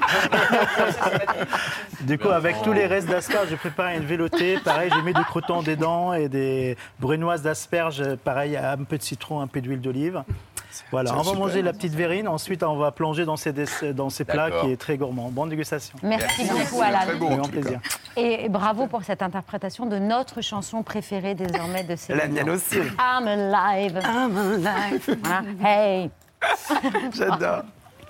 Du 2.03 2.19
coup, 2.19 2.29
avec 2.29 2.63
tous 2.63 2.73
les 2.73 2.87
restes 2.87 3.09
d'asperges, 3.09 3.49
j'ai 3.51 3.57
préparé 3.57 3.97
une 3.97 4.07
veloutée. 4.07 4.59
Pareil, 4.65 4.91
j'ai 4.95 5.03
mis 5.03 5.13
du 5.13 5.25
croûton 5.25 5.63
dedans 5.63 6.15
et 6.15 6.29
des 6.31 6.77
brunoises 7.01 7.43
d'asperges. 7.43 8.15
Pareil, 8.25 8.57
un 8.57 8.79
peu 8.85 8.97
de 8.97 9.03
citron, 9.03 9.41
un 9.41 9.47
peu 9.47 9.61
d'huile 9.61 9.81
d'olive. 9.83 10.23
Voilà, 10.91 11.13
on 11.13 11.17
va 11.19 11.25
super. 11.25 11.39
manger 11.39 11.63
la 11.63 11.73
petite 11.73 11.95
verrine. 11.95 12.29
Ensuite, 12.29 12.63
on 12.63 12.77
va 12.77 12.91
plonger 12.93 13.25
dans 13.25 13.37
ces, 13.37 13.53
dans 13.93 14.11
ces 14.11 14.25
plats 14.25 14.51
qui 14.51 14.71
est 14.73 14.77
très 14.77 14.97
gourmand. 14.97 15.31
Bonne 15.31 15.49
dégustation. 15.49 15.97
Merci 16.03 16.45
beaucoup, 16.47 16.83
Alan. 16.83 16.99
Avec 17.01 17.19
grand 17.19 17.49
plaisir. 17.49 17.81
Et 18.17 18.49
bravo 18.49 18.87
pour 18.87 19.03
cette 19.05 19.23
interprétation 19.23 19.87
de 19.87 19.99
notre 19.99 20.41
chanson 20.41 20.83
préférée 20.83 21.35
désormais 21.35 21.85
de 21.85 21.97
Céline 21.97 22.21
La 22.23 22.29
mienne 22.29 22.51
aussi. 22.51 22.79
I'm 22.79 23.27
alive. 23.27 24.01
I'm 24.05 24.37
alive. 24.37 25.17
Voilà. 25.23 25.43
Hey. 25.65 26.11
J'adore. 27.15 27.63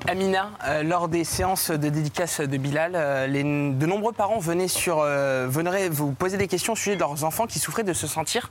Amina, 0.06 0.50
euh, 0.66 0.82
lors 0.82 1.08
des 1.08 1.24
séances 1.24 1.70
de 1.70 1.88
dédicace 1.88 2.40
de 2.40 2.56
Bilal, 2.58 2.92
euh, 2.94 3.26
les- 3.26 3.42
de 3.42 3.86
nombreux 3.86 4.12
parents 4.12 4.38
venaient, 4.38 4.68
sur, 4.68 4.98
euh, 5.00 5.46
veneraient 5.48 5.88
vous 5.88 6.12
poser 6.12 6.36
des 6.36 6.46
questions 6.46 6.74
au 6.74 6.76
sujet 6.76 6.94
de 6.96 7.00
leurs 7.00 7.24
enfants 7.24 7.46
qui 7.46 7.58
souffraient 7.58 7.84
de 7.84 7.94
se 7.94 8.06
sentir 8.06 8.50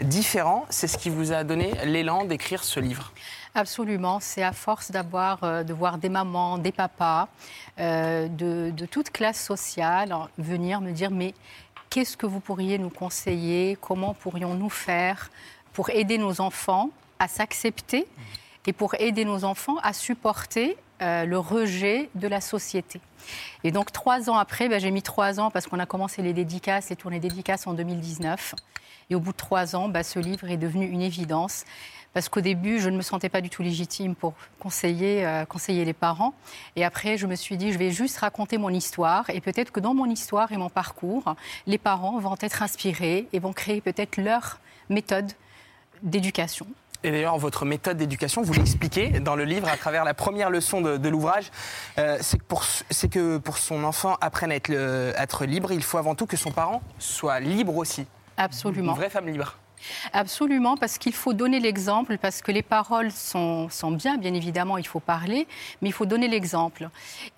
différents. 0.00 0.66
C'est 0.70 0.86
ce 0.86 0.98
qui 0.98 1.10
vous 1.10 1.32
a 1.32 1.44
donné 1.44 1.72
l'élan 1.84 2.24
d'écrire 2.24 2.64
ce 2.64 2.80
livre. 2.80 3.12
Absolument, 3.54 4.18
c'est 4.20 4.42
à 4.42 4.52
force 4.52 4.90
d'avoir, 4.90 5.44
euh, 5.44 5.62
de 5.62 5.72
voir 5.72 5.98
des 5.98 6.08
mamans, 6.08 6.58
des 6.58 6.72
papas, 6.72 7.28
euh, 7.78 8.26
de, 8.26 8.86
toute 8.86 9.10
classe 9.10 9.40
sociale 9.40 10.14
venir 10.38 10.80
me 10.80 10.90
dire 10.90 11.12
mais 11.12 11.34
qu'est-ce 11.88 12.16
que 12.16 12.26
vous 12.26 12.40
pourriez 12.40 12.78
nous 12.78 12.90
conseiller? 12.90 13.78
Comment 13.80 14.12
pourrions-nous 14.12 14.70
faire 14.70 15.30
pour 15.72 15.90
aider 15.90 16.18
nos 16.18 16.40
enfants 16.40 16.90
à 17.20 17.28
s'accepter 17.28 18.08
et 18.66 18.72
pour 18.72 18.94
aider 18.96 19.24
nos 19.24 19.44
enfants 19.44 19.76
à 19.84 19.92
supporter 19.92 20.76
euh, 21.00 21.24
le 21.24 21.38
rejet 21.38 22.10
de 22.16 22.26
la 22.26 22.40
société? 22.40 23.00
Et 23.62 23.70
donc 23.70 23.92
trois 23.92 24.28
ans 24.28 24.36
après, 24.36 24.68
ben, 24.68 24.80
j'ai 24.80 24.90
mis 24.90 25.02
trois 25.02 25.38
ans 25.38 25.52
parce 25.52 25.68
qu'on 25.68 25.78
a 25.78 25.86
commencé 25.86 26.22
les 26.22 26.32
dédicaces, 26.32 26.90
les 26.90 26.96
tournées 26.96 27.20
dédicaces 27.20 27.68
en 27.68 27.72
2019. 27.72 28.56
Et 29.10 29.14
au 29.14 29.20
bout 29.20 29.32
de 29.32 29.36
trois 29.36 29.76
ans, 29.76 29.88
ben, 29.88 30.02
ce 30.02 30.18
livre 30.18 30.50
est 30.50 30.56
devenu 30.56 30.86
une 30.86 31.02
évidence. 31.02 31.64
Parce 32.14 32.28
qu'au 32.28 32.40
début, 32.40 32.78
je 32.78 32.88
ne 32.88 32.96
me 32.96 33.02
sentais 33.02 33.28
pas 33.28 33.40
du 33.40 33.50
tout 33.50 33.62
légitime 33.62 34.14
pour 34.14 34.34
conseiller, 34.60 35.26
euh, 35.26 35.44
conseiller 35.44 35.84
les 35.84 35.92
parents. 35.92 36.32
Et 36.76 36.84
après, 36.84 37.18
je 37.18 37.26
me 37.26 37.34
suis 37.34 37.56
dit, 37.56 37.72
je 37.72 37.78
vais 37.78 37.90
juste 37.90 38.18
raconter 38.18 38.56
mon 38.56 38.70
histoire. 38.70 39.28
Et 39.30 39.40
peut-être 39.40 39.72
que 39.72 39.80
dans 39.80 39.94
mon 39.94 40.06
histoire 40.06 40.52
et 40.52 40.56
mon 40.56 40.70
parcours, 40.70 41.34
les 41.66 41.76
parents 41.76 42.18
vont 42.20 42.36
être 42.40 42.62
inspirés 42.62 43.26
et 43.32 43.40
vont 43.40 43.52
créer 43.52 43.80
peut-être 43.80 44.16
leur 44.16 44.60
méthode 44.88 45.32
d'éducation. 46.02 46.66
Et 47.02 47.10
d'ailleurs, 47.10 47.36
votre 47.36 47.66
méthode 47.66 47.98
d'éducation, 47.98 48.42
vous 48.42 48.54
l'expliquez 48.54 49.20
dans 49.20 49.36
le 49.36 49.44
livre 49.44 49.68
à 49.68 49.76
travers 49.76 50.04
la 50.04 50.14
première 50.14 50.48
leçon 50.50 50.80
de, 50.80 51.08
l'ouvrage. 51.08 51.50
Euh, 51.98 52.16
c'est 52.20 52.38
que, 52.38 53.06
que 53.08 53.36
pour 53.38 53.58
son 53.58 53.84
enfant 53.84 54.16
apprenne 54.20 54.52
à 54.52 54.54
être 54.54 55.44
libre, 55.44 55.72
il 55.72 55.82
faut 55.82 55.98
avant 55.98 56.14
tout 56.14 56.26
que 56.26 56.36
son 56.36 56.52
parent 56.52 56.80
soit 56.98 57.40
libre 57.40 57.76
aussi. 57.76 58.06
Absolument. 58.36 58.92
Une 58.92 58.98
vraie 58.98 59.10
femme 59.10 59.28
libre. 59.28 59.56
Absolument, 60.12 60.76
parce 60.76 60.98
qu'il 60.98 61.12
faut 61.12 61.34
donner 61.34 61.60
l'exemple, 61.60 62.16
parce 62.18 62.40
que 62.40 62.52
les 62.52 62.62
paroles 62.62 63.10
sont, 63.10 63.68
sont 63.68 63.90
bien, 63.90 64.16
bien 64.16 64.32
évidemment, 64.32 64.78
il 64.78 64.86
faut 64.86 65.00
parler, 65.00 65.46
mais 65.82 65.90
il 65.90 65.92
faut 65.92 66.06
donner 66.06 66.28
l'exemple. 66.28 66.88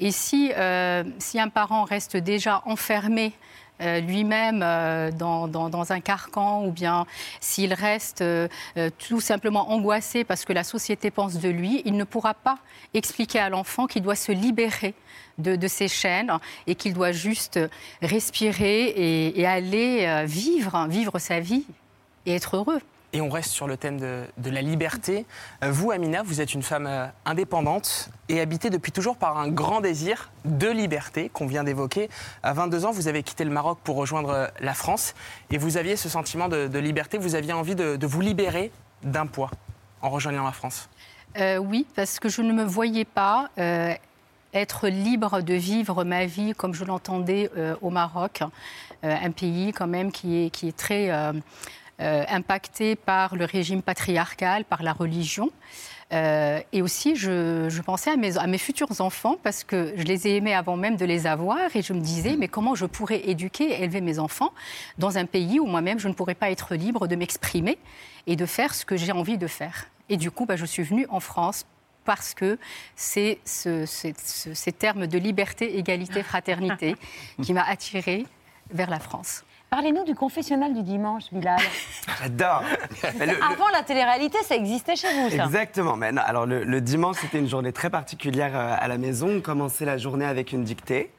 Et 0.00 0.12
si, 0.12 0.52
euh, 0.56 1.04
si 1.18 1.40
un 1.40 1.48
parent 1.48 1.84
reste 1.84 2.16
déjà 2.16 2.62
enfermé 2.64 3.32
lui-même 3.80 4.60
euh, 4.62 5.10
dans, 5.10 5.92
un 5.92 6.00
carcan, 6.00 6.64
ou 6.64 6.70
bien 6.70 7.06
s'il 7.40 7.74
reste 7.74 8.22
euh, 8.22 8.48
euh, 8.76 8.90
tout 8.98 9.20
simplement 9.20 9.70
angoissé 9.70 10.24
parce 10.24 10.44
que 10.44 10.52
la 10.52 10.64
société 10.64 11.10
pense 11.10 11.38
de 11.38 11.48
lui, 11.48 11.82
il 11.84 11.96
ne 11.96 12.04
pourra 12.04 12.34
pas 12.34 12.58
expliquer 12.94 13.38
à 13.38 13.48
l'enfant 13.48 13.86
qu'il 13.86 14.02
doit 14.02 14.14
se 14.14 14.32
libérer 14.32 14.94
de, 15.38 15.56
de 15.56 15.68
ces 15.68 15.88
chaînes 15.88 16.32
et 16.66 16.74
qu'il 16.74 16.94
doit 16.94 17.12
juste 17.12 17.60
respirer 18.00 19.32
et, 19.36 19.46
aller 19.46 20.06
euh, 20.06 20.24
vivre 20.24 21.18
sa 21.18 21.40
vie 21.40 21.64
et 22.24 22.34
être 22.34 22.56
heureux. 22.56 22.80
Et 23.16 23.22
on 23.22 23.30
reste 23.30 23.52
sur 23.52 23.66
le 23.66 23.78
thème 23.78 23.98
de, 23.98 24.50
la 24.50 24.60
liberté. 24.60 25.24
Euh, 25.64 25.70
Vous, 25.70 25.90
Amina, 25.90 26.22
vous 26.22 26.42
êtes 26.42 26.52
une 26.52 26.62
femme 26.62 26.86
euh, 26.86 27.06
indépendante 27.24 28.10
et 28.28 28.42
habitée 28.42 28.68
depuis 28.68 28.92
toujours 28.92 29.16
par 29.16 29.38
un 29.38 29.48
grand 29.48 29.80
désir 29.80 30.30
de 30.44 30.68
liberté 30.68 31.30
qu'on 31.30 31.46
vient 31.46 31.64
d'évoquer. 31.64 32.10
À 32.42 32.52
22 32.52 32.84
ans, 32.84 32.90
vous 32.90 33.08
avez 33.08 33.22
quitté 33.22 33.44
le 33.44 33.50
Maroc 33.50 33.78
pour 33.82 33.96
rejoindre 33.96 34.28
euh, 34.28 34.46
la 34.60 34.74
France 34.74 35.14
et 35.50 35.56
vous 35.56 35.78
aviez 35.78 35.96
ce 35.96 36.10
sentiment 36.10 36.48
de, 36.50 36.78
liberté, 36.78 37.16
vous 37.16 37.34
aviez 37.34 37.54
envie 37.54 37.74
de, 37.74 38.06
vous 38.06 38.20
libérer 38.20 38.70
d'un 39.02 39.24
poids 39.24 39.50
en 40.02 40.10
rejoignant 40.10 40.44
la 40.44 40.52
France. 40.52 40.90
Oui, 41.58 41.86
parce 41.94 42.18
que 42.18 42.28
je 42.28 42.42
ne 42.42 42.52
me 42.52 42.64
voyais 42.64 43.06
pas 43.06 43.48
être 44.52 44.88
libre 44.88 45.40
de 45.40 45.54
vivre 45.54 46.04
ma 46.04 46.26
vie 46.26 46.52
comme 46.54 46.74
je 46.74 46.84
l'entendais 46.84 47.50
au 47.82 47.90
Maroc, 47.90 48.42
un 49.02 49.30
pays 49.32 49.72
quand 49.72 49.86
même 49.86 50.12
qui 50.12 50.44
est 50.46 50.76
très 50.76 51.10
euh, 52.00 52.06
euh, 52.06 52.24
impacté 52.28 52.96
par 52.96 53.36
le 53.36 53.44
régime 53.44 53.82
patriarcal, 53.82 54.64
par 54.64 54.82
la 54.82 54.92
religion. 54.92 55.50
Euh, 56.12 56.60
et 56.72 56.82
aussi, 56.82 57.16
je, 57.16 57.80
pensais 57.80 58.10
à 58.10 58.46
mes, 58.46 58.58
futurs 58.58 59.00
enfants 59.00 59.36
parce 59.42 59.64
que 59.64 59.92
je 59.96 60.02
les 60.04 60.28
ai 60.28 60.36
aimés 60.36 60.54
avant 60.54 60.76
même 60.76 60.96
de 60.96 61.04
les 61.04 61.26
avoir 61.26 61.74
et 61.74 61.82
je 61.82 61.92
me 61.92 62.00
disais, 62.00 62.36
mais 62.36 62.48
comment 62.48 62.74
je 62.74 62.86
pourrais 62.86 63.28
éduquer 63.28 63.64
et 63.64 63.82
élever 63.82 64.00
mes 64.00 64.18
enfants 64.18 64.52
dans 64.98 65.18
un 65.18 65.26
pays 65.26 65.58
où 65.58 65.66
moi-même 65.66 65.98
je 65.98 66.08
ne 66.08 66.12
pourrais 66.12 66.34
pas 66.36 66.50
être 66.50 66.74
libre 66.74 67.08
de 67.08 67.16
m'exprimer 67.16 67.78
et 68.26 68.36
de 68.36 68.46
faire 68.46 68.74
ce 68.74 68.84
que 68.84 68.96
j'ai 68.96 69.12
envie 69.12 69.38
de 69.38 69.46
faire. 69.46 69.88
Et 70.08 70.16
du 70.16 70.30
coup, 70.30 70.46
bah, 70.46 70.56
je 70.56 70.64
suis 70.66 70.84
venue 70.84 71.06
en 71.10 71.20
France 71.20 71.66
parce 72.04 72.34
que 72.34 72.58
c'est 72.94 73.40
ce- 73.44 73.84
ce- 73.84 74.12
ce- 74.16 74.54
ces 74.54 74.72
termes 74.72 75.08
de 75.08 75.18
liberté, 75.18 75.76
égalité, 75.76 76.22
fraternité 76.22 76.94
qui 77.42 77.52
m'a 77.52 77.64
attirée 77.64 78.26
vers 78.70 78.90
la 78.90 79.00
France. 79.00 79.44
Parlez-nous 79.70 80.04
du 80.04 80.14
confessionnal 80.14 80.72
du 80.74 80.82
dimanche, 80.82 81.24
Bilal. 81.32 81.58
J'adore. 82.22 82.62
Le- 83.02 83.42
Avant 83.44 83.68
la 83.72 83.82
télé-réalité, 83.82 84.38
ça 84.44 84.54
existait 84.54 84.96
chez 84.96 85.12
vous, 85.12 85.30
ça. 85.30 85.44
Exactement. 85.44 85.96
Mais 85.96 86.12
non, 86.12 86.22
alors 86.24 86.46
le, 86.46 86.64
le 86.64 86.80
dimanche, 86.80 87.16
c'était 87.20 87.38
une 87.38 87.48
journée 87.48 87.72
très 87.72 87.90
particulière 87.90 88.52
euh, 88.54 88.76
à 88.78 88.88
la 88.88 88.96
maison. 88.96 89.28
On 89.36 89.40
commençait 89.40 89.84
la 89.84 89.98
journée 89.98 90.24
avec 90.24 90.52
une 90.52 90.62
dictée. 90.64 91.10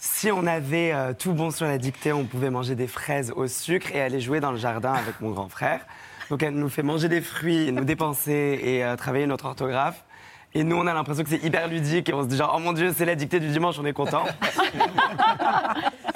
Si 0.00 0.32
on 0.32 0.46
avait 0.46 0.92
euh, 0.92 1.12
tout 1.12 1.32
bon 1.34 1.50
sur 1.50 1.66
la 1.66 1.78
dictée, 1.78 2.12
on 2.12 2.24
pouvait 2.24 2.50
manger 2.50 2.74
des 2.74 2.88
fraises 2.88 3.32
au 3.36 3.46
sucre 3.46 3.88
et 3.94 4.00
aller 4.00 4.20
jouer 4.20 4.40
dans 4.40 4.50
le 4.50 4.58
jardin 4.58 4.92
avec 4.94 5.20
mon 5.20 5.30
grand 5.30 5.48
frère. 5.48 5.80
Donc 6.30 6.42
elle 6.42 6.54
nous 6.54 6.70
fait 6.70 6.82
manger 6.82 7.08
des 7.08 7.20
fruits, 7.20 7.70
nous 7.70 7.84
dépenser 7.84 8.58
et 8.62 8.82
euh, 8.84 8.96
travailler 8.96 9.26
notre 9.26 9.44
orthographe. 9.44 10.04
Et 10.56 10.62
nous, 10.62 10.76
on 10.76 10.86
a 10.86 10.94
l'impression 10.94 11.24
que 11.24 11.30
c'est 11.30 11.42
hyper 11.44 11.66
ludique 11.68 12.08
et 12.08 12.14
on 12.14 12.22
se 12.22 12.28
dit 12.28 12.36
genre, 12.36 12.54
oh 12.56 12.60
mon 12.60 12.72
Dieu, 12.72 12.94
c'est 12.96 13.04
la 13.04 13.16
dictée 13.16 13.40
du 13.40 13.48
dimanche, 13.48 13.76
on 13.80 13.84
est 13.84 13.92
content. 13.92 14.24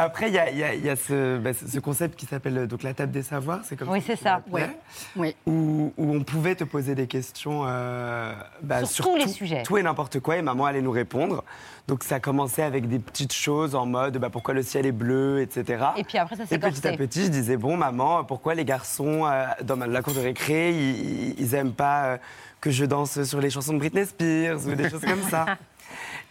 Après, 0.01 0.28
il 0.28 0.34
y 0.34 0.39
a, 0.39 0.51
il 0.51 0.59
y 0.59 0.62
a- 0.62 0.74
il 0.74 0.84
y 0.84 0.91
a 0.91 0.95
ce, 0.95 1.39
bah, 1.39 1.53
ce- 1.53 1.66
ce 1.66 1.80
concept 1.80 2.14
qui 2.16 2.24
s'appelle 2.26 2.57
euh, 2.57 2.66
donc 2.68 2.84
la 2.84 2.95
table 2.95 3.11
des 3.11 3.24
savoirs. 3.24 3.61
C'est 3.64 3.74
comme 3.76 3.89
Oui, 3.89 4.01
ça 4.01 4.07
c'est 4.14 4.16
qu'on 4.18 4.22
ça. 4.24 4.30
l'appelait. 4.47 4.78
Oui. 5.16 5.34
Où, 5.47 5.93
où 5.99 6.14
on 6.14 6.22
pouvait 6.22 6.55
te 6.55 6.62
poser 6.62 6.95
des 6.95 7.09
questions 7.09 7.62
euh, 7.66 8.32
bah, 8.62 8.84
Sur 8.84 9.07
tous 9.07 9.16
les 9.16 9.26
sujets. 9.26 9.64
Tout 9.64 9.76
et 9.76 9.82
n'importe 9.82 10.20
quoi, 10.20 10.36
et 10.36 10.43
maman 10.43 10.66
allait 10.66 10.82
nous 10.82 10.93
répondre. 10.93 11.43
Donc 11.89 12.05
ça 12.05 12.20
commençait 12.20 12.62
avec 12.62 12.86
des 12.89 13.01
petites 13.01 13.32
choses 13.32 13.74
en 13.74 13.86
mode 13.86 14.18
bah, 14.18 14.30
pourquoi 14.30 14.55
le 14.55 14.62
ciel 14.62 14.86
est 14.86 14.93
bleu, 14.93 15.41
etc. 15.41 15.84
Et 15.97 16.05
puis 16.05 16.16
après, 16.18 16.36
ça 16.36 16.47
s'est 16.47 16.55
Et 16.55 16.59
petit 16.59 16.86
à 16.86 16.93
petit, 16.93 17.24
je 17.24 17.30
disais 17.30 17.57
bon, 17.57 17.76
maman, 17.76 18.22
pourquoi 18.22 18.55
les 18.55 18.64
garçons 18.64 19.26
euh, 19.26 19.47
dans 19.64 19.74
la 19.76 20.03
cour 20.03 20.12
de 20.14 20.20
récré, 20.20 20.70
ils, 20.70 21.34
ils 21.41 21.55
aiment 21.57 21.72
pas 21.72 22.05
euh, 22.05 22.16
que 22.61 22.70
je 22.70 22.84
danse 22.84 23.22
sur 23.24 23.40
les 23.40 23.50
chansons 23.50 23.72
de 23.74 23.78
Britney 23.78 24.04
Spears 24.06 24.66
ou 24.66 24.74
des 24.74 24.88
choses 24.90 25.02
comme 25.04 25.22
ça. 25.30 25.46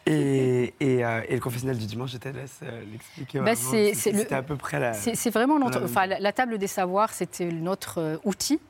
Et, 0.10 0.74
et, 0.80 1.04
euh, 1.04 1.22
et 1.28 1.34
le 1.36 1.42
confessionnal 1.42 1.78
du 1.78 1.86
dimanche, 1.86 2.12
je 2.14 2.18
te 2.18 2.30
laisse 2.30 2.60
euh, 2.64 2.82
l'expliquer. 2.94 3.42
Bah, 3.42 3.56
C'était 3.56 4.34
à 4.34 4.42
peu 4.42 4.56
près 4.56 4.80
la. 4.80 4.94
C'est 4.94 5.30
vraiment 5.32 5.60
notre. 5.60 5.80
la- 5.80 5.86
Enfin, 5.86 6.06
la, 6.06 6.18
la 6.20 6.32
table 6.32 6.58
des 6.58 6.68
savoirs, 6.68 7.12
c'était 7.12 7.52
notre 7.52 7.98
euh, 8.00 8.18
outil. 8.24 8.62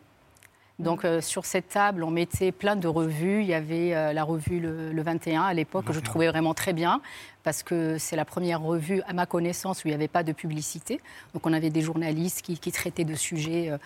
Donc, 0.79 1.05
euh, 1.05 1.21
sur 1.21 1.45
cette 1.45 1.69
table, 1.69 2.03
on 2.03 2.11
mettait 2.11 2.51
plein 2.51 2.75
de 2.75 2.87
revues. 2.87 3.41
Il 3.41 3.47
y 3.47 3.55
avait 3.55 3.95
euh, 3.95 4.13
la 4.13 4.23
revue 4.23 4.59
le, 4.59 4.91
le 4.91 5.01
21 5.01 5.41
à 5.41 5.53
l'époque, 5.53 5.85
que 5.85 5.93
je 5.93 5.99
trouvais 5.99 6.27
vraiment 6.27 6.53
très 6.53 6.71
bien, 6.71 7.01
parce 7.43 7.63
que 7.63 7.97
c'est 7.97 8.15
la 8.15 8.25
première 8.25 8.61
revue, 8.61 9.01
à 9.07 9.13
ma 9.13 9.25
connaissance, 9.25 9.83
où 9.83 9.87
il 9.87 9.91
n'y 9.91 9.95
avait 9.95 10.07
pas 10.07 10.21
de 10.21 10.33
publicité. 10.33 11.01
Donc, 11.33 11.47
on 11.47 11.53
avait 11.53 11.71
des 11.71 11.81
journalistes 11.81 12.43
qui, 12.43 12.59
qui 12.59 12.71
traitaient 12.71 13.05
de 13.05 13.15
sujets 13.15 13.71
euh, 13.71 13.77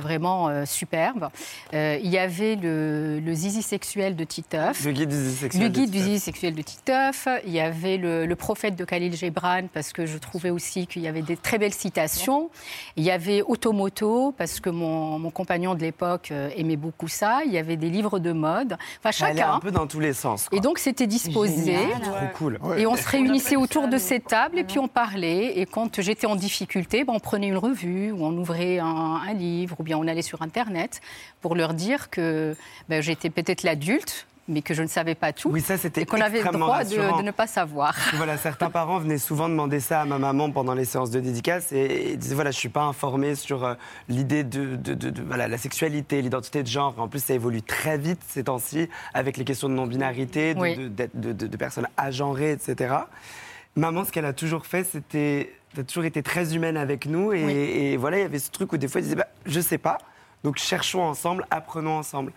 vraiment 0.00 0.66
superbes. 0.66 1.28
Il 1.72 2.08
y 2.08 2.18
avait 2.18 2.56
le, 2.56 3.20
le 3.20 3.34
zizi 3.34 3.62
sexuel 3.62 4.16
de 4.16 4.24
Titeuf. 4.24 4.84
Le 4.84 4.90
guide 4.90 5.10
du 5.10 5.14
zizi 5.16 5.36
sexuel 5.36 5.62
Le 5.62 5.68
de 5.68 5.74
guide 5.74 5.90
du 5.90 5.98
zizi 6.00 6.18
sexuel 6.18 6.54
de 6.56 6.62
Titeuf. 6.62 7.28
Il 7.46 7.52
y 7.52 7.60
avait 7.60 7.96
le, 7.96 8.26
le 8.26 8.36
prophète 8.36 8.74
de 8.74 8.84
Khalil 8.84 9.14
Gibran, 9.14 9.68
parce 9.72 9.92
que 9.92 10.04
je 10.04 10.18
trouvais 10.18 10.50
aussi 10.50 10.88
qu'il 10.88 11.02
y 11.02 11.06
avait 11.08 11.22
des 11.22 11.36
très 11.36 11.58
belles 11.58 11.74
citations. 11.74 12.50
Il 12.96 13.04
y 13.04 13.12
avait 13.12 13.42
Automoto, 13.42 14.34
parce 14.36 14.58
que 14.58 14.70
mon, 14.70 15.20
mon 15.20 15.30
compagnon 15.30 15.76
de 15.76 15.80
l'époque 15.80 16.23
l'époque 16.24 16.30
euh, 16.32 16.50
aimait 16.56 16.76
beaucoup 16.76 17.08
ça. 17.08 17.40
Il 17.44 17.52
y 17.52 17.58
avait 17.58 17.76
des 17.76 17.90
livres 17.90 18.18
de 18.18 18.32
mode. 18.32 18.76
Enfin, 18.98 19.10
chacun. 19.10 19.54
un 19.54 19.60
peu 19.60 19.70
dans 19.70 19.86
tous 19.86 20.00
les 20.00 20.12
sens. 20.12 20.48
quoi. 20.48 20.58
Et 20.58 20.60
donc, 20.60 20.78
c'était 20.78 21.06
disposé. 21.06 21.76
Génial. 21.76 22.00
Trop 22.00 22.26
cool. 22.38 22.58
Et 22.76 22.86
on 22.86 22.96
se 22.96 23.08
réunissait 23.08 23.56
autour 23.56 23.88
de 23.88 23.98
ces 23.98 24.20
tables 24.20 24.58
et 24.58 24.64
puis 24.64 24.78
on 24.78 24.88
parlait. 24.88 25.58
Et 25.58 25.66
quand 25.66 26.00
j'étais 26.00 26.26
en 26.26 26.36
difficulté, 26.36 27.04
ben, 27.04 27.12
on 27.14 27.20
prenait 27.20 27.48
une 27.48 27.56
revue 27.56 28.12
ou 28.12 28.24
on 28.24 28.36
ouvrait 28.36 28.78
un, 28.78 28.86
un 28.86 29.32
livre 29.32 29.76
ou 29.78 29.82
bien 29.82 29.98
on 29.98 30.06
allait 30.06 30.22
sur 30.22 30.42
Internet 30.42 31.00
pour 31.40 31.54
leur 31.54 31.74
dire 31.74 32.10
que 32.10 32.56
ben, 32.88 33.02
j'étais 33.02 33.30
peut-être 33.30 33.62
l'adulte, 33.62 34.26
mais 34.48 34.60
que 34.62 34.74
je 34.74 34.82
ne 34.82 34.86
savais 34.88 35.14
pas 35.14 35.32
tout. 35.32 35.48
Oui, 35.50 35.60
ça, 35.60 35.78
c'était 35.78 36.02
Et 36.02 36.06
qu'on 36.06 36.20
avait 36.20 36.42
le 36.42 36.50
droit 36.50 36.84
de, 36.84 37.22
ne 37.22 37.30
pas 37.30 37.46
savoir. 37.46 37.94
Voilà, 38.14 38.36
certains 38.36 38.70
parents 38.70 38.98
venaient 38.98 39.18
souvent 39.18 39.48
demander 39.48 39.80
ça 39.80 40.02
à 40.02 40.04
ma 40.04 40.18
maman 40.18 40.50
pendant 40.50 40.74
les 40.74 40.84
séances 40.84 41.10
de 41.10 41.20
dédicace 41.20 41.72
et, 41.72 42.12
et 42.12 42.16
disaient 42.16 42.34
voilà, 42.34 42.50
je 42.50 42.58
suis 42.58 42.68
pas 42.68 42.82
informé 42.82 43.34
sur 43.34 43.64
euh, 43.64 43.74
l'idée 44.08 44.44
de, 44.44 44.76
de- 44.76 44.94
de- 44.94 45.10
de- 45.10 45.22
voilà, 45.22 45.48
la 45.48 45.58
sexualité, 45.58 46.20
l'identité 46.22 46.62
de 46.62 46.68
genre. 46.68 46.94
En 46.98 47.08
plus, 47.08 47.22
ça 47.24 47.34
évolue 47.34 47.62
très 47.62 47.96
vite 47.98 48.20
ces 48.26 48.44
temps-ci 48.44 48.88
avec 49.14 49.36
les 49.36 49.44
questions 49.44 49.68
de 49.68 49.74
non-binarité, 49.74 50.54
de, 50.54 50.60
Oui. 50.60 51.48
personnes 51.58 51.88
agenrées, 51.96 52.52
etc. 52.52 52.94
Maman, 53.76 54.04
ce 54.04 54.12
qu'elle 54.12 54.26
a 54.26 54.32
toujours 54.32 54.66
fait, 54.66 54.84
c'était 54.84 55.52
elle 55.74 55.80
a 55.80 55.84
toujours 55.84 56.04
été 56.04 56.22
très 56.22 56.54
humaine 56.54 56.76
avec 56.76 57.06
nous 57.06 57.32
et, 57.32 57.44
Oui. 57.44 57.52
et 57.52 57.96
voilà, 57.96 58.18
il 58.18 58.22
y 58.22 58.24
avait 58.24 58.38
ce 58.38 58.50
truc 58.50 58.72
où 58.72 58.76
des 58.76 58.86
fois, 58.86 59.00
elle 59.00 59.04
disait 59.04 59.16
bah, 59.16 59.26
je 59.46 59.58
sais 59.60 59.78
pas, 59.78 59.98
donc 60.44 60.58
cherchons 60.58 61.02
ensemble, 61.02 61.46
apprenons 61.50 61.96
ensemble. 61.98 62.30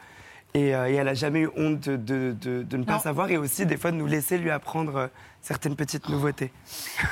Et, 0.54 0.74
euh, 0.76 0.90
et 0.90 0.96
elle 0.96 1.06
n'a 1.06 1.14
jamais 1.14 1.42
eu 1.42 1.50
honte 1.56 1.82
de, 1.82 1.98
de- 1.98 2.36
de- 2.42 2.64
de 2.64 2.78
ne 2.78 2.84
pas 2.84 2.94
Non. 2.94 3.00
savoir 3.00 3.30
et 3.30 3.38
aussi 3.38 3.66
des 3.66 3.78
fois 3.78 3.92
de 3.92 3.98
nous 3.98 4.08
laisser 4.08 4.38
lui 4.38 4.50
apprendre 4.50 4.96
euh, 4.96 5.08
certaines 5.42 5.76
petites 5.76 6.10
nouveautés. 6.10 6.52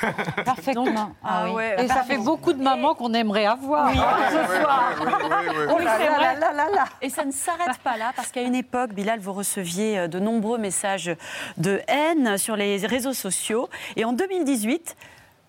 Parfaitement. 0.44 1.12
Ah 1.22 1.52
oui. 1.52 1.62
Et 1.78 1.86
ça 1.86 2.02
fait 2.02 2.16
beaucoup 2.18 2.52
de 2.52 2.62
mamans 2.62 2.94
qu'on 2.94 3.12
aimerait 3.14 3.46
avoir 3.46 3.88
Oui. 3.90 3.96
ce 3.96 4.60
soir. 4.62 4.92
Oui, 4.98 5.84
là 5.84 5.96
c'est 5.98 6.04
là 6.08 6.16
vrai. 6.16 6.40
là 6.40 6.52
là 6.52 6.66
là. 6.74 6.84
Et 7.02 7.08
ça 7.10 7.24
ne 7.24 7.30
s'arrête 7.30 7.78
pas 7.84 7.96
là, 7.96 8.12
parce 8.16 8.32
qu'à 8.32 8.42
une 8.42 8.54
époque, 8.54 8.92
Bilal, 8.94 9.20
vous 9.20 9.32
receviez 9.32 9.98
euh, 9.98 10.08
de 10.08 10.18
nombreux 10.18 10.58
messages 10.58 11.14
de 11.56 11.80
haine 11.88 12.38
sur 12.38 12.56
les 12.56 12.78
réseaux 12.86 13.12
sociaux. 13.14 13.68
Et 13.96 14.04
en 14.04 14.12
2018, 14.12 14.96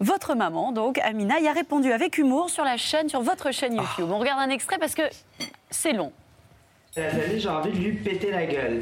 votre 0.02 0.36
maman, 0.36 0.72
donc 0.72 1.00
Amina, 1.00 1.40
y 1.40 1.48
a 1.48 1.54
répondu 1.54 1.92
avec 1.92 2.18
humour 2.20 2.50
sur 2.50 2.64
la 2.64 2.78
chaîne, 2.78 3.10
sur 3.10 3.22
votre 3.22 3.52
chaîne 3.52 3.76
YouTube. 3.76 4.08
On 4.12 4.20
regarde 4.20 4.40
un 4.42 4.50
extrait 4.50 4.78
parce 4.78 4.94
que 4.94 5.04
c'est 5.72 5.94
long. 5.94 6.12
J'ai 7.38 7.50
envie 7.50 7.72
de 7.72 7.78
lui 7.78 7.92
péter 7.94 8.32
la 8.32 8.46
gueule. 8.46 8.80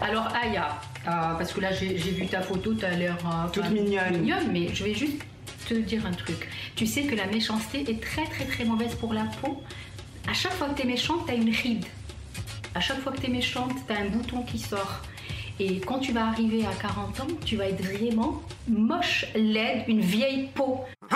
Alors 0.00 0.28
Aya, 0.34 0.80
euh, 1.06 1.34
parce 1.38 1.52
que 1.52 1.60
là 1.60 1.72
j'ai 1.72 1.86
vu 1.94 2.26
ta 2.26 2.40
photo, 2.40 2.74
tu 2.74 2.84
as 2.84 2.90
l'air 2.90 3.16
euh, 3.24 3.48
Toute 3.52 3.64
enfin, 3.64 3.72
mignonne. 3.72 4.18
mignonne, 4.18 4.50
mais 4.52 4.68
je 4.74 4.84
vais 4.84 4.94
juste 4.94 5.22
te 5.68 5.74
dire 5.74 6.04
un 6.06 6.12
truc. 6.12 6.48
Tu 6.76 6.86
sais 6.86 7.02
que 7.02 7.14
la 7.14 7.26
méchanceté 7.26 7.84
est 7.90 8.00
très 8.02 8.24
très 8.24 8.44
très 8.44 8.64
mauvaise 8.64 8.94
pour 8.94 9.12
la 9.12 9.24
peau. 9.40 9.62
À 10.28 10.32
chaque 10.32 10.52
fois 10.52 10.68
que 10.68 10.80
tu 10.80 10.86
es 10.86 10.90
méchante, 10.90 11.26
tu 11.26 11.32
as 11.32 11.36
une 11.36 11.50
ride. 11.50 11.84
À 12.74 12.80
chaque 12.80 13.00
fois 13.00 13.12
que 13.12 13.20
tu 13.20 13.26
es 13.26 13.30
méchante, 13.30 13.72
tu 13.86 13.92
as 13.92 13.98
un 13.98 14.06
bouton 14.06 14.42
qui 14.42 14.58
sort. 14.58 15.00
Et 15.60 15.80
quand 15.80 15.98
tu 15.98 16.12
vas 16.12 16.26
arriver 16.28 16.64
à 16.64 16.72
40 16.80 17.20
ans, 17.20 17.26
tu 17.44 17.56
vas 17.56 17.66
être 17.66 17.82
vraiment 17.84 18.40
moche, 18.68 19.26
laide, 19.34 19.84
une 19.86 20.00
vieille 20.00 20.48
peau. 20.54 20.80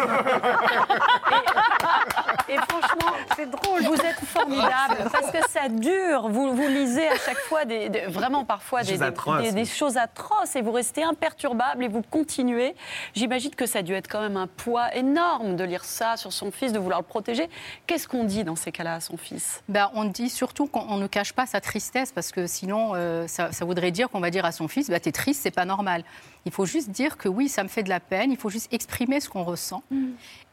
Et 2.49 2.57
franchement, 2.57 3.13
c'est 3.37 3.51
drôle. 3.51 3.83
Vous 3.83 3.95
êtes 3.95 4.21
formidable 4.25 5.09
parce 5.13 5.31
que 5.31 5.39
ça 5.51 5.69
dure. 5.69 6.29
Vous, 6.29 6.55
vous 6.55 6.67
lisez 6.69 7.09
à 7.09 7.17
chaque 7.19 7.39
fois 7.39 7.65
des, 7.65 7.89
des- 7.89 8.07
vraiment 8.07 8.45
parfois 8.45 8.83
Des 8.83 8.87
des, 8.87 8.93
choses 8.93 9.01
des- 9.01 9.07
atroces, 9.07 9.43
des- 9.43 9.53
des 9.53 9.61
oui. 9.63 9.67
choses 9.67 9.97
atroces 9.97 10.57
et 10.57 10.63
vous 10.63 10.73
restez 10.73 11.03
imperturbable 11.03 11.85
et 11.85 11.89
vous 11.89 12.03
continuez. 12.03 12.75
J'imagine 13.15 13.55
que 13.55 13.67
ça 13.67 13.81
a 13.81 13.83
dû 13.83 13.93
être 13.95 14.09
quand 14.09 14.21
même 14.21 14.37
un 14.37 14.47
poids 14.47 14.95
énorme 14.95 15.57
de 15.57 15.65
lire 15.65 15.85
ça 15.85 16.17
sur 16.17 16.33
son 16.33 16.51
fils, 16.51 16.73
de 16.73 16.79
vouloir 16.79 17.01
le 17.01 17.07
protéger. 17.07 17.49
Qu'est-ce 17.87 18.09
qu'on 18.09 18.25
dit 18.25 18.45
dans 18.45 18.57
ces 18.57 18.73
cas-là 18.73 18.95
à 18.95 19.01
son 19.01 19.17
fils? 19.17 19.63
Ben, 19.69 19.91
on 19.95 20.05
dit 20.05 20.31
surtout 20.31 20.67
qu'on 20.67 20.87
on 20.89 20.97
ne 20.99 21.07
cache 21.07 21.33
pas 21.33 21.47
sa 21.47 21.61
tristesse 21.61 22.13
parce 22.13 22.33
que 22.33 22.47
sinon, 22.47 22.93
euh, 22.95 23.27
ça, 23.27 23.53
ça 23.53 23.65
voudrait 23.65 23.91
dire 23.91 24.09
qu'on 24.11 24.21
va 24.21 24.31
dire 24.31 24.45
à 24.45 24.53
son 24.53 24.69
fils 24.69 24.89
bah, 24.91 25.01
T'es 25.01 25.13
triste, 25.13 25.41
c'est 25.43 25.51
pas 25.51 25.65
normal. 25.65 26.05
Il 26.45 26.53
faut 26.53 26.67
juste 26.67 26.91
dire 26.91 27.17
que 27.17 27.29
oui, 27.29 27.49
ça 27.49 27.63
me 27.65 27.69
fait 27.69 27.83
de 27.83 27.89
la 27.89 27.99
peine, 28.01 28.31
il 28.31 28.37
faut 28.37 28.51
juste 28.51 28.73
exprimer 28.73 29.21
ce 29.21 29.29
qu'on 29.29 29.43
ressent 29.45 29.83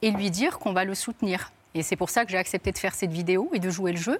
et 0.01 0.11
lui 0.11 0.31
dire 0.31 0.57
qu'on 0.59 0.73
va 0.73 0.85
le 0.85 0.95
soutenir. 0.95 1.51
Et 1.75 1.83
c'est 1.83 1.95
pour 1.95 2.09
ça 2.09 2.25
que 2.25 2.31
j'ai 2.31 2.37
accepté 2.37 2.71
de 2.71 2.77
faire 2.77 2.93
cette 2.93 3.11
vidéo 3.11 3.49
et 3.53 3.59
de 3.59 3.69
jouer 3.69 3.91
le 3.91 3.97
jeu. 3.97 4.17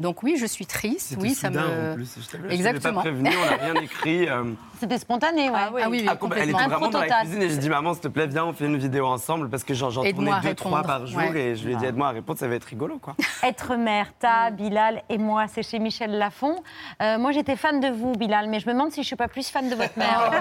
Donc 0.00 0.22
oui, 0.22 0.36
je 0.38 0.46
suis 0.46 0.64
triste. 0.66 1.16
Oui, 1.20 1.34
ça 1.34 1.48
soudain, 1.48 1.66
me. 1.66 1.92
en 1.92 1.94
plus. 1.94 2.14
Je 2.18 2.26
t'avais- 2.26 2.48
je 2.48 2.54
Exactement. 2.54 2.94
pas 2.94 3.00
prévenu, 3.00 3.30
on 3.36 3.50
n'a 3.50 3.56
rien 3.72 3.82
écrit. 3.82 4.28
euh. 4.28 4.44
C'était 4.80 4.98
spontané, 4.98 5.50
ouais. 5.50 5.58
Ah 5.60 5.68
oui, 5.74 5.82
oui, 5.90 6.06
Ah, 6.08 6.16
com- 6.16 6.30
elle 6.34 6.44
était 6.44 6.52
complètement. 6.52 6.76
vraiment 6.78 6.90
dans 6.90 6.98
la 7.00 7.04
total. 7.04 7.20
cuisine 7.26 7.42
et 7.42 7.50
je 7.50 7.56
dis 7.56 7.68
maman 7.68 7.92
s'il 7.92 8.02
te 8.02 8.08
plaît 8.08 8.26
viens 8.26 8.46
on 8.46 8.54
fait 8.54 8.64
une 8.64 8.78
vidéo 8.78 9.06
ensemble 9.06 9.50
parce 9.50 9.62
que 9.62 9.74
j'en 9.74 9.90
tournais 9.90 10.30
deux 10.42 10.54
trois 10.54 10.82
par 10.82 11.06
jour 11.06 11.18
Ouais. 11.18 11.38
et 11.38 11.54
je 11.54 11.66
lui 11.66 11.74
ai 11.74 11.76
dit 11.76 11.84
aide-moi 11.84 12.08
à 12.08 12.12
répondre 12.12 12.38
ça 12.38 12.48
va 12.48 12.54
être 12.54 12.64
rigolo 12.64 12.98
quoi. 12.98 13.14
Être 13.42 13.76
mère, 13.76 14.06
ta, 14.18 14.50
Bilal 14.50 15.02
et 15.10 15.18
moi, 15.18 15.44
c'est 15.48 15.62
chez 15.62 15.78
Michel 15.78 16.12
Lafon. 16.16 16.56
Euh, 17.02 17.18
moi, 17.18 17.32
j'étais 17.32 17.56
fan 17.56 17.80
de 17.80 17.88
vous, 17.88 18.12
Bilal, 18.12 18.48
mais 18.48 18.58
je 18.60 18.66
me 18.66 18.72
demande 18.72 18.90
si 18.92 19.02
je 19.02 19.06
suis 19.06 19.16
pas 19.16 19.28
plus 19.28 19.48
fan 19.50 19.68
de 19.68 19.74
votre 19.74 19.98
mère. 19.98 20.30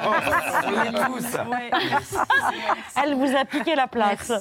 Elle 3.03 3.15
vous 3.15 3.35
a 3.35 3.45
piqué 3.45 3.75
la 3.75 3.87
place. 3.87 4.31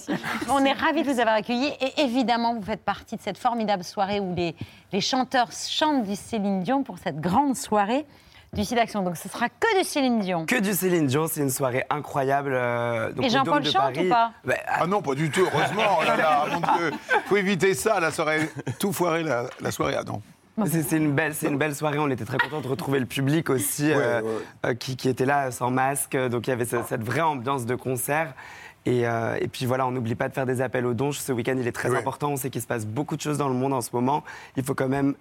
On 0.48 0.64
est 0.64 0.72
ravis 0.72 1.02
de 1.02 1.10
vous 1.12 1.20
avoir 1.20 1.36
accueillis 1.36 1.72
et 1.80 2.00
évidemment, 2.02 2.54
vous 2.54 2.62
faites 2.62 2.84
partie 2.84 3.16
de 3.16 3.20
cette 3.20 3.38
formidable 3.38 3.84
soirée 3.84 4.20
où 4.20 4.34
les, 4.34 4.54
les 4.92 5.00
chanteurs 5.00 5.48
chantent 5.52 6.04
du 6.04 6.16
Céline 6.16 6.60
Dion 6.62 6.82
pour 6.82 6.98
cette 6.98 7.20
grande 7.20 7.56
soirée 7.56 8.06
du 8.54 8.64
site 8.64 8.76
d'action. 8.76 9.02
Donc, 9.02 9.16
ce 9.18 9.28
sera 9.28 9.48
que 9.50 9.78
du 9.78 9.84
Céline 9.84 10.20
Dion. 10.20 10.46
Que 10.46 10.58
du 10.58 10.72
Céline 10.72 11.06
Dion, 11.06 11.26
c'est 11.30 11.40
une 11.40 11.50
soirée 11.50 11.84
incroyable. 11.90 12.52
euh, 12.54 13.12
donc 13.12 13.24
Et 13.24 13.28
au 13.28 13.30
Jean-Paul 13.30 13.64
chante 13.64 13.74
Paris. 13.94 14.06
ou 14.06 14.08
pas? 14.08 14.32
Bah, 14.44 14.54
Ah 14.66 14.86
non, 14.86 15.02
pas 15.02 15.14
du 15.14 15.30
tout, 15.30 15.42
heureusement. 15.52 15.98
Oh 16.00 16.04
là 16.04 16.16
là, 16.16 16.44
mon 16.52 16.60
Dieu. 16.78 16.92
faut 17.26 17.36
éviter 17.36 17.74
ça, 17.74 18.10
ça 18.10 18.22
aurait 18.22 18.48
tout 18.78 18.92
foiré 18.92 19.22
la, 19.22 19.44
la 19.60 19.70
soirée. 19.70 19.96
Ah 19.98 20.04
non. 20.06 20.22
C'est 20.66 20.96
une, 20.96 21.12
belle, 21.12 21.34
c'est 21.34 21.46
une 21.46 21.56
belle 21.58 21.74
soirée. 21.74 21.98
On 22.00 22.08
était 22.10 22.24
très 22.24 22.38
contents 22.38 22.60
de 22.60 22.66
retrouver 22.66 22.98
le 22.98 23.06
public 23.06 23.48
aussi, 23.48 23.92
euh, 23.92 24.22
euh, 24.66 24.74
qui, 24.74 24.96
qui 24.96 25.08
était 25.08 25.24
là 25.26 25.52
sans 25.52 25.70
masque. 25.70 26.16
Donc 26.16 26.48
il 26.48 26.50
y 26.50 26.52
avait 26.52 26.64
ce- 26.64 26.82
cette 26.88 27.04
vraie 27.04 27.20
ambiance 27.20 27.64
de 27.64 27.76
concert. 27.76 28.32
Et, 28.86 29.06
euh, 29.06 29.36
et 29.40 29.48
puis 29.48 29.66
voilà, 29.66 29.86
on 29.86 29.90
n'oublie 29.90 30.14
pas 30.14 30.28
de 30.28 30.34
faire 30.34 30.46
des 30.46 30.60
appels 30.60 30.86
aux 30.86 30.94
dons. 30.94 31.12
Ce 31.12 31.32
week-end, 31.32 31.56
il 31.58 31.66
est 31.66 31.72
très 31.72 31.90
important. 31.98 32.30
On 32.30 32.36
sait 32.36 32.50
qu'il 32.50 32.62
se 32.62 32.66
passe 32.66 32.86
beaucoup 32.86 33.16
de 33.16 33.20
choses 33.20 33.38
dans 33.38 33.48
le 33.48 33.54
monde 33.54 33.72
en 33.74 33.80
ce 33.80 33.90
moment. 33.92 34.24
Il 34.56 34.62
faut 34.64 34.74
quand 34.74 34.88
même 34.88 35.14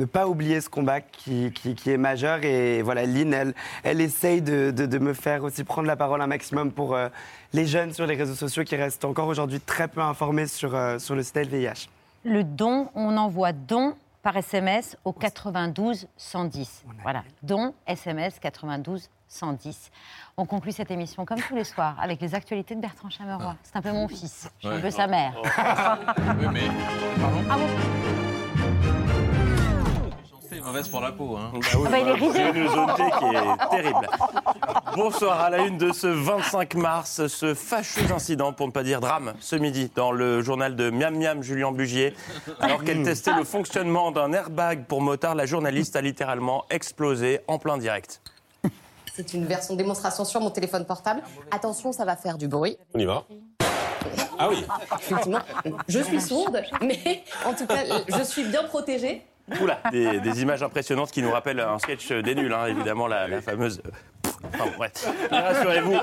ne 0.00 0.04
pas 0.06 0.26
oublier 0.26 0.60
ce 0.60 0.68
combat 0.68 1.00
qui, 1.00 1.52
qui- 1.52 1.76
qui 1.76 1.90
est 1.92 1.96
majeur. 1.96 2.42
Et 2.44 2.82
voilà, 2.82 3.06
Lynn, 3.06 3.32
elle, 3.32 3.54
elle 3.84 4.00
essaye 4.00 4.42
de, 4.42 4.72
de- 4.72 4.86
de 4.86 4.98
me 4.98 5.12
faire 5.14 5.44
aussi 5.44 5.62
prendre 5.62 5.86
la 5.86 5.94
parole 5.94 6.20
un 6.20 6.26
maximum 6.26 6.72
pour 6.72 6.96
euh, 6.96 7.08
les 7.52 7.66
jeunes 7.66 7.92
sur 7.92 8.04
les 8.06 8.16
réseaux 8.16 8.34
sociaux 8.34 8.64
qui 8.64 8.74
restent 8.74 9.04
encore 9.04 9.28
aujourd'hui 9.28 9.60
très 9.60 9.86
peu 9.86 10.00
informés 10.00 10.48
sur, 10.48 10.74
euh, 10.74 10.98
sur 10.98 11.14
le 11.14 11.22
sida 11.22 11.42
et 11.42 11.44
le 11.44 11.50
VIH. 11.58 11.88
Le 12.24 12.42
don, 12.42 12.88
on 12.96 13.16
envoie 13.16 13.52
don 13.52 13.94
par 14.24 14.36
SMS 14.36 14.96
au 15.04 15.12
92 15.12 16.08
110. 16.16 16.84
Voilà, 17.02 17.22
don 17.42 17.74
SMS 17.86 18.38
92 18.40 19.10
110. 19.28 19.90
On 20.36 20.46
conclut 20.46 20.72
cette 20.72 20.90
émission 20.90 21.24
comme 21.24 21.40
tous 21.40 21.54
les 21.54 21.64
soirs 21.64 21.96
avec 22.00 22.20
les 22.20 22.34
actualités 22.34 22.74
de 22.74 22.80
Bertrand 22.80 23.10
Chameroy. 23.10 23.56
C'est 23.62 23.76
un 23.76 23.82
peu 23.82 23.92
mon 23.92 24.08
fils, 24.08 24.48
je 24.60 24.68
suis 24.68 24.76
un 24.76 24.80
peu 24.80 24.90
sa 24.90 25.06
mère. 25.06 25.34
Oui, 26.38 26.46
mais. 26.52 26.62
Pardon 27.20 27.44
Ah 27.50 27.56
bon 27.56 27.66
C'est 30.48 30.60
mauvaise 30.60 30.88
pour 30.88 31.00
la 31.00 31.12
peau. 31.12 31.36
Hein. 31.36 31.52
Ah 31.54 31.90
bah, 31.90 31.98
il 31.98 32.08
est 32.08 32.12
ridé. 32.12 32.32
C'est 32.32 32.58
une 32.58 32.68
zone 32.68 32.94
T 32.96 33.02
qui 33.18 33.24
est 33.36 33.70
terrible. 33.70 34.08
Bonsoir 34.94 35.40
à 35.40 35.50
la 35.50 35.58
une 35.58 35.78
de 35.78 35.90
ce 35.92 36.06
25 36.06 36.74
mars, 36.74 37.26
ce 37.26 37.54
fâcheux 37.54 38.12
incident, 38.12 38.52
pour 38.52 38.66
ne 38.68 38.72
pas 38.72 38.84
dire 38.84 39.00
drame, 39.00 39.34
ce 39.40 39.56
midi, 39.56 39.90
dans 39.94 40.12
le 40.12 40.40
journal 40.42 40.76
de 40.76 40.90
Miam 40.90 41.16
Miam 41.16 41.42
Julien 41.42 41.72
Bugier. 41.72 42.14
Alors 42.60 42.84
qu'elle 42.84 43.02
testait 43.02 43.34
le 43.34 43.44
fonctionnement 43.44 44.12
d'un 44.12 44.32
airbag 44.32 44.84
pour 44.84 45.00
motard, 45.00 45.34
la 45.34 45.46
journaliste 45.46 45.96
a 45.96 46.00
littéralement 46.00 46.64
explosé 46.70 47.40
en 47.48 47.58
plein 47.58 47.78
direct. 47.78 48.20
C'est 49.16 49.32
une 49.32 49.46
version 49.46 49.74
de 49.74 49.78
démonstration 49.78 50.24
sur 50.24 50.40
mon 50.40 50.50
téléphone 50.50 50.84
portable. 50.84 51.22
Attention, 51.52 51.92
ça 51.92 52.04
va 52.04 52.16
faire 52.16 52.36
du 52.36 52.48
bruit. 52.48 52.76
On 52.94 52.98
y 52.98 53.04
va 53.04 53.24
Ah 54.38 54.48
oui 54.48 54.64
Effectivement, 54.98 55.38
je 55.86 56.00
suis 56.00 56.20
sourde, 56.20 56.60
mais 56.82 57.22
en 57.46 57.54
tout 57.54 57.66
cas, 57.66 57.84
je 58.08 58.22
suis 58.24 58.42
bien 58.44 58.64
protégée. 58.64 59.22
Oula, 59.60 59.78
des, 59.92 60.20
des 60.20 60.42
images 60.42 60.62
impressionnantes 60.62 61.12
qui 61.12 61.22
nous 61.22 61.30
rappellent 61.30 61.60
un 61.60 61.78
sketch 61.78 62.10
des 62.10 62.34
nuls, 62.34 62.52
hein, 62.52 62.66
évidemment, 62.66 63.06
la, 63.06 63.28
la 63.28 63.40
fameuse. 63.40 63.82
Enfin, 64.52 64.64
bref. 64.76 64.92
Mais 65.30 65.38
Rassurez-vous, 65.38 65.96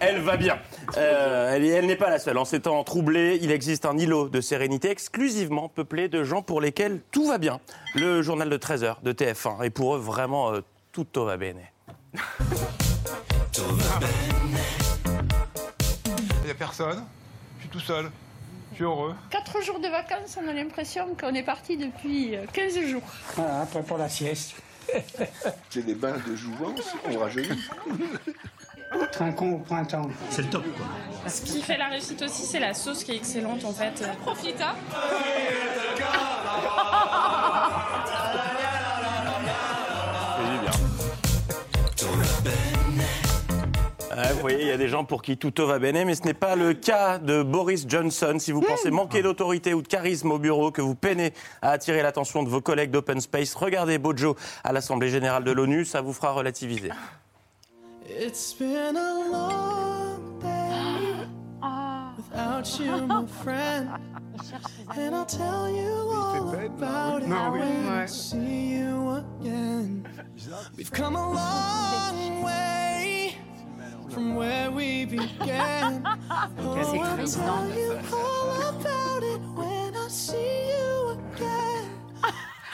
elle 0.00 0.20
va 0.22 0.36
bien. 0.36 0.58
Euh, 0.96 1.52
elle 1.54 1.64
elle 1.66 1.86
n'est 1.86 1.96
pas 1.96 2.08
la 2.08 2.18
seule. 2.18 2.38
En 2.38 2.44
ces 2.46 2.60
temps 2.60 2.82
troublés, 2.84 3.38
il 3.42 3.50
existe 3.50 3.84
un 3.84 3.98
îlot 3.98 4.28
de 4.28 4.40
sérénité 4.40 4.90
exclusivement 4.90 5.68
peuplé 5.68 6.08
de 6.08 6.24
gens 6.24 6.40
pour 6.40 6.60
lesquels 6.60 7.00
tout 7.10 7.26
va 7.26 7.36
bien. 7.38 7.60
Le 7.94 8.22
journal 8.22 8.48
de 8.48 8.56
13h 8.56 9.02
de 9.02 9.12
TF1. 9.12 9.64
Et 9.64 9.70
pour 9.70 9.96
eux, 9.96 9.98
vraiment, 9.98 10.52
euh, 10.54 10.60
tutto 10.92 11.24
va 11.24 11.36
bene. 11.36 11.60
Il 16.40 16.44
n'y 16.44 16.50
a 16.50 16.54
personne. 16.54 17.04
Je 17.56 17.62
suis 17.62 17.70
tout 17.70 17.80
seul. 17.80 18.10
Je 18.70 18.76
suis 18.76 18.84
heureux. 18.84 19.14
Quatre 19.30 19.60
jours 19.62 19.80
de 19.80 19.88
vacances, 19.88 20.38
on 20.42 20.48
a 20.48 20.52
l'impression 20.52 21.14
qu'on 21.14 21.34
est 21.34 21.42
parti 21.42 21.76
depuis 21.76 22.36
euh, 22.36 22.44
15 22.52 22.80
jours. 22.86 23.02
Voilà, 23.34 23.62
après 23.62 23.82
pour 23.82 23.98
la 23.98 24.08
sieste. 24.08 24.54
C'est 25.70 25.84
des 25.84 25.94
bains 25.94 26.16
de 26.26 26.34
jouvence, 26.34 26.80
on 27.10 27.18
rajeunit. 27.18 27.60
Trinquons 29.12 29.56
au 29.56 29.58
printemps. 29.58 30.08
C'est 30.30 30.42
le 30.42 30.48
top, 30.48 30.64
quoi. 30.76 30.86
Ce 31.28 31.42
qui 31.42 31.60
fait 31.60 31.76
la 31.76 31.88
réussite 31.88 32.22
aussi, 32.22 32.46
c'est 32.46 32.60
la 32.60 32.72
sauce 32.72 33.04
qui 33.04 33.12
est 33.12 33.16
excellente 33.16 33.62
en 33.64 33.72
fait. 33.72 34.02
Profita. 34.22 34.74
vous 44.38 44.42
voyez, 44.42 44.62
il 44.62 44.68
y 44.68 44.72
a 44.72 44.76
des 44.76 44.88
gens 44.88 45.04
pour 45.04 45.22
qui 45.22 45.36
tout 45.36 45.52
va 45.66 45.80
bene, 45.80 46.04
mais 46.04 46.14
ce 46.14 46.22
n'est 46.22 46.32
pas 46.32 46.54
le 46.54 46.72
cas 46.72 47.18
de 47.18 47.42
Boris 47.42 47.86
Johnson. 47.88 48.36
Si 48.38 48.52
vous 48.52 48.60
pensez 48.60 48.92
manquer 48.92 49.20
d'autorité 49.20 49.74
ou 49.74 49.82
de 49.82 49.88
charisme 49.88 50.30
au 50.30 50.38
bureau, 50.38 50.70
que 50.70 50.80
vous 50.80 50.94
peinez 50.94 51.32
à 51.60 51.70
attirer 51.70 52.02
l'attention 52.02 52.44
de 52.44 52.48
vos 52.48 52.60
collègues 52.60 52.92
d'Open 52.92 53.20
Space, 53.20 53.56
regardez 53.56 53.98
Bojo 53.98 54.36
à 54.62 54.72
l'Assemblée 54.72 55.08
générale 55.08 55.42
de 55.42 55.50
l'ONU, 55.50 55.84
ça 55.84 56.02
vous 56.02 56.12
fera 56.12 56.30
relativiser. 56.30 56.90
It's 58.08 58.54
been 58.54 58.96
a 58.96 59.14
long 59.28 60.38
day 60.40 61.26
without 62.16 62.78
you, 62.78 63.06
my 63.06 63.26
friend. 63.42 63.88
And 64.96 65.16
I'll 65.16 65.26
tell 65.26 65.68
you 65.68 65.90
all 66.12 66.54
about 66.54 67.22
it 67.22 67.28
when 67.28 67.88
I 67.88 68.06
see 68.06 68.78
you 68.78 69.24
again. 69.40 70.06
We've 70.76 70.92
come 70.92 71.16
a 71.16 71.32
long 71.32 72.44
way 72.44 73.36
from 74.10 74.34
where 74.36 74.70
we 74.70 75.04
began. 75.06 76.02
Oh, 76.60 76.76
C'est 76.82 76.98
I'll 77.00 77.16
triste, 77.16 77.36
tell 77.38 77.46
non 77.46 77.74
you 77.74 77.98
all 78.12 78.68
about 78.68 79.22
it 79.22 79.40
when 79.54 79.94
I 79.96 80.08
see 80.08 80.68
you 80.68 81.18
again. 81.36 81.84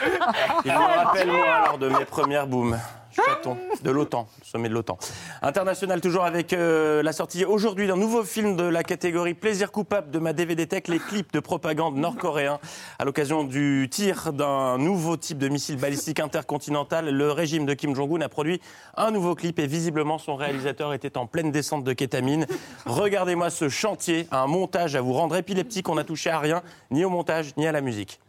Il 0.64 0.72
me 0.72 0.76
rappelle, 0.78 1.26
moi, 1.30 1.64
lors 1.66 1.78
de 1.78 1.88
mes 1.88 2.04
premières 2.04 2.46
booms. 2.46 2.78
Chaton 3.14 3.56
de 3.82 3.90
l'OTAN, 3.90 4.26
sommet 4.42 4.68
de 4.68 4.74
l'OTAN. 4.74 4.98
International 5.42 6.00
toujours 6.00 6.24
avec 6.24 6.52
euh, 6.52 7.02
la 7.02 7.12
sortie 7.12 7.44
aujourd'hui 7.44 7.86
d'un 7.86 7.96
nouveau 7.96 8.24
film 8.24 8.56
de 8.56 8.64
la 8.64 8.82
catégorie 8.82 9.34
plaisir 9.34 9.70
coupable 9.70 10.10
de 10.10 10.18
ma 10.18 10.32
DVD 10.32 10.66
Tech, 10.66 10.84
les 10.88 10.98
clips 10.98 11.32
de 11.32 11.40
propagande 11.40 11.96
nord-coréen. 11.96 12.58
À 12.98 13.04
l'occasion 13.04 13.44
du 13.44 13.88
tir 13.90 14.32
d'un 14.32 14.78
nouveau 14.78 15.16
type 15.16 15.38
de 15.38 15.48
missile 15.48 15.76
balistique 15.76 16.18
intercontinental, 16.18 17.08
le 17.08 17.30
régime 17.30 17.66
de 17.66 17.74
Kim 17.74 17.94
Jong-un 17.94 18.20
a 18.20 18.28
produit 18.28 18.60
un 18.96 19.10
nouveau 19.10 19.34
clip 19.34 19.58
et 19.58 19.66
visiblement 19.66 20.18
son 20.18 20.34
réalisateur 20.34 20.92
était 20.92 21.16
en 21.16 21.26
pleine 21.26 21.52
descente 21.52 21.84
de 21.84 21.92
kétamine. 21.92 22.46
Regardez-moi 22.86 23.50
ce 23.50 23.68
chantier, 23.68 24.26
un 24.32 24.46
montage 24.46 24.96
à 24.96 25.00
vous 25.00 25.12
rendre 25.12 25.36
épileptique. 25.36 25.88
On 25.88 25.94
n'a 25.94 26.04
touché 26.04 26.30
à 26.30 26.38
rien, 26.38 26.62
ni 26.90 27.04
au 27.04 27.10
montage, 27.10 27.56
ni 27.56 27.66
à 27.66 27.72
la 27.72 27.80
musique. 27.80 28.20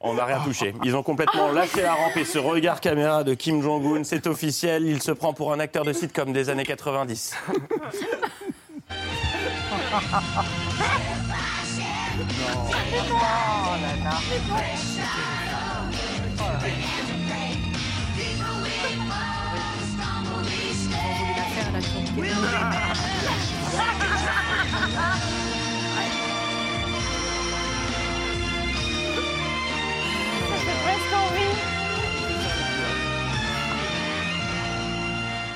On 0.00 0.14
n'a 0.14 0.24
rien 0.24 0.38
touché. 0.40 0.74
Ils 0.84 0.94
ont 0.94 1.02
complètement 1.02 1.50
lâché 1.50 1.82
la 1.82 1.94
rampe 1.94 2.16
et 2.16 2.24
ce 2.24 2.38
regard 2.38 2.80
caméra 2.80 3.24
de 3.24 3.34
Kim 3.34 3.60
Jong-un, 3.60 4.04
c'est 4.04 4.28
officiel, 4.28 4.84
il 4.84 5.02
se 5.02 5.10
prend 5.10 5.32
pour 5.32 5.52
un 5.52 5.58
acteur 5.58 5.84
de 5.84 5.92
sitcom 5.92 6.32
des 6.32 6.50
années 6.50 6.64
90. 6.64 7.34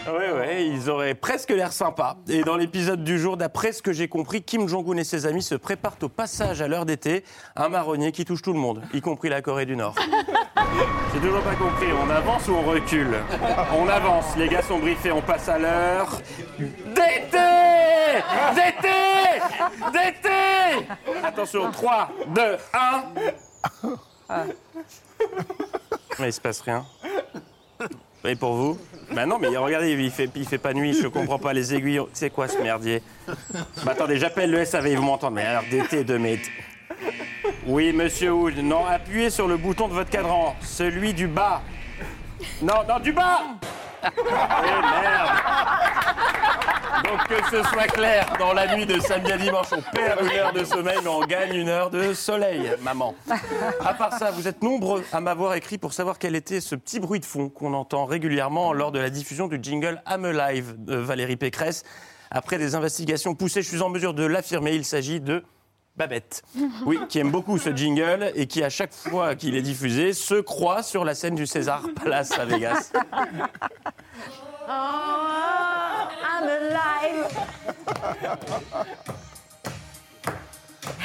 Oui, 0.08 0.24
oui, 0.36 0.70
ils 0.74 0.90
auraient 0.90 1.14
presque 1.14 1.50
l'air 1.50 1.72
sympas. 1.72 2.16
Et 2.28 2.42
dans 2.42 2.56
l'épisode 2.56 3.04
du 3.04 3.18
jour, 3.18 3.36
d'après 3.36 3.72
ce 3.72 3.82
que 3.82 3.92
j'ai 3.92 4.08
compris, 4.08 4.42
Kim 4.42 4.68
Jong-un 4.68 4.96
et 4.96 5.04
ses 5.04 5.26
amis 5.26 5.42
se 5.42 5.54
préparent 5.54 5.96
au 6.02 6.08
passage 6.08 6.60
à 6.60 6.68
l'heure 6.68 6.84
d'été, 6.86 7.24
un 7.56 7.68
marronnier 7.68 8.12
qui 8.12 8.24
touche 8.24 8.42
tout 8.42 8.52
le 8.52 8.58
monde, 8.58 8.82
y 8.92 9.00
compris 9.00 9.28
la 9.28 9.42
Corée 9.42 9.64
du 9.64 9.76
Nord. 9.76 9.94
J'ai 11.14 11.20
toujours 11.20 11.42
pas 11.42 11.54
compris, 11.54 11.86
on 11.92 12.10
avance 12.10 12.48
ou 12.48 12.54
on 12.54 12.62
recule? 12.62 13.16
On 13.76 13.88
avance, 13.88 14.36
les 14.36 14.48
gars 14.48 14.62
sont 14.62 14.78
briefés, 14.78 15.12
on 15.12 15.22
passe 15.22 15.48
à 15.48 15.58
l'heure 15.58 16.20
d'été! 16.58 17.38
D'été! 18.54 18.92
D'été! 19.92 20.86
Attention, 21.22 21.70
3, 21.70 22.10
2, 22.34 22.56
1. 23.84 23.88
Mais 26.18 26.28
il 26.28 26.32
se 26.32 26.40
passe 26.40 26.60
rien. 26.60 26.84
Et 28.24 28.36
pour 28.36 28.54
vous 28.54 28.78
Bah 29.12 29.26
non, 29.26 29.38
mais 29.38 29.48
regardez, 29.48 29.92
il 29.92 30.10
fait, 30.10 30.30
il 30.36 30.46
fait 30.46 30.58
pas 30.58 30.72
nuit, 30.72 30.94
je 30.94 31.08
comprends 31.08 31.38
pas 31.38 31.52
les 31.52 31.74
aiguilles. 31.74 32.00
C'est 32.12 32.30
quoi 32.30 32.46
ce 32.48 32.58
merdier? 32.58 33.02
Bah 33.84 33.92
attendez, 33.92 34.18
j'appelle 34.18 34.50
le 34.50 34.64
SAV, 34.64 34.88
ils 34.88 34.96
vont 34.96 35.04
m'entendre. 35.04 35.34
Mais 35.34 35.46
d'été, 35.70 36.04
de 36.04 36.16
mai. 36.16 36.40
Oui, 37.66 37.92
monsieur 37.92 38.32
Wood, 38.32 38.58
non, 38.58 38.86
appuyez 38.86 39.30
sur 39.30 39.48
le 39.48 39.56
bouton 39.56 39.88
de 39.88 39.94
votre 39.94 40.10
cadran, 40.10 40.54
celui 40.62 41.12
du 41.14 41.26
bas. 41.26 41.62
Non, 42.60 42.84
non, 42.88 43.00
du 43.00 43.12
bas 43.12 43.40
merde 44.02 45.30
Donc 47.04 47.26
que 47.28 47.50
ce 47.50 47.62
soit 47.68 47.88
clair, 47.88 48.26
dans 48.38 48.52
la 48.52 48.76
nuit 48.76 48.86
de 48.86 49.00
samedi 49.00 49.32
à 49.32 49.36
dimanche, 49.36 49.66
on 49.72 49.82
perd 49.94 50.20
une 50.22 50.38
heure 50.38 50.52
de 50.52 50.64
sommeil, 50.64 50.98
mais 51.02 51.08
on 51.08 51.24
gagne 51.26 51.54
une 51.54 51.68
heure 51.68 51.90
de 51.90 52.14
soleil, 52.14 52.72
maman. 52.82 53.14
À 53.84 53.94
part 53.94 54.12
ça, 54.18 54.30
vous 54.30 54.46
êtes 54.46 54.62
nombreux 54.62 55.04
à 55.12 55.20
m'avoir 55.20 55.54
écrit 55.54 55.78
pour 55.78 55.92
savoir 55.92 56.18
quel 56.18 56.36
était 56.36 56.60
ce 56.60 56.74
petit 56.74 57.00
bruit 57.00 57.20
de 57.20 57.24
fond 57.24 57.48
qu'on 57.48 57.74
entend 57.74 58.04
régulièrement 58.06 58.72
lors 58.72 58.92
de 58.92 58.98
la 58.98 59.10
diffusion 59.10 59.48
du 59.48 59.58
jingle 59.60 60.02
I'm 60.08 60.24
Alive 60.24 60.74
de 60.78 60.96
Valérie 60.96 61.36
Pécresse. 61.36 61.82
Après 62.30 62.56
des 62.56 62.74
investigations 62.74 63.34
poussées, 63.34 63.62
je 63.62 63.68
suis 63.68 63.82
en 63.82 63.88
mesure 63.88 64.14
de 64.14 64.24
l'affirmer, 64.24 64.72
il 64.72 64.84
s'agit 64.84 65.20
de 65.20 65.44
Babette. 65.96 66.42
Oui, 66.86 66.98
qui 67.08 67.18
aime 67.18 67.30
beaucoup 67.30 67.58
ce 67.58 67.74
jingle 67.74 68.32
et 68.34 68.46
qui, 68.46 68.62
à 68.64 68.70
chaque 68.70 68.94
fois 68.94 69.34
qu'il 69.34 69.54
est 69.54 69.62
diffusé, 69.62 70.12
se 70.12 70.40
croit 70.40 70.82
sur 70.82 71.04
la 71.04 71.14
scène 71.14 71.34
du 71.34 71.46
César 71.46 71.82
Palace 71.94 72.32
à 72.38 72.44
Vegas. 72.44 72.92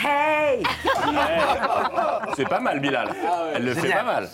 Hey 0.03 0.36
C'est 2.35 2.47
pas 2.47 2.59
mal, 2.59 2.79
Bilal. 2.79 3.09
Elle 3.55 3.65
le 3.65 3.73
fait 3.73 3.89
pas 3.89 4.03
mal. 4.03 4.29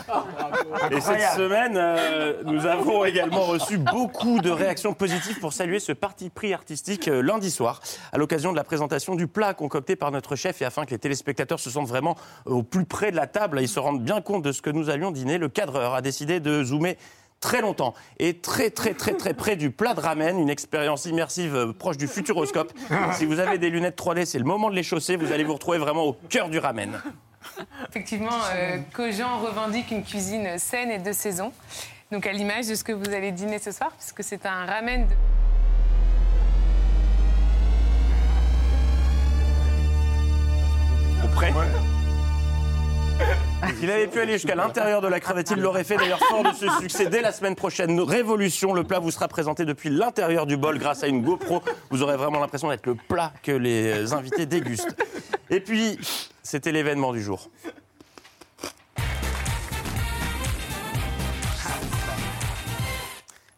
Et 0.91 0.99
cette 0.99 1.22
semaine, 1.36 1.76
euh, 1.76 2.41
nous 2.45 2.66
avons 2.66 3.05
également 3.05 3.43
reçu 3.43 3.78
beaucoup 3.78 4.39
de 4.39 4.49
réactions 4.49 4.93
positives 4.93 5.39
pour 5.39 5.53
saluer 5.53 5.80
ce 5.80 5.91
parti 5.91 6.30
pris 6.30 6.53
artistique 6.53 7.07
euh, 7.07 7.22
lundi 7.22 7.51
soir, 7.51 7.82
à 8.11 8.18
l'occasion 8.18 8.51
de 8.51 8.57
la 8.57 8.64
présentation 8.64 9.16
du 9.16 9.28
plat 9.28 9.53
concocté 9.53 9.95
par 9.95 10.11
notre 10.11 10.36
chef 10.36 10.61
et 10.61 10.66
afin 10.66 10.86
que 10.86 10.91
les 10.91 10.99
téléspectateurs 10.99 11.59
se 11.59 11.70
sentent 11.70 11.88
vraiment 11.88 12.16
au 12.45 12.64
plus 12.64 12.86
près 12.86 13.11
de 13.11 13.16
la 13.16 13.28
table, 13.28 13.59
ils 13.61 13.68
se 13.68 13.80
rendent 13.80 14.03
bien 14.03 14.22
compte 14.22 14.43
de 14.43 14.51
ce 14.51 14.61
que 14.61 14.70
nous 14.70 14.89
allions 14.89 15.11
dîner. 15.11 15.38
Le 15.38 15.49
cadreur 15.49 15.93
a 15.93 16.01
décidé 16.01 16.39
de 16.39 16.64
zoomer 16.64 16.97
très 17.43 17.61
longtemps 17.61 17.93
et 18.19 18.37
très 18.37 18.69
très 18.69 18.93
très 18.93 19.13
très 19.13 19.33
près 19.33 19.57
du 19.57 19.69
plat 19.69 19.93
de 19.93 19.99
ramen, 19.99 20.39
une 20.39 20.49
expérience 20.49 21.05
immersive 21.05 21.55
euh, 21.55 21.73
proche 21.73 21.97
du 21.97 22.07
futuroscope. 22.07 22.71
Si 23.13 23.25
vous 23.25 23.39
avez 23.39 23.57
des 23.57 23.69
lunettes 23.69 23.97
3D, 23.97 24.25
c'est 24.25 24.39
le 24.39 24.45
moment 24.45 24.69
de 24.69 24.75
les 24.75 24.83
chausser, 24.83 25.17
vous 25.17 25.31
allez 25.31 25.43
vous 25.43 25.53
retrouver 25.53 25.77
vraiment 25.77 26.03
au 26.03 26.13
cœur 26.29 26.47
du 26.49 26.57
ramen. 26.57 27.01
Effectivement, 27.89 28.39
euh, 28.55 28.77
Cogent 28.93 29.39
revendique 29.39 29.91
une 29.91 30.03
cuisine 30.03 30.57
saine 30.57 30.89
et 30.89 30.99
de 30.99 31.11
saison. 31.11 31.51
Donc 32.11 32.25
à 32.25 32.31
l'image 32.31 32.67
de 32.67 32.75
ce 32.75 32.83
que 32.83 32.93
vous 32.93 33.13
allez 33.13 33.31
dîner 33.31 33.59
ce 33.59 33.71
soir, 33.71 33.91
puisque 33.97 34.23
c'est 34.23 34.45
un 34.45 34.65
ramen 34.65 35.07
de... 35.07 35.13
Au 41.25 41.27
près 41.35 41.51
S'il 43.80 43.91
avait 43.91 44.07
pu 44.07 44.20
aller 44.20 44.34
jusqu'à 44.34 44.55
l'intérieur 44.55 45.01
de 45.01 45.07
la 45.07 45.20
crevette, 45.20 45.51
il 45.51 45.59
l'aurait 45.59 45.84
fait. 45.84 45.97
D'ailleurs, 45.97 46.20
fort 46.20 46.43
de 46.43 46.53
ce 46.53 46.70
succès, 46.80 47.07
dès 47.07 47.22
la 47.22 47.32
semaine 47.32 47.55
prochaine, 47.55 47.99
Révolution, 47.99 48.74
le 48.74 48.84
plat 48.84 48.99
vous 48.99 49.11
sera 49.11 49.28
présenté 49.28 49.66
depuis 49.66 49.89
l'intérieur 49.89 50.45
du 50.45 50.55
bol 50.55 50.78
grâce 50.78 51.03
à 51.03 51.07
une 51.07 51.22
GoPro. 51.22 51.61
Vous 51.89 52.01
aurez 52.01 52.16
vraiment 52.16 52.39
l'impression 52.39 52.70
d'être 52.70 52.86
le 52.86 52.95
plat 52.95 53.34
que 53.43 53.51
les 53.51 54.14
invités 54.14 54.45
dégustent. 54.45 54.95
Et 55.49 55.59
puis, 55.59 55.99
c'était 56.43 56.72
l'événement 56.72 57.11
du 57.11 57.22
jour. 57.22 57.49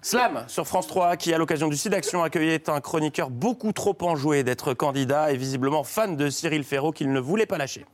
Slam 0.02 0.46
sur 0.48 0.68
France 0.68 0.88
3, 0.88 1.18
qui 1.18 1.34
à 1.34 1.40
l'occasion 1.40 1.68
du 1.68 1.76
site 1.76 1.92
d'action 1.92 2.24
accueillait 2.24 2.70
un 2.70 2.80
chroniqueur 2.80 3.32
beaucoup 3.32 3.72
trop 3.72 3.98
enjoué 4.02 4.44
d'être 4.44 4.76
candidat 4.76 5.32
et 5.32 5.38
visiblement 5.38 5.84
fan 5.84 6.16
de 6.16 6.30
Cyril 6.30 6.64
Ferraud 6.64 6.92
qu'il 6.92 7.12
ne 7.12 7.20
voulait 7.20 7.48
pas 7.48 7.58
lâcher. 7.58 7.86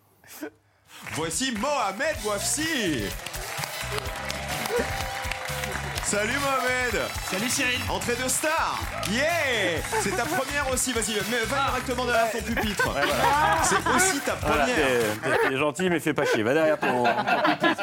Voici 1.14 1.52
Mohamed 1.60 2.16
Wafsi. 2.26 3.04
Salut 6.04 6.34
Mohamed 6.42 7.02
Salut 7.30 7.48
Cyril 7.50 7.80
Entrée 7.90 8.16
de 8.22 8.28
star 8.28 8.78
Yeah 9.14 9.80
C'est 10.02 10.10
ta 10.14 10.24
première 10.26 10.70
aussi, 10.74 10.92
vas-y, 10.92 11.14
mais 11.32 11.38
va 11.46 11.70
directement 11.70 12.04
derrière 12.06 12.30
ton 12.32 12.40
pupitre. 12.40 12.86
Ouais, 12.94 13.02
voilà. 13.06 13.64
C'est 13.64 13.96
aussi 13.96 14.20
ta 14.20 14.34
première. 14.34 14.66
t'es- 14.66 15.50
t'es 15.50 15.58
gentil, 15.58 15.90
mais 15.90 16.02
fais 16.02 16.14
pas 16.14 16.26
chier. 16.26 16.44
Va 16.44 16.54
derrière 16.54 16.78
ton. 16.78 17.04
ton 17.06 17.52
pupitre. 17.54 17.82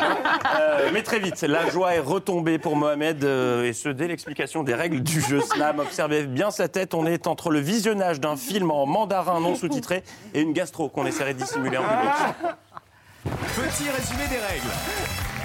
Euh, 0.60 0.90
mais 0.92 1.02
très 1.02 1.20
vite, 1.20 1.40
la 1.42 1.70
joie 1.70 1.94
est 1.94 2.00
retombée 2.00 2.58
pour 2.58 2.76
Mohamed, 2.76 3.24
euh, 3.24 3.64
et 3.64 3.72
ce 3.72 3.88
dès 3.88 4.08
l'explication 4.08 4.62
des 4.62 4.74
règles 4.74 5.02
du 5.02 5.22
jeu 5.22 5.40
slam. 5.40 5.78
Observez 5.78 6.24
bien 6.24 6.50
sa 6.50 6.68
tête. 6.68 6.92
On 6.92 7.06
est 7.06 7.26
entre 7.26 7.50
le 7.50 7.60
visionnage 7.60 8.20
d'un 8.20 8.36
film 8.36 8.70
en 8.70 8.84
mandarin 8.84 9.40
non 9.40 9.54
sous-titré 9.54 10.02
et 10.34 10.40
une 10.42 10.52
gastro 10.52 10.90
qu'on 10.90 11.06
essaierait 11.06 11.32
de 11.34 11.38
dissimuler 11.40 11.78
en 11.78 11.84
public. 11.84 12.12
Petit 13.54 13.90
résumé 13.90 14.26
des 14.28 14.38
règles. 14.38 14.72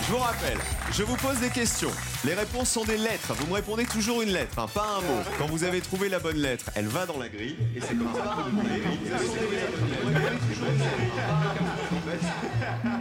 Je 0.06 0.12
vous 0.12 0.18
rappelle, 0.18 0.58
je 0.92 1.04
vous 1.04 1.16
pose 1.16 1.40
des 1.40 1.50
questions. 1.50 1.92
Les 2.26 2.34
réponses 2.34 2.70
sont 2.70 2.84
des 2.84 2.98
lettres. 2.98 3.34
Vous 3.36 3.48
me 3.48 3.54
répondez 3.54 3.86
toujours 3.86 4.22
une 4.22 4.30
lettre, 4.30 4.60
hein, 4.60 4.68
pas 4.74 4.86
un 4.98 5.02
mot. 5.02 5.22
Quand 5.38 5.46
vous 5.46 5.64
avez 5.64 5.80
trouvé 5.80 6.10
la 6.10 6.20
bonne 6.20 6.36
lettre, 6.38 6.66
elle 6.76 6.88
va 6.88 7.06
dans 7.06 7.18
la 7.18 7.30
grille. 7.30 7.56
Et 7.76 7.80
c'est 7.80 7.96
comme 7.96 8.14
ça 8.14 8.22
que 8.22 8.50
vous. 8.50 8.62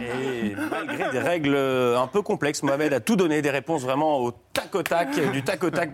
Et 0.01 0.55
malgré 0.55 1.11
des 1.11 1.19
règles 1.19 1.55
euh, 1.55 1.99
un 1.99 2.07
peu 2.07 2.21
complexes, 2.21 2.63
Mohamed 2.63 2.93
a 2.93 2.99
tout 3.01 3.17
donné, 3.17 3.41
des 3.41 3.49
réponses 3.49 3.81
vraiment 3.81 4.19
au 4.19 4.31
tac 4.31 4.73
au 4.73 4.81
tac, 4.81 5.09
du 5.31 5.43
tac 5.43 5.61
au 5.63 5.69
tac. 5.69 5.91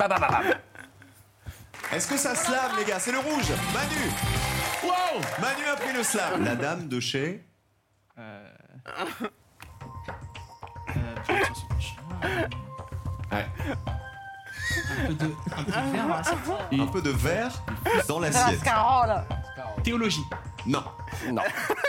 Est-ce 1.91 2.07
que 2.07 2.17
ça 2.17 2.35
slame, 2.35 2.73
les 2.77 2.85
gars? 2.85 2.99
C'est 2.99 3.11
le 3.11 3.17
rouge. 3.17 3.51
Manu. 3.73 4.11
Wow 4.83 5.21
Manu 5.41 5.63
a 5.73 5.75
pris 5.75 5.93
le 5.93 6.03
slam. 6.03 6.43
La 6.43 6.55
dame 6.55 6.87
de 6.87 6.99
chez? 6.99 7.43
Ouais. 13.31 13.45
Un 15.01 15.07
peu 15.07 15.13
de, 15.13 15.31
un 15.31 15.63
peu 15.63 15.71
de 15.71 15.79
verre 15.81 16.03
dans 16.07 16.09
l'assiette. 16.09 16.79
Un 16.79 16.87
peu 16.87 17.01
de 17.01 17.09
verre 17.09 17.51
dans 18.07 18.19
La 18.19 18.29
l'assiette. 18.29 18.63
Carole. 18.63 19.23
Théologie. 19.83 20.23
Non. 20.65 20.83
Non, 21.31 21.41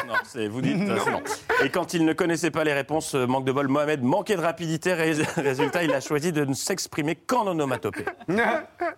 non, 0.06 0.14
c'est 0.24 0.46
vous 0.48 0.60
dites, 0.60 0.80
euh, 0.88 0.98
c'est 1.04 1.10
non. 1.10 1.22
Et 1.64 1.70
quand 1.70 1.92
il 1.94 2.04
ne 2.04 2.12
connaissait 2.12 2.50
pas 2.50 2.62
les 2.64 2.72
réponses, 2.72 3.14
euh, 3.14 3.26
manque 3.26 3.44
de 3.44 3.52
bol, 3.52 3.68
Mohamed 3.68 4.02
manquait 4.02 4.36
de 4.36 4.40
rapidité. 4.42 4.94
Ré- 4.94 5.12
Résultat, 5.36 5.82
il 5.84 5.92
a 5.92 6.00
choisi 6.00 6.32
de 6.32 6.44
ne 6.44 6.54
s'exprimer 6.54 7.16
qu'en 7.16 7.46
onomatopée. 7.48 8.04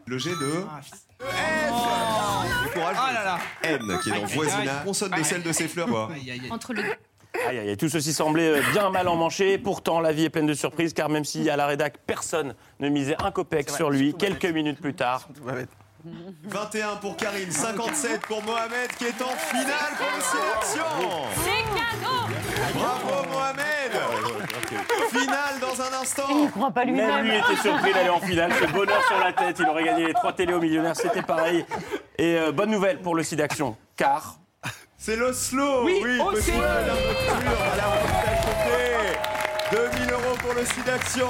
Le 0.07 0.19
G 0.19 0.31
de. 0.31 0.65
Le 1.21 2.73
courage. 2.73 2.97
Ah 2.99 3.13
là 3.13 3.25
là. 3.25 3.39
N 3.65 3.99
qui 4.03 4.11
est 4.11 4.13
dans 4.13 4.17
Aïe, 4.19 4.25
aïe, 4.25 4.35
voisinage. 4.35 4.69
aïe. 4.69 4.85
Consonne 4.85 5.11
des 5.13 5.25
selles 5.25 5.43
de 5.43 5.53
ses 5.53 5.69
fleurs. 5.69 5.89
quoi. 5.89 6.11
Aïe, 6.13 6.31
aïe, 6.31 6.41
aïe. 6.45 6.51
Entre 6.51 6.73
le. 6.75 6.83
Aïe, 7.49 7.59
aïe, 7.59 7.69
aïe, 7.71 7.77
tout 7.77 7.89
ceci 7.89 8.13
semblait 8.13 8.49
euh, 8.59 8.63
bien 8.73 8.91
mal 8.91 9.09
en 9.09 9.17
manché. 9.17 9.57
Pourtant, 9.59 10.01
la 10.01 10.13
vie 10.13 10.25
est 10.25 10.31
pleine 10.31 10.47
de 10.47 10.55
surprises, 10.55 10.93
car 10.93 11.09
même 11.09 11.25
si 11.25 11.49
à 11.49 11.57
la 11.57 11.67
rédac, 11.67 11.95
personne 12.07 12.55
ne 12.81 12.89
misait 12.89 13.17
un 13.23 13.31
copec 13.31 13.71
sur 13.71 13.91
lui, 13.91 14.15
quelques 14.15 14.45
minutes 14.47 14.81
plus 14.81 14.95
tard. 14.95 15.29
21 16.45 16.97
pour 16.97 17.17
Karine, 17.17 17.51
57 17.51 18.23
pour 18.23 18.43
Mohamed 18.43 18.89
qui 18.99 19.05
est 19.05 19.23
en 19.23 19.29
finale 19.29 19.93
pour 19.97 20.09
le 20.17 20.21
sélection. 20.21 20.85
C'est 21.45 21.63
cadeau 21.79 22.75
Bravo 22.75 23.29
Mohamed 23.31 23.93
Finale 25.11 25.61
dans 25.61 25.81
un 25.81 26.03
instant 26.03 26.25
Il 26.31 26.45
ne 26.47 26.51
croit 26.51 26.71
pas 26.73 26.85
Même 26.85 26.95
lui-même. 26.97 27.25
lui 27.25 27.37
était 27.37 27.63
surpris 27.63 27.93
d'aller 27.93 28.09
en 28.09 28.19
finale. 28.21 28.53
Ce 28.61 28.67
bonheur 28.73 29.01
sur 29.07 29.19
la 29.21 29.33
tête, 29.33 29.57
il 29.61 29.69
aurait 29.69 29.85
gagné 29.85 30.07
les 30.09 30.15
trois 30.15 30.33
télé 30.33 30.53
aux 30.53 30.61
millionnaires, 30.61 30.97
c'était 30.97 31.23
pareil. 31.23 31.65
Et 32.19 32.37
euh, 32.37 32.51
bonne 32.51 32.71
nouvelle 32.71 33.01
pour 33.01 33.15
le 33.15 33.23
Sidaction, 33.23 33.77
car 33.97 34.39
C'est 35.05 35.17
l'Oslo 35.17 35.83
Oui, 35.83 35.95
petit 36.01 36.53
culture. 36.53 36.63
Voilà, 36.63 36.95
on 37.91 38.07
peut 38.07 38.23
acheter 38.31 39.99
2000 39.99 40.13
euros 40.13 40.37
pour 40.41 40.55
le 40.55 40.65
site 40.65 40.87
d'action. 40.87 41.27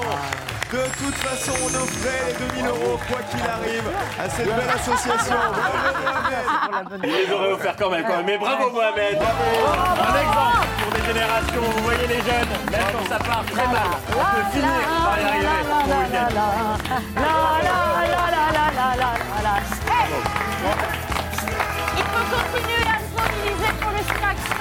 De 0.71 0.77
toute 1.03 1.15
façon, 1.15 1.53
on 1.59 1.73
offrait 1.81 2.37
les 2.39 2.61
2000 2.61 2.67
euros, 2.67 2.99
quoi 3.09 3.21
qu'il 3.31 3.41
arrive, 3.41 3.89
à 4.19 4.29
cette 4.29 4.45
belle 4.45 4.69
association. 4.75 5.37
Bravo 5.53 5.89
Mohamed. 6.03 7.01
Il 7.03 7.09
les 7.09 7.33
aurait 7.33 7.51
offerts 7.53 7.75
quand 7.75 7.89
même, 7.89 8.05
quand 8.05 8.17
même. 8.17 8.25
Mais 8.27 8.37
bravo 8.37 8.69
Mohamed. 8.69 9.17
Un 9.17 10.19
exemple 10.21 10.67
pour 10.83 10.91
des 10.93 11.05
générations, 11.07 11.61
vous 11.75 11.83
voyez 11.83 12.07
les 12.07 12.21
jeunes, 12.21 12.53
même 12.69 12.87
quand 12.93 13.09
ça 13.09 13.17
part 13.17 13.43
très 13.51 13.65
mal, 13.65 13.89
on 14.09 14.23
peut 14.35 14.45
finir 14.51 14.69
par 15.03 15.19
y 15.19 15.25
arriver. 15.25 15.47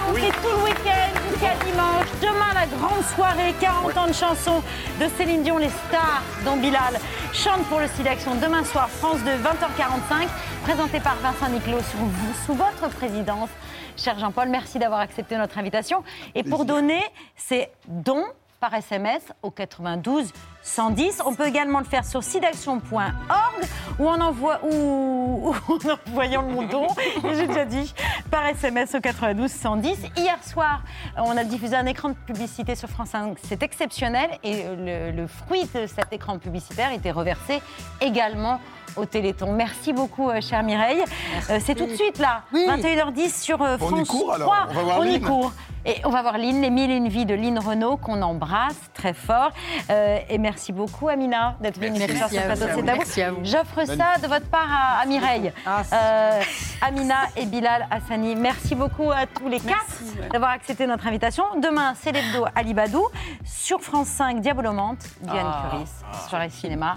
Action. 0.02 0.14
C'est 0.14 0.42
tout 0.42 0.56
le 0.56 0.64
week-end 0.64 1.20
jusqu'à 1.30 1.54
dimanche. 1.64 2.06
Demain, 2.20 2.54
la 2.54 2.66
grande 2.66 3.04
soirée, 3.14 3.54
40 3.60 3.96
ans 3.96 4.06
de 4.06 4.12
chansons 4.12 4.62
de 5.00 5.06
Céline 5.16 5.42
Dion, 5.42 5.58
les 5.58 5.68
stars 5.68 6.22
dont 6.44 6.56
Bilal 6.56 6.98
chante 7.32 7.64
pour 7.64 7.78
le 7.80 7.86
Action. 8.08 8.34
Demain 8.36 8.64
soir, 8.64 8.88
France 8.88 9.18
2, 9.24 9.30
20h45, 9.30 10.28
présenté 10.64 11.00
par 11.00 11.16
Vincent 11.16 11.48
Niclot 11.48 11.80
sous, 11.80 12.46
sous 12.46 12.54
votre 12.54 12.94
présidence. 12.94 13.50
Cher 13.96 14.18
Jean-Paul, 14.18 14.48
merci 14.48 14.78
d'avoir 14.78 15.00
accepté 15.00 15.36
notre 15.36 15.58
invitation. 15.58 16.02
Et 16.34 16.42
pour 16.42 16.64
donner, 16.64 17.02
c'est 17.36 17.70
don 17.86 18.24
par 18.60 18.74
SMS 18.74 19.22
au 19.42 19.50
92 19.50 20.32
110. 20.62 21.22
On 21.26 21.34
peut 21.34 21.46
également 21.46 21.78
le 21.78 21.84
faire 21.84 22.04
sur 22.04 22.22
sidaction.org 22.22 23.66
ou 23.98 24.08
en, 24.08 24.20
envoi, 24.20 24.60
ou, 24.64 25.52
ou 25.52 25.54
en 25.68 25.98
envoyant 26.08 26.42
le 26.42 26.66
don, 26.68 26.86
j'ai 27.34 27.46
déjà 27.46 27.64
dit, 27.64 27.94
par 28.30 28.46
SMS 28.46 28.94
au 28.94 29.00
92 29.00 29.50
110. 29.50 29.98
Hier 30.16 30.38
soir, 30.44 30.82
on 31.16 31.36
a 31.36 31.44
diffusé 31.44 31.76
un 31.76 31.86
écran 31.86 32.10
de 32.10 32.14
publicité 32.14 32.74
sur 32.74 32.88
France 32.88 33.10
5. 33.10 33.36
C'est 33.42 33.62
exceptionnel 33.62 34.30
et 34.42 34.64
le, 34.64 35.10
le 35.10 35.26
fruit 35.26 35.64
de 35.74 35.86
cet 35.86 36.12
écran 36.12 36.38
publicitaire 36.38 36.92
était 36.92 37.10
reversé 37.10 37.60
également 38.00 38.60
au 38.96 39.04
Téléthon. 39.04 39.52
Merci 39.52 39.92
beaucoup, 39.92 40.30
euh, 40.30 40.40
chère 40.40 40.62
Mireille. 40.62 41.02
Euh, 41.50 41.58
c'est 41.64 41.74
tout 41.74 41.86
de 41.86 41.94
suite 41.94 42.18
là, 42.18 42.42
21h10 42.52 43.40
sur 43.42 43.62
euh, 43.62 43.76
On 43.80 43.86
y 43.86 43.88
France 43.88 44.08
court, 44.08 44.32
alors 44.34 44.48
3. 44.48 44.66
On 44.70 44.74
va 44.74 44.82
voir 44.82 44.98
On 45.00 45.04
y 45.04 45.20
court. 45.20 45.52
Et 45.84 45.96
on 46.04 46.10
va 46.10 46.22
voir 46.22 46.38
Lynn, 46.38 46.62
les 46.62 46.70
mille 46.70 46.92
et 46.92 46.96
une 46.96 47.08
vies 47.08 47.26
de 47.26 47.34
Lynn 47.34 47.58
Renault 47.58 47.96
qu'on 47.96 48.22
embrasse 48.22 48.78
très 48.94 49.14
fort. 49.14 49.50
Euh, 49.90 50.18
et 50.28 50.38
merci 50.38 50.72
beaucoup, 50.72 51.08
Amina, 51.08 51.56
d'être 51.60 51.80
venue 51.80 51.98
Merci 51.98 52.16
sur 52.18 52.28
ce 52.28 52.34
plateau. 52.36 52.66
C'est 53.04 53.22
à 53.22 53.32
vous. 53.32 53.38
Vous. 53.40 53.44
J'offre 53.44 53.84
ça 53.84 54.16
de 54.22 54.28
votre 54.28 54.46
part 54.46 54.68
à, 54.70 55.00
à 55.00 55.06
Mireille. 55.06 55.52
Euh, 55.92 56.40
Amina 56.82 57.22
et 57.36 57.46
Bilal 57.46 57.88
Hassani, 57.90 58.36
merci 58.36 58.76
beaucoup 58.76 59.10
à 59.10 59.26
tous 59.26 59.48
les 59.48 59.58
quatre 59.58 59.98
d'avoir 60.32 60.52
accepté 60.52 60.86
notre 60.86 61.04
invitation. 61.08 61.42
Demain, 61.60 61.94
c'est 62.00 62.12
l'hebdo 62.12 62.44
Alibadou. 62.54 63.04
Sur 63.44 63.80
France 63.80 64.06
5, 64.08 64.40
Diabolomante, 64.40 65.00
Diane 65.20 65.46
Ah. 65.52 65.68
Curis, 65.70 65.90
soirée 66.28 66.50
cinéma. 66.50 66.96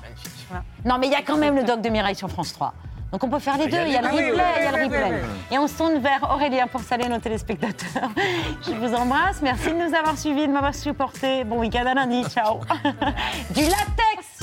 Voilà. 0.50 0.64
Non, 0.84 0.98
mais 1.00 1.08
il 1.08 1.14
y 1.14 1.16
a 1.16 1.22
quand 1.22 1.38
même 1.38 1.56
le 1.56 1.64
doc 1.64 1.82
de 1.82 1.90
Mireille 1.90 2.16
sur 2.16 2.30
France 2.30 2.54
3. 2.54 2.74
Donc 3.12 3.24
on 3.24 3.30
peut 3.30 3.40
faire 3.40 3.58
les 3.58 3.68
deux, 3.68 3.78
il 3.86 3.94
y 3.94 3.96
a 3.96 4.02
le 4.02 4.08
replay, 4.08 4.44
il 4.58 4.64
y 4.64 4.68
a 4.68 4.72
le 4.78 4.84
replay. 4.84 5.22
Et 5.52 5.58
on 5.58 5.68
se 5.68 5.78
tourne 5.78 6.00
vers 6.00 6.22
Aurélien 6.34 6.68
pour 6.68 6.82
saluer 6.82 7.08
nos 7.08 7.20
téléspectateurs. 7.20 8.10
Je 8.62 8.72
vous 8.72 8.94
embrasse, 8.94 9.42
merci 9.42 9.70
de 9.70 9.76
nous 9.76 9.96
avoir 9.96 10.18
suivis, 10.18 10.48
de 10.48 10.52
m'avoir 10.52 10.76
supporté. 10.76 11.44
Bon 11.46 11.60
week-end 11.60 11.86
à 11.86 11.94
lundi, 11.94 12.24
ciao. 12.26 12.60
Du 13.52 13.62
latex 13.62 14.35